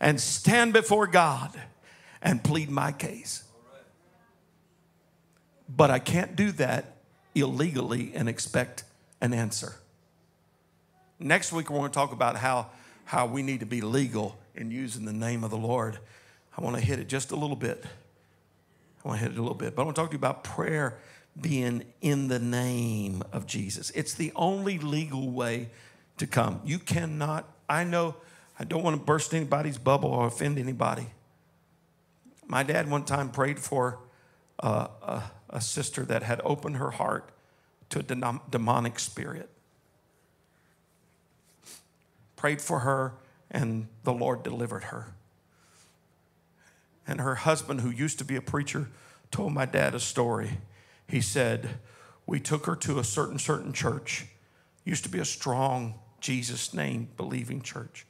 and 0.00 0.20
stand 0.20 0.72
before 0.72 1.06
God 1.06 1.50
and 2.20 2.42
plead 2.42 2.70
my 2.70 2.92
case. 2.92 3.44
But 5.68 5.90
I 5.90 5.98
can't 5.98 6.36
do 6.36 6.52
that 6.52 6.96
illegally 7.34 8.12
and 8.14 8.28
expect 8.28 8.84
an 9.20 9.32
answer. 9.32 9.74
Next 11.18 11.52
week, 11.52 11.70
we're 11.70 11.78
going 11.78 11.90
to 11.90 11.94
talk 11.94 12.12
about 12.12 12.36
how, 12.36 12.70
how 13.04 13.26
we 13.26 13.42
need 13.42 13.60
to 13.60 13.66
be 13.66 13.80
legal 13.80 14.36
in 14.54 14.70
using 14.70 15.04
the 15.04 15.12
name 15.12 15.44
of 15.44 15.50
the 15.50 15.56
Lord. 15.56 15.98
I 16.56 16.60
want 16.60 16.76
to 16.76 16.82
hit 16.82 16.98
it 16.98 17.08
just 17.08 17.30
a 17.30 17.36
little 17.36 17.56
bit. 17.56 17.84
I 19.04 19.08
want 19.08 19.20
to 19.20 19.24
hit 19.26 19.34
it 19.34 19.38
a 19.38 19.42
little 19.42 19.56
bit. 19.56 19.74
But 19.74 19.82
I 19.82 19.84
want 19.84 19.96
to 19.96 20.02
talk 20.02 20.10
to 20.10 20.14
you 20.14 20.18
about 20.18 20.44
prayer 20.44 20.98
being 21.40 21.84
in 22.00 22.28
the 22.28 22.38
name 22.38 23.22
of 23.32 23.46
Jesus. 23.46 23.90
It's 23.90 24.14
the 24.14 24.32
only 24.36 24.78
legal 24.78 25.30
way 25.30 25.70
to 26.18 26.26
come. 26.26 26.60
You 26.64 26.78
cannot, 26.78 27.48
I 27.68 27.84
know, 27.84 28.16
I 28.58 28.64
don't 28.64 28.82
want 28.82 28.98
to 28.98 29.02
burst 29.02 29.32
anybody's 29.34 29.78
bubble 29.78 30.10
or 30.10 30.26
offend 30.26 30.58
anybody. 30.58 31.06
My 32.46 32.62
dad 32.62 32.90
one 32.90 33.04
time 33.04 33.30
prayed 33.30 33.58
for 33.58 33.98
a, 34.58 34.68
a, 35.02 35.22
a 35.50 35.60
sister 35.60 36.04
that 36.04 36.22
had 36.22 36.40
opened 36.44 36.76
her 36.76 36.90
heart 36.90 37.30
to 37.90 38.00
a 38.00 38.40
demonic 38.50 38.98
spirit. 38.98 39.48
Prayed 42.36 42.60
for 42.60 42.80
her, 42.80 43.14
and 43.50 43.86
the 44.04 44.12
Lord 44.12 44.42
delivered 44.42 44.84
her. 44.84 45.14
And 47.06 47.20
her 47.20 47.36
husband, 47.36 47.80
who 47.80 47.90
used 47.90 48.18
to 48.18 48.24
be 48.24 48.36
a 48.36 48.42
preacher, 48.42 48.88
told 49.30 49.52
my 49.52 49.64
dad 49.64 49.94
a 49.94 50.00
story 50.00 50.58
he 51.08 51.20
said, 51.20 51.68
We 52.26 52.40
took 52.40 52.66
her 52.66 52.76
to 52.76 52.98
a 52.98 53.04
certain, 53.04 53.38
certain 53.38 53.72
church. 53.72 54.26
Used 54.84 55.04
to 55.04 55.10
be 55.10 55.18
a 55.18 55.24
strong 55.24 55.94
Jesus 56.20 56.72
name 56.72 57.08
believing 57.16 57.62
church. 57.62 58.06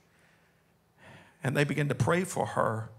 And 1.45 1.57
they 1.57 1.65
began 1.65 1.89
to 1.89 1.95
pray 1.95 2.25
for 2.25 2.47
her 2.47 2.91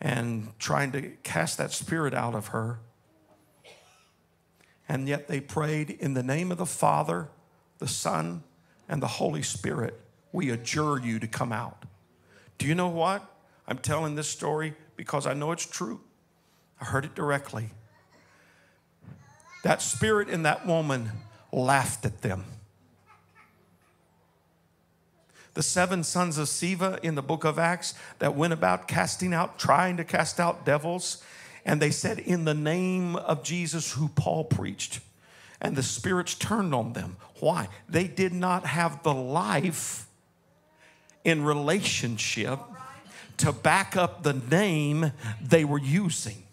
and 0.00 0.58
trying 0.58 0.92
to 0.92 1.12
cast 1.22 1.58
that 1.58 1.72
spirit 1.72 2.14
out 2.14 2.34
of 2.34 2.48
her. 2.48 2.80
And 4.88 5.08
yet 5.08 5.28
they 5.28 5.40
prayed 5.40 5.90
in 5.90 6.14
the 6.14 6.22
name 6.22 6.52
of 6.52 6.58
the 6.58 6.66
Father, 6.66 7.28
the 7.78 7.88
Son, 7.88 8.42
and 8.88 9.02
the 9.02 9.06
Holy 9.06 9.42
Spirit. 9.42 10.00
We 10.32 10.50
adjure 10.50 11.00
you 11.00 11.18
to 11.18 11.26
come 11.26 11.52
out. 11.52 11.84
Do 12.58 12.66
you 12.66 12.74
know 12.74 12.88
what? 12.88 13.24
I'm 13.66 13.78
telling 13.78 14.14
this 14.14 14.28
story 14.28 14.74
because 14.96 15.26
I 15.26 15.34
know 15.34 15.52
it's 15.52 15.66
true. 15.66 16.00
I 16.80 16.84
heard 16.84 17.04
it 17.04 17.14
directly. 17.14 17.70
That 19.62 19.82
spirit 19.82 20.28
in 20.28 20.42
that 20.44 20.66
woman 20.66 21.10
laughed 21.52 22.04
at 22.04 22.22
them. 22.22 22.44
The 25.54 25.62
seven 25.62 26.04
sons 26.04 26.36
of 26.36 26.48
Sceva 26.48 27.00
in 27.00 27.14
the 27.14 27.22
book 27.22 27.44
of 27.44 27.58
Acts 27.58 27.94
that 28.18 28.36
went 28.36 28.52
about 28.52 28.86
casting 28.86 29.32
out, 29.32 29.58
trying 29.58 29.96
to 29.96 30.04
cast 30.04 30.38
out 30.38 30.66
devils, 30.66 31.22
and 31.64 31.80
they 31.80 31.90
said, 31.90 32.18
In 32.18 32.44
the 32.44 32.54
name 32.54 33.16
of 33.16 33.42
Jesus, 33.42 33.92
who 33.92 34.08
Paul 34.08 34.44
preached. 34.44 35.00
And 35.60 35.74
the 35.74 35.82
spirits 35.82 36.34
turned 36.34 36.74
on 36.74 36.92
them. 36.92 37.16
Why? 37.40 37.68
They 37.88 38.06
did 38.06 38.32
not 38.32 38.66
have 38.66 39.02
the 39.02 39.14
life 39.14 40.06
in 41.24 41.42
relationship 41.42 42.60
to 43.38 43.52
back 43.52 43.96
up 43.96 44.22
the 44.22 44.34
name 44.34 45.12
they 45.40 45.64
were 45.64 45.80
using. 45.80 46.45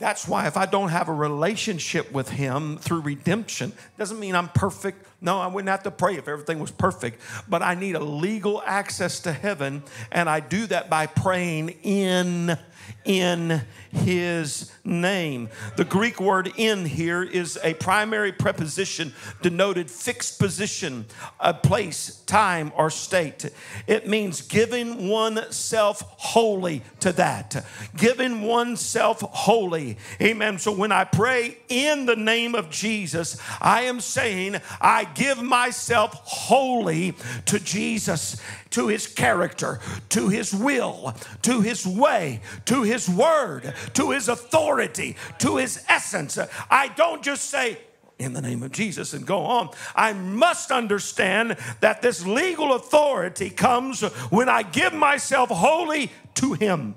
That's 0.00 0.26
why 0.26 0.46
if 0.46 0.56
I 0.56 0.64
don't 0.64 0.88
have 0.88 1.08
a 1.08 1.14
relationship 1.14 2.10
with 2.10 2.30
him 2.30 2.78
through 2.78 3.02
redemption, 3.02 3.72
doesn't 3.98 4.18
mean 4.18 4.34
I'm 4.34 4.48
perfect. 4.48 5.06
No, 5.20 5.38
I 5.38 5.48
wouldn't 5.48 5.68
have 5.68 5.82
to 5.82 5.90
pray 5.90 6.16
if 6.16 6.28
everything 6.28 6.58
was 6.60 6.70
perfect, 6.70 7.20
but 7.48 7.62
I 7.62 7.74
need 7.74 7.94
a 7.94 8.02
legal 8.02 8.62
access 8.64 9.20
to 9.20 9.32
heaven, 9.32 9.82
and 10.10 10.30
I 10.30 10.40
do 10.40 10.66
that 10.66 10.88
by 10.88 11.06
praying 11.06 11.70
in 11.82 12.56
in 13.04 13.62
his 13.90 14.70
name. 14.84 15.48
The 15.76 15.84
Greek 15.84 16.20
word 16.20 16.52
in 16.56 16.84
here 16.84 17.22
is 17.22 17.58
a 17.62 17.74
primary 17.74 18.32
preposition 18.32 19.12
denoted 19.42 19.90
fixed 19.90 20.38
position, 20.38 21.06
a 21.38 21.54
place, 21.54 22.22
time, 22.26 22.72
or 22.76 22.90
state. 22.90 23.50
It 23.86 24.08
means 24.08 24.42
giving 24.42 25.08
oneself 25.08 26.02
wholly 26.02 26.82
to 27.00 27.12
that. 27.12 27.64
Giving 27.96 28.42
oneself 28.42 29.20
wholly. 29.20 29.96
Amen. 30.20 30.58
So 30.58 30.72
when 30.72 30.92
I 30.92 31.04
pray 31.04 31.58
in 31.68 32.06
the 32.06 32.16
name 32.16 32.54
of 32.54 32.70
Jesus, 32.70 33.40
I 33.60 33.82
am 33.82 34.00
saying 34.00 34.56
I 34.80 35.04
give 35.14 35.42
myself 35.42 36.14
wholly 36.24 37.14
to 37.46 37.58
Jesus, 37.58 38.40
to 38.70 38.88
his 38.88 39.06
character, 39.06 39.80
to 40.10 40.28
his 40.28 40.54
will, 40.54 41.14
to 41.42 41.60
his 41.60 41.86
way, 41.86 42.40
to 42.66 42.82
his 42.82 43.08
word, 43.08 43.74
to 43.94 44.10
his 44.10 44.28
authority, 44.28 45.16
to 45.38 45.56
his 45.56 45.84
essence. 45.88 46.38
I 46.70 46.88
don't 46.88 47.22
just 47.22 47.50
say, 47.50 47.78
in 48.20 48.34
the 48.34 48.42
name 48.42 48.62
of 48.62 48.70
Jesus 48.70 49.14
and 49.14 49.26
go 49.26 49.40
on. 49.40 49.70
I 49.96 50.12
must 50.12 50.70
understand 50.70 51.56
that 51.80 52.02
this 52.02 52.26
legal 52.26 52.74
authority 52.74 53.48
comes 53.50 54.02
when 54.30 54.48
I 54.48 54.62
give 54.62 54.92
myself 54.92 55.48
wholly 55.48 56.12
to 56.34 56.52
Him. 56.52 56.96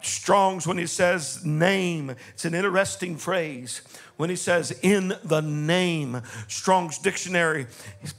Strong's 0.00 0.66
when 0.66 0.78
he 0.78 0.86
says 0.86 1.44
name, 1.44 2.16
it's 2.32 2.44
an 2.44 2.54
interesting 2.54 3.16
phrase. 3.16 3.82
When 4.16 4.30
he 4.30 4.36
says 4.36 4.70
in 4.82 5.14
the 5.24 5.40
name, 5.40 6.22
Strong's 6.48 6.98
dictionary 6.98 7.66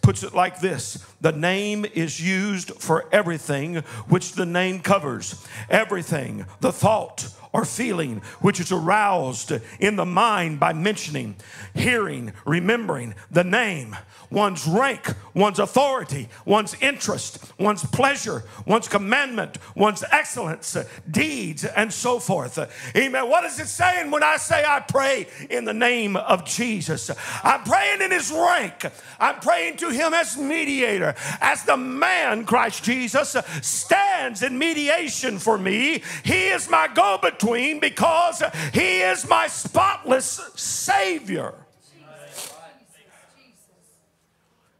puts 0.01 0.23
it 0.23 0.33
like 0.33 0.59
this 0.59 1.03
The 1.21 1.31
name 1.31 1.85
is 1.93 2.19
used 2.19 2.71
for 2.81 3.05
everything 3.11 3.77
which 4.07 4.33
the 4.33 4.45
name 4.45 4.81
covers. 4.81 5.45
Everything, 5.69 6.45
the 6.59 6.71
thought, 6.71 7.27
or 7.53 7.63
feeling 7.63 8.21
which 8.41 8.59
is 8.59 8.71
aroused 8.71 9.53
in 9.79 9.95
the 9.95 10.05
mind 10.05 10.59
by 10.59 10.73
mentioning, 10.73 11.35
hearing, 11.75 12.33
remembering 12.45 13.13
the 13.29 13.43
name, 13.43 13.95
one's 14.31 14.65
rank, 14.65 15.13
one's 15.35 15.59
authority, 15.59 16.27
one's 16.45 16.73
interest, 16.81 17.53
one's 17.59 17.85
pleasure, 17.85 18.43
one's 18.65 18.87
commandment, 18.87 19.59
one's 19.75 20.03
excellence, 20.11 20.75
deeds, 21.09 21.63
and 21.63 21.93
so 21.93 22.19
forth. 22.19 22.57
Amen. 22.97 23.29
What 23.29 23.43
is 23.43 23.59
it 23.59 23.67
saying 23.67 24.09
when 24.09 24.23
I 24.23 24.37
say 24.37 24.65
I 24.65 24.79
pray 24.79 25.27
in 25.51 25.65
the 25.65 25.73
name 25.73 26.15
of 26.15 26.45
Jesus? 26.45 27.11
I'm 27.43 27.63
praying 27.63 28.01
in 28.01 28.09
his 28.09 28.31
rank. 28.31 28.91
I'm 29.19 29.39
praying 29.39 29.77
to 29.77 29.89
him 29.89 30.15
as 30.15 30.37
mediator, 30.37 31.13
as 31.39 31.63
the 31.63 31.77
man, 31.77 32.45
Christ 32.45 32.83
Jesus, 32.83 33.37
stands 33.61 34.41
in 34.41 34.57
mediation 34.57 35.37
for 35.37 35.59
me. 35.59 36.01
He 36.23 36.47
is 36.47 36.67
my 36.67 36.87
go 36.87 37.19
between 37.21 37.42
between 37.43 37.79
because 37.79 38.41
He 38.73 39.01
is 39.01 39.27
my 39.27 39.47
spotless 39.47 40.39
Savior. 40.55 41.53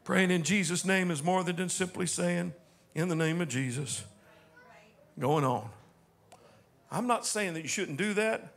Praying 0.03 0.31
in 0.31 0.43
Jesus' 0.43 0.83
name 0.85 1.11
is 1.11 1.23
more 1.23 1.43
than 1.43 1.55
just 1.55 1.77
simply 1.77 2.05
saying, 2.05 2.53
in 2.95 3.07
the 3.07 3.15
name 3.15 3.41
of 3.41 3.47
Jesus. 3.47 4.03
Going 5.19 5.43
on. 5.43 5.69
I'm 6.91 7.07
not 7.07 7.25
saying 7.25 7.53
that 7.53 7.61
you 7.61 7.67
shouldn't 7.67 7.97
do 7.97 8.13
that, 8.13 8.53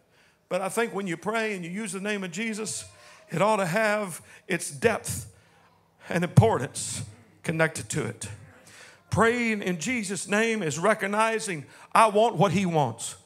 but 0.48 0.60
I 0.60 0.68
think 0.68 0.94
when 0.94 1.06
you 1.06 1.16
pray 1.16 1.54
and 1.54 1.64
you 1.64 1.70
use 1.70 1.92
the 1.92 2.00
name 2.00 2.24
of 2.24 2.30
Jesus, 2.30 2.84
it 3.30 3.40
ought 3.40 3.56
to 3.56 3.66
have 3.66 4.20
its 4.46 4.70
depth 4.70 5.32
and 6.08 6.22
importance 6.22 7.02
connected 7.42 7.88
to 7.90 8.04
it. 8.04 8.28
Praying 9.10 9.62
in 9.62 9.78
Jesus' 9.78 10.28
name 10.28 10.62
is 10.62 10.78
recognizing 10.78 11.64
I 11.92 12.08
want 12.08 12.36
what 12.36 12.52
He 12.52 12.66
wants. 12.66 13.16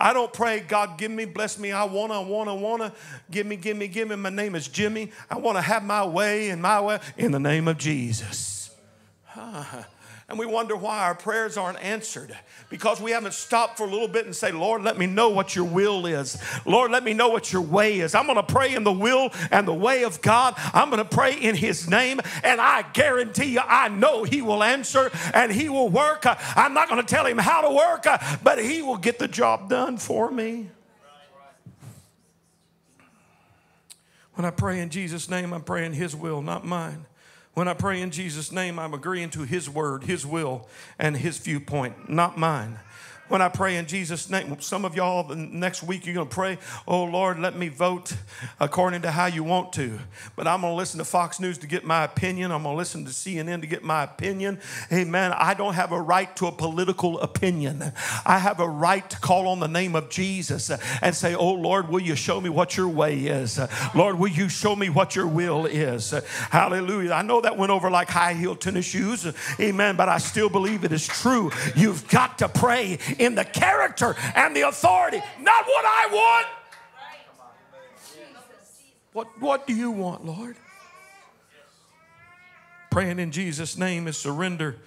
I 0.00 0.14
don't 0.14 0.32
pray, 0.32 0.60
God, 0.60 0.96
give 0.96 1.10
me, 1.10 1.26
bless 1.26 1.58
me. 1.58 1.72
I 1.72 1.84
want 1.84 2.10
to, 2.10 2.16
I 2.16 2.20
want 2.22 2.80
to. 2.80 2.92
Give 3.30 3.46
me, 3.46 3.56
give 3.56 3.76
me, 3.76 3.86
give 3.86 4.08
me. 4.08 4.16
My 4.16 4.30
name 4.30 4.54
is 4.54 4.66
Jimmy. 4.66 5.12
I 5.28 5.36
want 5.36 5.58
to 5.58 5.62
have 5.62 5.84
my 5.84 6.06
way 6.06 6.48
and 6.48 6.62
my 6.62 6.80
way 6.80 6.98
in 7.18 7.32
the 7.32 7.40
name 7.40 7.68
of 7.68 7.76
Jesus. 7.76 8.74
And 10.30 10.38
we 10.38 10.46
wonder 10.46 10.76
why 10.76 11.00
our 11.00 11.14
prayers 11.16 11.56
aren't 11.56 11.82
answered 11.82 12.38
because 12.68 13.00
we 13.00 13.10
haven't 13.10 13.34
stopped 13.34 13.76
for 13.76 13.82
a 13.84 13.90
little 13.90 14.06
bit 14.06 14.26
and 14.26 14.34
say, 14.34 14.52
Lord, 14.52 14.80
let 14.84 14.96
me 14.96 15.06
know 15.06 15.30
what 15.30 15.56
your 15.56 15.64
will 15.64 16.06
is. 16.06 16.40
Lord, 16.64 16.92
let 16.92 17.02
me 17.02 17.12
know 17.14 17.30
what 17.30 17.52
your 17.52 17.62
way 17.62 17.98
is. 17.98 18.14
I'm 18.14 18.26
going 18.26 18.36
to 18.36 18.44
pray 18.44 18.76
in 18.76 18.84
the 18.84 18.92
will 18.92 19.32
and 19.50 19.66
the 19.66 19.74
way 19.74 20.04
of 20.04 20.22
God. 20.22 20.54
I'm 20.72 20.88
going 20.88 21.02
to 21.02 21.16
pray 21.16 21.34
in 21.34 21.56
his 21.56 21.90
name. 21.90 22.20
And 22.44 22.60
I 22.60 22.82
guarantee 22.92 23.54
you, 23.54 23.60
I 23.60 23.88
know 23.88 24.22
he 24.22 24.40
will 24.40 24.62
answer 24.62 25.10
and 25.34 25.50
he 25.50 25.68
will 25.68 25.88
work. 25.88 26.24
I'm 26.24 26.74
not 26.74 26.88
going 26.88 27.04
to 27.04 27.06
tell 27.08 27.26
him 27.26 27.38
how 27.38 27.62
to 27.62 27.74
work, 27.74 28.06
but 28.44 28.62
he 28.62 28.82
will 28.82 28.98
get 28.98 29.18
the 29.18 29.26
job 29.26 29.68
done 29.68 29.96
for 29.96 30.30
me. 30.30 30.70
When 34.34 34.44
I 34.44 34.52
pray 34.52 34.78
in 34.78 34.90
Jesus' 34.90 35.28
name, 35.28 35.52
I'm 35.52 35.64
praying 35.64 35.94
his 35.94 36.14
will, 36.14 36.40
not 36.40 36.64
mine. 36.64 37.06
When 37.60 37.68
I 37.68 37.74
pray 37.74 38.00
in 38.00 38.10
Jesus' 38.10 38.50
name, 38.50 38.78
I'm 38.78 38.94
agreeing 38.94 39.28
to 39.32 39.42
His 39.42 39.68
word, 39.68 40.04
His 40.04 40.24
will, 40.24 40.66
and 40.98 41.14
His 41.14 41.36
viewpoint, 41.36 42.08
not 42.08 42.38
mine 42.38 42.78
when 43.30 43.40
I 43.40 43.48
pray 43.48 43.76
in 43.76 43.86
Jesus' 43.86 44.28
name. 44.28 44.60
Some 44.60 44.84
of 44.84 44.96
y'all 44.96 45.22
the 45.22 45.36
next 45.36 45.82
week 45.82 46.04
you're 46.04 46.14
going 46.14 46.28
to 46.28 46.34
pray, 46.34 46.58
oh 46.86 47.04
Lord, 47.04 47.38
let 47.38 47.56
me 47.56 47.68
vote 47.68 48.12
according 48.58 49.02
to 49.02 49.10
how 49.10 49.26
you 49.26 49.44
want 49.44 49.72
to. 49.74 49.98
But 50.34 50.48
I'm 50.48 50.62
going 50.62 50.72
to 50.72 50.76
listen 50.76 50.98
to 50.98 51.04
Fox 51.04 51.38
News 51.38 51.58
to 51.58 51.66
get 51.66 51.84
my 51.84 52.04
opinion. 52.04 52.50
I'm 52.50 52.64
going 52.64 52.74
to 52.74 52.78
listen 52.78 53.04
to 53.04 53.10
CNN 53.10 53.60
to 53.60 53.66
get 53.66 53.84
my 53.84 54.02
opinion. 54.02 54.58
Amen. 54.92 55.32
I 55.32 55.54
don't 55.54 55.74
have 55.74 55.92
a 55.92 56.00
right 56.00 56.34
to 56.36 56.46
a 56.46 56.52
political 56.52 57.20
opinion. 57.20 57.92
I 58.26 58.38
have 58.38 58.58
a 58.58 58.68
right 58.68 59.08
to 59.08 59.18
call 59.20 59.46
on 59.48 59.60
the 59.60 59.68
name 59.68 59.94
of 59.94 60.10
Jesus 60.10 60.70
and 61.00 61.14
say, 61.14 61.34
oh 61.34 61.52
Lord, 61.52 61.88
will 61.88 62.00
you 62.00 62.16
show 62.16 62.40
me 62.40 62.48
what 62.48 62.76
your 62.76 62.88
way 62.88 63.16
is? 63.16 63.60
Lord, 63.94 64.18
will 64.18 64.28
you 64.28 64.48
show 64.48 64.74
me 64.74 64.88
what 64.88 65.14
your 65.14 65.28
will 65.28 65.66
is? 65.66 66.10
Hallelujah. 66.50 67.12
I 67.12 67.22
know 67.22 67.40
that 67.40 67.56
went 67.56 67.70
over 67.70 67.90
like 67.90 68.08
high 68.08 68.34
heel 68.34 68.56
tennis 68.56 68.86
shoes. 68.86 69.26
Amen. 69.60 69.94
But 69.94 70.08
I 70.08 70.18
still 70.18 70.48
believe 70.48 70.82
it 70.82 70.92
is 70.92 71.06
true. 71.06 71.52
You've 71.76 72.08
got 72.08 72.38
to 72.38 72.48
pray 72.48 72.98
in 73.20 73.34
the 73.34 73.44
character 73.44 74.16
and 74.34 74.56
the 74.56 74.62
authority, 74.62 75.22
not 75.40 75.66
what 75.66 75.84
I 75.84 76.08
want. 76.10 76.46
What, 79.12 79.40
what 79.40 79.66
do 79.66 79.74
you 79.74 79.90
want, 79.90 80.24
Lord? 80.24 80.56
Praying 82.90 83.18
in 83.18 83.30
Jesus' 83.30 83.76
name 83.76 84.08
is 84.08 84.16
surrender 84.16 84.78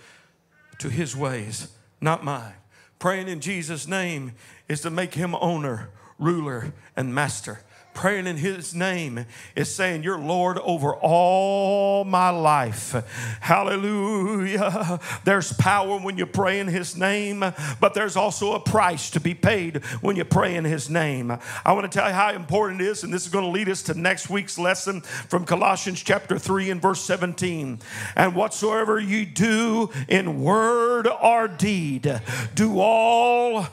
to 0.80 0.90
his 0.90 1.16
ways, 1.16 1.70
not 2.02 2.24
mine. 2.24 2.56
Praying 3.00 3.28
in 3.28 3.40
Jesus' 3.40 3.88
name 3.88 4.34
is 4.68 4.82
to 4.82 4.90
make 4.90 5.14
him 5.14 5.36
owner, 5.36 5.90
ruler, 6.18 6.74
and 6.96 7.14
master 7.14 7.62
praying 7.94 8.28
in 8.28 8.38
his 8.38 8.74
name 8.74 9.26
is 9.56 9.74
saying, 9.74 10.04
You're 10.04 10.20
Lord 10.20 10.58
over 10.60 10.96
all 10.96 12.04
my 12.04 12.30
life. 12.30 12.96
Hallelujah. 13.42 15.00
There's 15.24 15.54
power 15.54 15.98
when 16.00 16.18
you 16.18 16.26
pray 16.26 16.60
in 16.60 16.68
his 16.68 16.98
name, 16.98 17.40
but 17.80 17.94
there's 17.94 18.16
also 18.16 18.54
a 18.54 18.60
price 18.60 19.10
to 19.12 19.20
be 19.20 19.34
paid 19.34 19.78
when 20.02 20.16
you 20.16 20.26
pray 20.26 20.56
in 20.56 20.66
his 20.66 20.90
name. 20.90 21.38
I 21.66 21.74
want 21.74 21.92
to 21.92 21.98
tell 21.98 22.08
you 22.08 22.14
how 22.14 22.32
important 22.32 22.82
it 22.82 22.88
is, 22.88 23.04
and 23.04 23.14
this 23.14 23.26
is 23.26 23.32
going 23.32 23.46
to 23.46 23.52
lead 23.52 23.70
us 23.70 23.84
to 23.84 23.94
next 23.94 24.30
week's 24.30 24.58
lesson 24.58 25.02
from 25.02 25.46
Colossians 25.46 26.02
chapter 26.02 26.38
3 26.38 26.72
and 26.72 26.82
verse 26.82 27.02
17. 27.02 27.80
And 28.16 28.36
whatsoever 28.36 29.00
you 29.00 29.26
do 29.26 29.90
in 30.08 30.42
word 30.42 31.08
or 31.08 31.48
deed, 31.48 32.22
do 32.56 32.80
all 32.80 33.68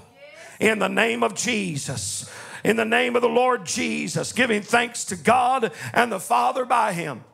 in 0.58 0.78
the 0.78 0.88
name 0.88 1.22
of 1.22 1.34
Jesus 1.34 2.30
in 2.64 2.76
the 2.76 2.84
name 2.84 3.16
of 3.16 3.22
the 3.22 3.28
Lord 3.28 3.66
Jesus, 3.66 4.32
giving 4.32 4.62
thanks 4.62 5.04
to 5.06 5.16
God 5.16 5.72
and 5.92 6.10
the 6.10 6.20
Father 6.20 6.64
by 6.64 6.92
Him. 6.92 7.24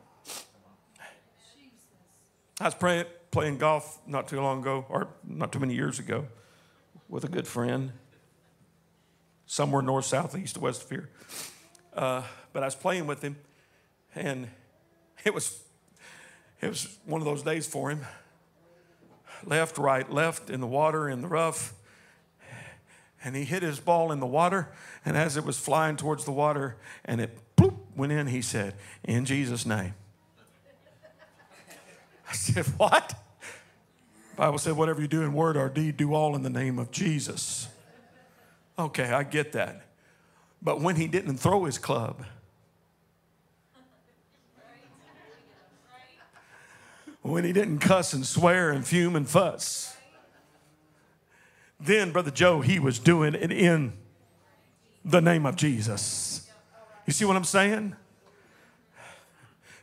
I 2.59 2.65
was 2.65 2.75
playing, 2.75 3.05
playing 3.31 3.57
golf 3.57 3.99
not 4.07 4.27
too 4.27 4.41
long 4.41 4.61
ago, 4.61 4.85
or 4.89 5.09
not 5.23 5.51
too 5.51 5.59
many 5.59 5.75
years 5.75 5.99
ago, 5.99 6.25
with 7.07 7.23
a 7.23 7.27
good 7.27 7.47
friend, 7.47 7.91
somewhere 9.45 9.81
north, 9.81 10.05
south, 10.05 10.35
east, 10.35 10.57
west 10.57 10.83
of 10.83 10.89
here. 10.89 11.09
Uh, 11.93 12.23
but 12.53 12.63
I 12.63 12.67
was 12.67 12.75
playing 12.75 13.07
with 13.07 13.21
him, 13.21 13.37
and 14.15 14.49
it 15.23 15.33
was 15.33 15.61
it 16.61 16.69
was 16.69 16.97
one 17.05 17.21
of 17.21 17.25
those 17.25 17.43
days 17.43 17.67
for 17.67 17.91
him. 17.91 18.01
Left, 19.45 19.77
right, 19.77 20.11
left 20.11 20.49
in 20.49 20.59
the 20.59 20.67
water, 20.67 21.07
in 21.07 21.21
the 21.21 21.27
rough, 21.27 21.73
and 23.23 23.35
he 23.35 23.43
hit 23.43 23.63
his 23.63 23.79
ball 23.79 24.11
in 24.11 24.19
the 24.19 24.27
water. 24.27 24.69
And 25.05 25.17
as 25.17 25.37
it 25.37 25.43
was 25.43 25.57
flying 25.57 25.95
towards 25.95 26.25
the 26.25 26.31
water 26.31 26.77
and 27.05 27.19
it 27.19 27.37
bloop, 27.55 27.75
went 27.95 28.11
in, 28.11 28.27
he 28.27 28.41
said, 28.41 28.75
In 29.03 29.25
Jesus' 29.25 29.65
name. 29.65 29.93
I 32.29 32.33
said, 32.33 32.65
What? 32.77 33.15
Bible 34.35 34.59
said, 34.59 34.73
Whatever 34.73 35.01
you 35.01 35.07
do 35.07 35.23
in 35.23 35.33
word 35.33 35.57
or 35.57 35.69
deed, 35.69 35.97
do 35.97 36.13
all 36.13 36.35
in 36.35 36.43
the 36.43 36.49
name 36.49 36.77
of 36.77 36.91
Jesus. 36.91 37.67
Okay, 38.77 39.11
I 39.11 39.23
get 39.23 39.53
that. 39.53 39.81
But 40.61 40.81
when 40.81 40.95
he 40.95 41.07
didn't 41.07 41.37
throw 41.37 41.65
his 41.65 41.77
club, 41.77 42.23
when 47.21 47.43
he 47.43 47.51
didn't 47.51 47.79
cuss 47.79 48.13
and 48.13 48.25
swear 48.25 48.71
and 48.71 48.85
fume 48.85 49.15
and 49.15 49.27
fuss, 49.27 49.96
then, 51.79 52.11
Brother 52.11 52.31
Joe, 52.31 52.61
he 52.61 52.79
was 52.79 52.99
doing 52.99 53.35
it 53.35 53.51
in 53.51 53.93
the 55.05 55.21
name 55.21 55.45
of 55.45 55.55
Jesus. 55.55 56.49
You 57.05 57.13
see 57.13 57.25
what 57.25 57.35
I'm 57.35 57.43
saying? 57.43 57.95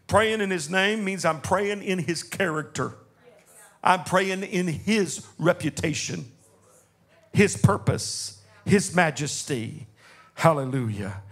Praying 0.06 0.40
in 0.40 0.50
his 0.50 0.68
name 0.68 1.04
means 1.04 1.24
I'm 1.24 1.40
praying 1.40 1.82
in 1.82 1.98
his 1.98 2.22
character. 2.22 2.94
I'm 3.82 4.04
praying 4.04 4.42
in 4.42 4.66
his 4.66 5.26
reputation, 5.38 6.30
his 7.32 7.56
purpose, 7.56 8.40
his 8.64 8.94
majesty. 8.94 9.86
Hallelujah. 10.34 11.22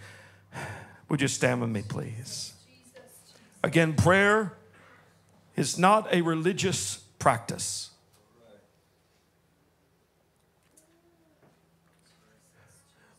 Would 1.08 1.20
you 1.20 1.28
stand 1.28 1.60
with 1.60 1.70
me, 1.70 1.82
please? 1.82 2.54
Again, 3.62 3.94
prayer 3.94 4.56
is 5.56 5.78
not 5.78 6.12
a 6.12 6.22
religious 6.22 6.96
practice. 7.18 7.91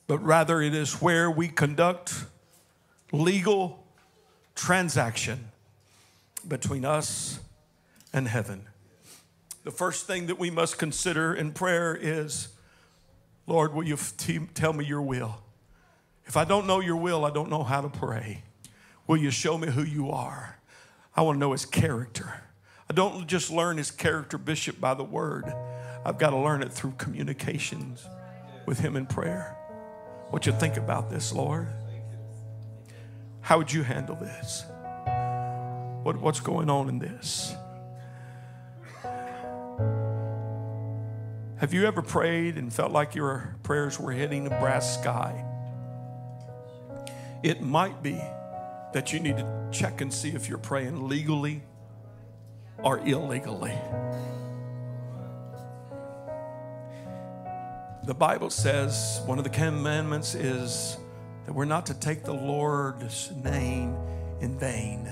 But 0.08 0.20
rather, 0.20 0.62
it 0.62 0.74
is 0.74 1.02
where 1.02 1.32
we 1.32 1.48
conduct 1.48 2.26
legal 3.12 3.84
transaction 4.56 5.52
between 6.48 6.86
us 6.86 7.40
and 8.12 8.28
heaven. 8.28 8.66
The 9.64 9.72
first 9.72 10.08
thing 10.08 10.28
that 10.28 10.38
we 10.38 10.50
must 10.50 10.78
consider 10.78 11.34
in 11.34 11.54
prayer 11.54 11.98
is 12.00 12.50
Lord, 13.46 13.74
will 13.74 13.84
you 13.84 13.98
tell 14.54 14.72
me 14.72 14.86
your 14.86 15.02
will? 15.02 15.42
If 16.26 16.38
I 16.38 16.46
don't 16.46 16.66
know 16.66 16.80
your 16.80 16.96
will, 16.96 17.26
I 17.26 17.30
don't 17.30 17.50
know 17.50 17.64
how 17.64 17.82
to 17.82 17.90
pray. 17.90 18.44
Will 19.06 19.18
you 19.18 19.32
show 19.32 19.58
me 19.58 19.70
who 19.70 19.84
you 19.84 20.12
are? 20.12 20.58
I 21.16 21.22
want 21.22 21.36
to 21.36 21.40
know 21.40 21.52
his 21.52 21.66
character. 21.66 22.42
I 22.90 22.94
don't 22.94 23.28
just 23.28 23.52
learn 23.52 23.78
his 23.78 23.92
character, 23.92 24.38
Bishop, 24.38 24.80
by 24.80 24.94
the 24.94 25.04
word. 25.04 25.54
I've 26.06 26.18
got 26.18 26.30
to 26.30 26.38
learn 26.38 26.62
it 26.64 26.72
through 26.72 26.94
communications 26.98 28.06
with 28.66 28.80
him 28.80 28.96
in 28.96 29.06
prayer. 29.06 29.58
What 30.34 30.48
you 30.48 30.52
think 30.52 30.78
about 30.78 31.12
this, 31.12 31.32
Lord? 31.32 31.68
How 33.42 33.60
would 33.60 33.72
you 33.72 33.84
handle 33.84 34.16
this? 34.16 34.66
What, 36.02 36.20
what's 36.20 36.40
going 36.40 36.72
on 36.72 36.90
in 36.90 36.98
this? 36.98 37.54
Have 41.58 41.72
you 41.72 41.86
ever 41.86 42.02
prayed 42.02 42.58
and 42.58 42.74
felt 42.74 42.92
like 42.92 43.14
your 43.14 43.58
prayers 43.62 44.00
were 44.00 44.12
hitting 44.12 44.48
a 44.48 44.50
brass 44.50 45.00
sky? 45.00 45.46
It 47.44 47.62
might 47.62 48.02
be 48.02 48.20
that 48.94 49.14
you 49.14 49.20
need 49.20 49.38
to 49.38 49.70
check 49.72 50.02
and 50.02 50.12
see 50.12 50.30
if 50.30 50.50
you're 50.50 50.58
praying 50.58 51.08
legally 51.08 51.62
or 52.80 52.98
illegally. 52.98 53.78
The 58.06 58.14
Bible 58.14 58.50
says 58.50 59.22
one 59.26 59.38
of 59.38 59.46
the 59.46 59.50
commandments 59.50 60.36
is 60.36 60.98
that 61.46 61.54
we're 61.54 61.64
not 61.64 61.86
to 61.86 61.94
take 61.94 62.26
the 62.26 62.34
Lord's 62.34 63.32
name 63.46 63.96
in 64.42 64.60
vain. 64.60 65.10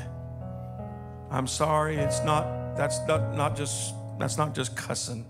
I'm 1.30 1.48
sorry, 1.48 1.96
it's 1.96 2.22
not, 2.26 2.76
that's 2.76 3.00
not, 3.08 3.34
not 3.34 3.56
just, 3.56 3.94
that's 4.20 4.38
not 4.38 4.54
just 4.54 4.76
cussing. 4.76 5.26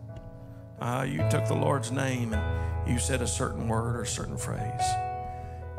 Uh, 0.79 1.05
you 1.07 1.19
took 1.29 1.47
the 1.47 1.53
Lord's 1.53 1.91
name 1.91 2.33
and 2.33 2.91
you 2.91 2.97
said 2.97 3.21
a 3.21 3.27
certain 3.27 3.67
word 3.67 3.95
or 3.95 4.01
a 4.01 4.07
certain 4.07 4.37
phrase. 4.37 4.81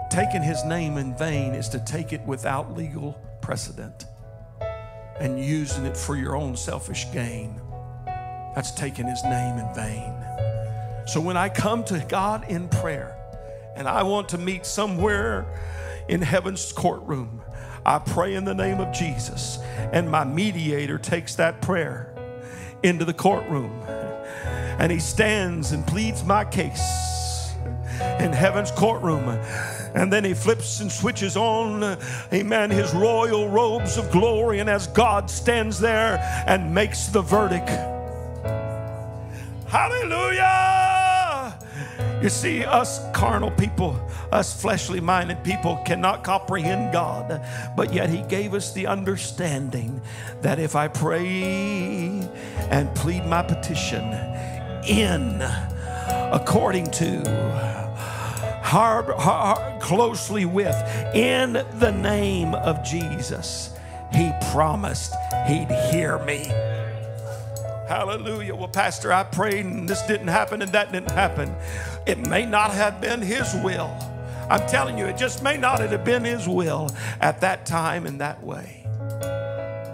Taking 0.09 0.43
his 0.43 0.65
name 0.65 0.99
in 0.99 1.17
vain 1.19 1.53
is 1.53 1.69
to 1.71 1.81
take 1.81 2.13
it 2.13 2.21
without 2.21 2.77
legal 2.77 3.21
precedent 3.41 4.05
and 5.19 5.45
using 5.45 5.85
it 5.85 5.97
for 5.97 6.15
your 6.15 6.37
own 6.37 6.57
selfish 6.57 7.11
gain. 7.13 7.61
That's 8.55 8.71
taking 8.71 9.09
his 9.09 9.25
name 9.25 9.59
in 9.59 9.75
vain. 9.75 10.52
So 11.13 11.21
when 11.21 11.37
I 11.37 11.51
come 11.51 11.85
to 11.85 12.03
God 12.09 12.49
in 12.49 12.71
prayer 12.71 13.15
and 13.77 13.87
I 13.87 14.03
want 14.03 14.31
to 14.31 14.39
meet 14.39 14.65
somewhere 14.65 15.45
in 16.09 16.23
heaven's 16.23 16.73
courtroom, 16.73 17.43
I 17.85 17.99
pray 17.99 18.35
in 18.35 18.47
the 18.47 18.55
name 18.55 18.81
of 18.81 18.95
Jesus, 18.95 19.59
and 19.93 20.11
my 20.11 20.25
mediator 20.25 20.97
takes 20.97 21.35
that 21.35 21.61
prayer 21.61 22.15
into 22.83 23.05
the 23.05 23.13
courtroom 23.13 23.79
and 23.83 24.91
he 24.91 24.99
stands 24.99 25.73
and 25.73 25.87
pleads 25.87 26.25
my 26.25 26.47
case 26.47 27.53
in 28.19 28.33
heaven's 28.33 28.71
courtroom. 28.71 29.29
And 29.95 30.11
then 30.11 30.25
he 30.25 30.33
flips 30.33 30.81
and 30.81 30.91
switches 30.91 31.37
on, 31.37 31.99
amen, 32.33 32.71
his 32.71 32.95
royal 32.95 33.51
robes 33.51 33.99
of 33.99 34.11
glory. 34.11 34.61
And 34.61 34.71
as 34.71 34.87
God 34.87 35.29
stands 35.29 35.79
there 35.79 36.17
and 36.47 36.75
makes 36.75 37.09
the 37.09 37.21
verdict, 37.21 37.69
hallelujah. 39.69 40.82
You 42.23 42.29
see, 42.29 42.65
us 42.65 43.01
carnal 43.13 43.51
people, 43.51 44.01
us 44.31 44.61
fleshly 44.61 45.01
minded 45.01 45.43
people 45.43 45.83
cannot 45.85 46.23
comprehend 46.23 46.93
God, 46.93 47.45
but 47.77 47.93
yet 47.93 48.11
He 48.11 48.23
gave 48.23 48.55
us 48.55 48.73
the 48.73 48.87
understanding 48.87 50.01
that 50.41 50.61
if 50.61 50.77
I 50.77 50.87
pray 50.87 52.29
and 52.71 52.95
plead 52.95 53.27
my 53.27 53.43
petition 53.43 54.05
in 54.87 55.43
according 56.33 56.91
to 56.93 57.23
hard, 58.63 59.07
hard, 59.17 59.83
closely 59.83 60.45
with 60.45 60.77
in 61.15 61.55
the 61.75 61.91
name 61.91 62.55
of 62.55 62.85
Jesus. 62.85 63.77
He 64.13 64.31
promised 64.53 65.15
he'd 65.47 65.71
hear 65.91 66.19
me. 66.21 66.51
Hallelujah. 67.89 68.55
Well, 68.55 68.69
Pastor, 68.69 69.13
I 69.13 69.25
prayed 69.25 69.65
and 69.67 69.89
this 69.89 70.03
didn't 70.03 70.29
happen 70.29 70.63
and 70.63 70.73
that 70.73 70.93
didn't 70.93 71.11
happen. 71.11 71.55
It 72.07 72.19
may 72.19 72.47
not 72.47 72.73
have 72.73 73.01
been 73.01 73.21
his 73.21 73.55
will. 73.63 73.91
I'm 74.49 74.67
telling 74.69 74.99
you, 74.99 75.07
it 75.07 75.17
just 75.17 75.43
may 75.43 75.57
not 75.57 75.81
have 75.81 76.05
been 76.05 76.25
his 76.25 76.49
will 76.49 76.91
at 77.21 77.41
that 77.41 77.67
time 77.67 78.07
in 78.07 78.19
that 78.19 78.43
way. 78.43 78.87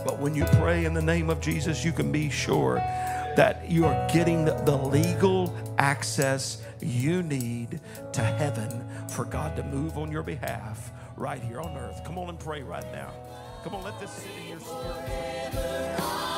But 0.04 0.18
when 0.18 0.34
you 0.34 0.44
pray 0.44 0.84
in 0.84 0.94
the 0.94 1.02
name 1.02 1.30
of 1.30 1.40
Jesus, 1.40 1.84
you 1.84 1.92
can 1.92 2.10
be 2.12 2.30
sure 2.30 2.76
that 3.36 3.70
you 3.70 3.84
are 3.84 4.08
getting 4.12 4.44
the 4.44 4.76
legal 4.76 5.56
access 5.78 6.62
you 6.80 7.22
need 7.22 7.80
to 8.12 8.20
heaven 8.20 8.84
for 9.08 9.24
God 9.24 9.56
to 9.56 9.62
move 9.62 9.96
on 9.96 10.10
your 10.10 10.22
behalf 10.22 10.90
right 11.16 11.42
here 11.42 11.60
on 11.60 11.76
earth. 11.76 12.02
Come 12.04 12.18
on 12.18 12.28
and 12.28 12.38
pray 12.38 12.62
right 12.62 12.90
now. 12.92 13.12
Come 13.64 13.74
on, 13.74 13.84
let 13.84 13.98
this 14.00 14.10
sit 14.10 14.30
in 14.42 14.48
your 14.48 14.60
spirit. 14.60 16.37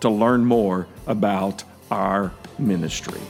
to 0.00 0.08
learn 0.10 0.44
more 0.44 0.86
about 1.06 1.64
our 1.90 2.32
ministry. 2.58 3.20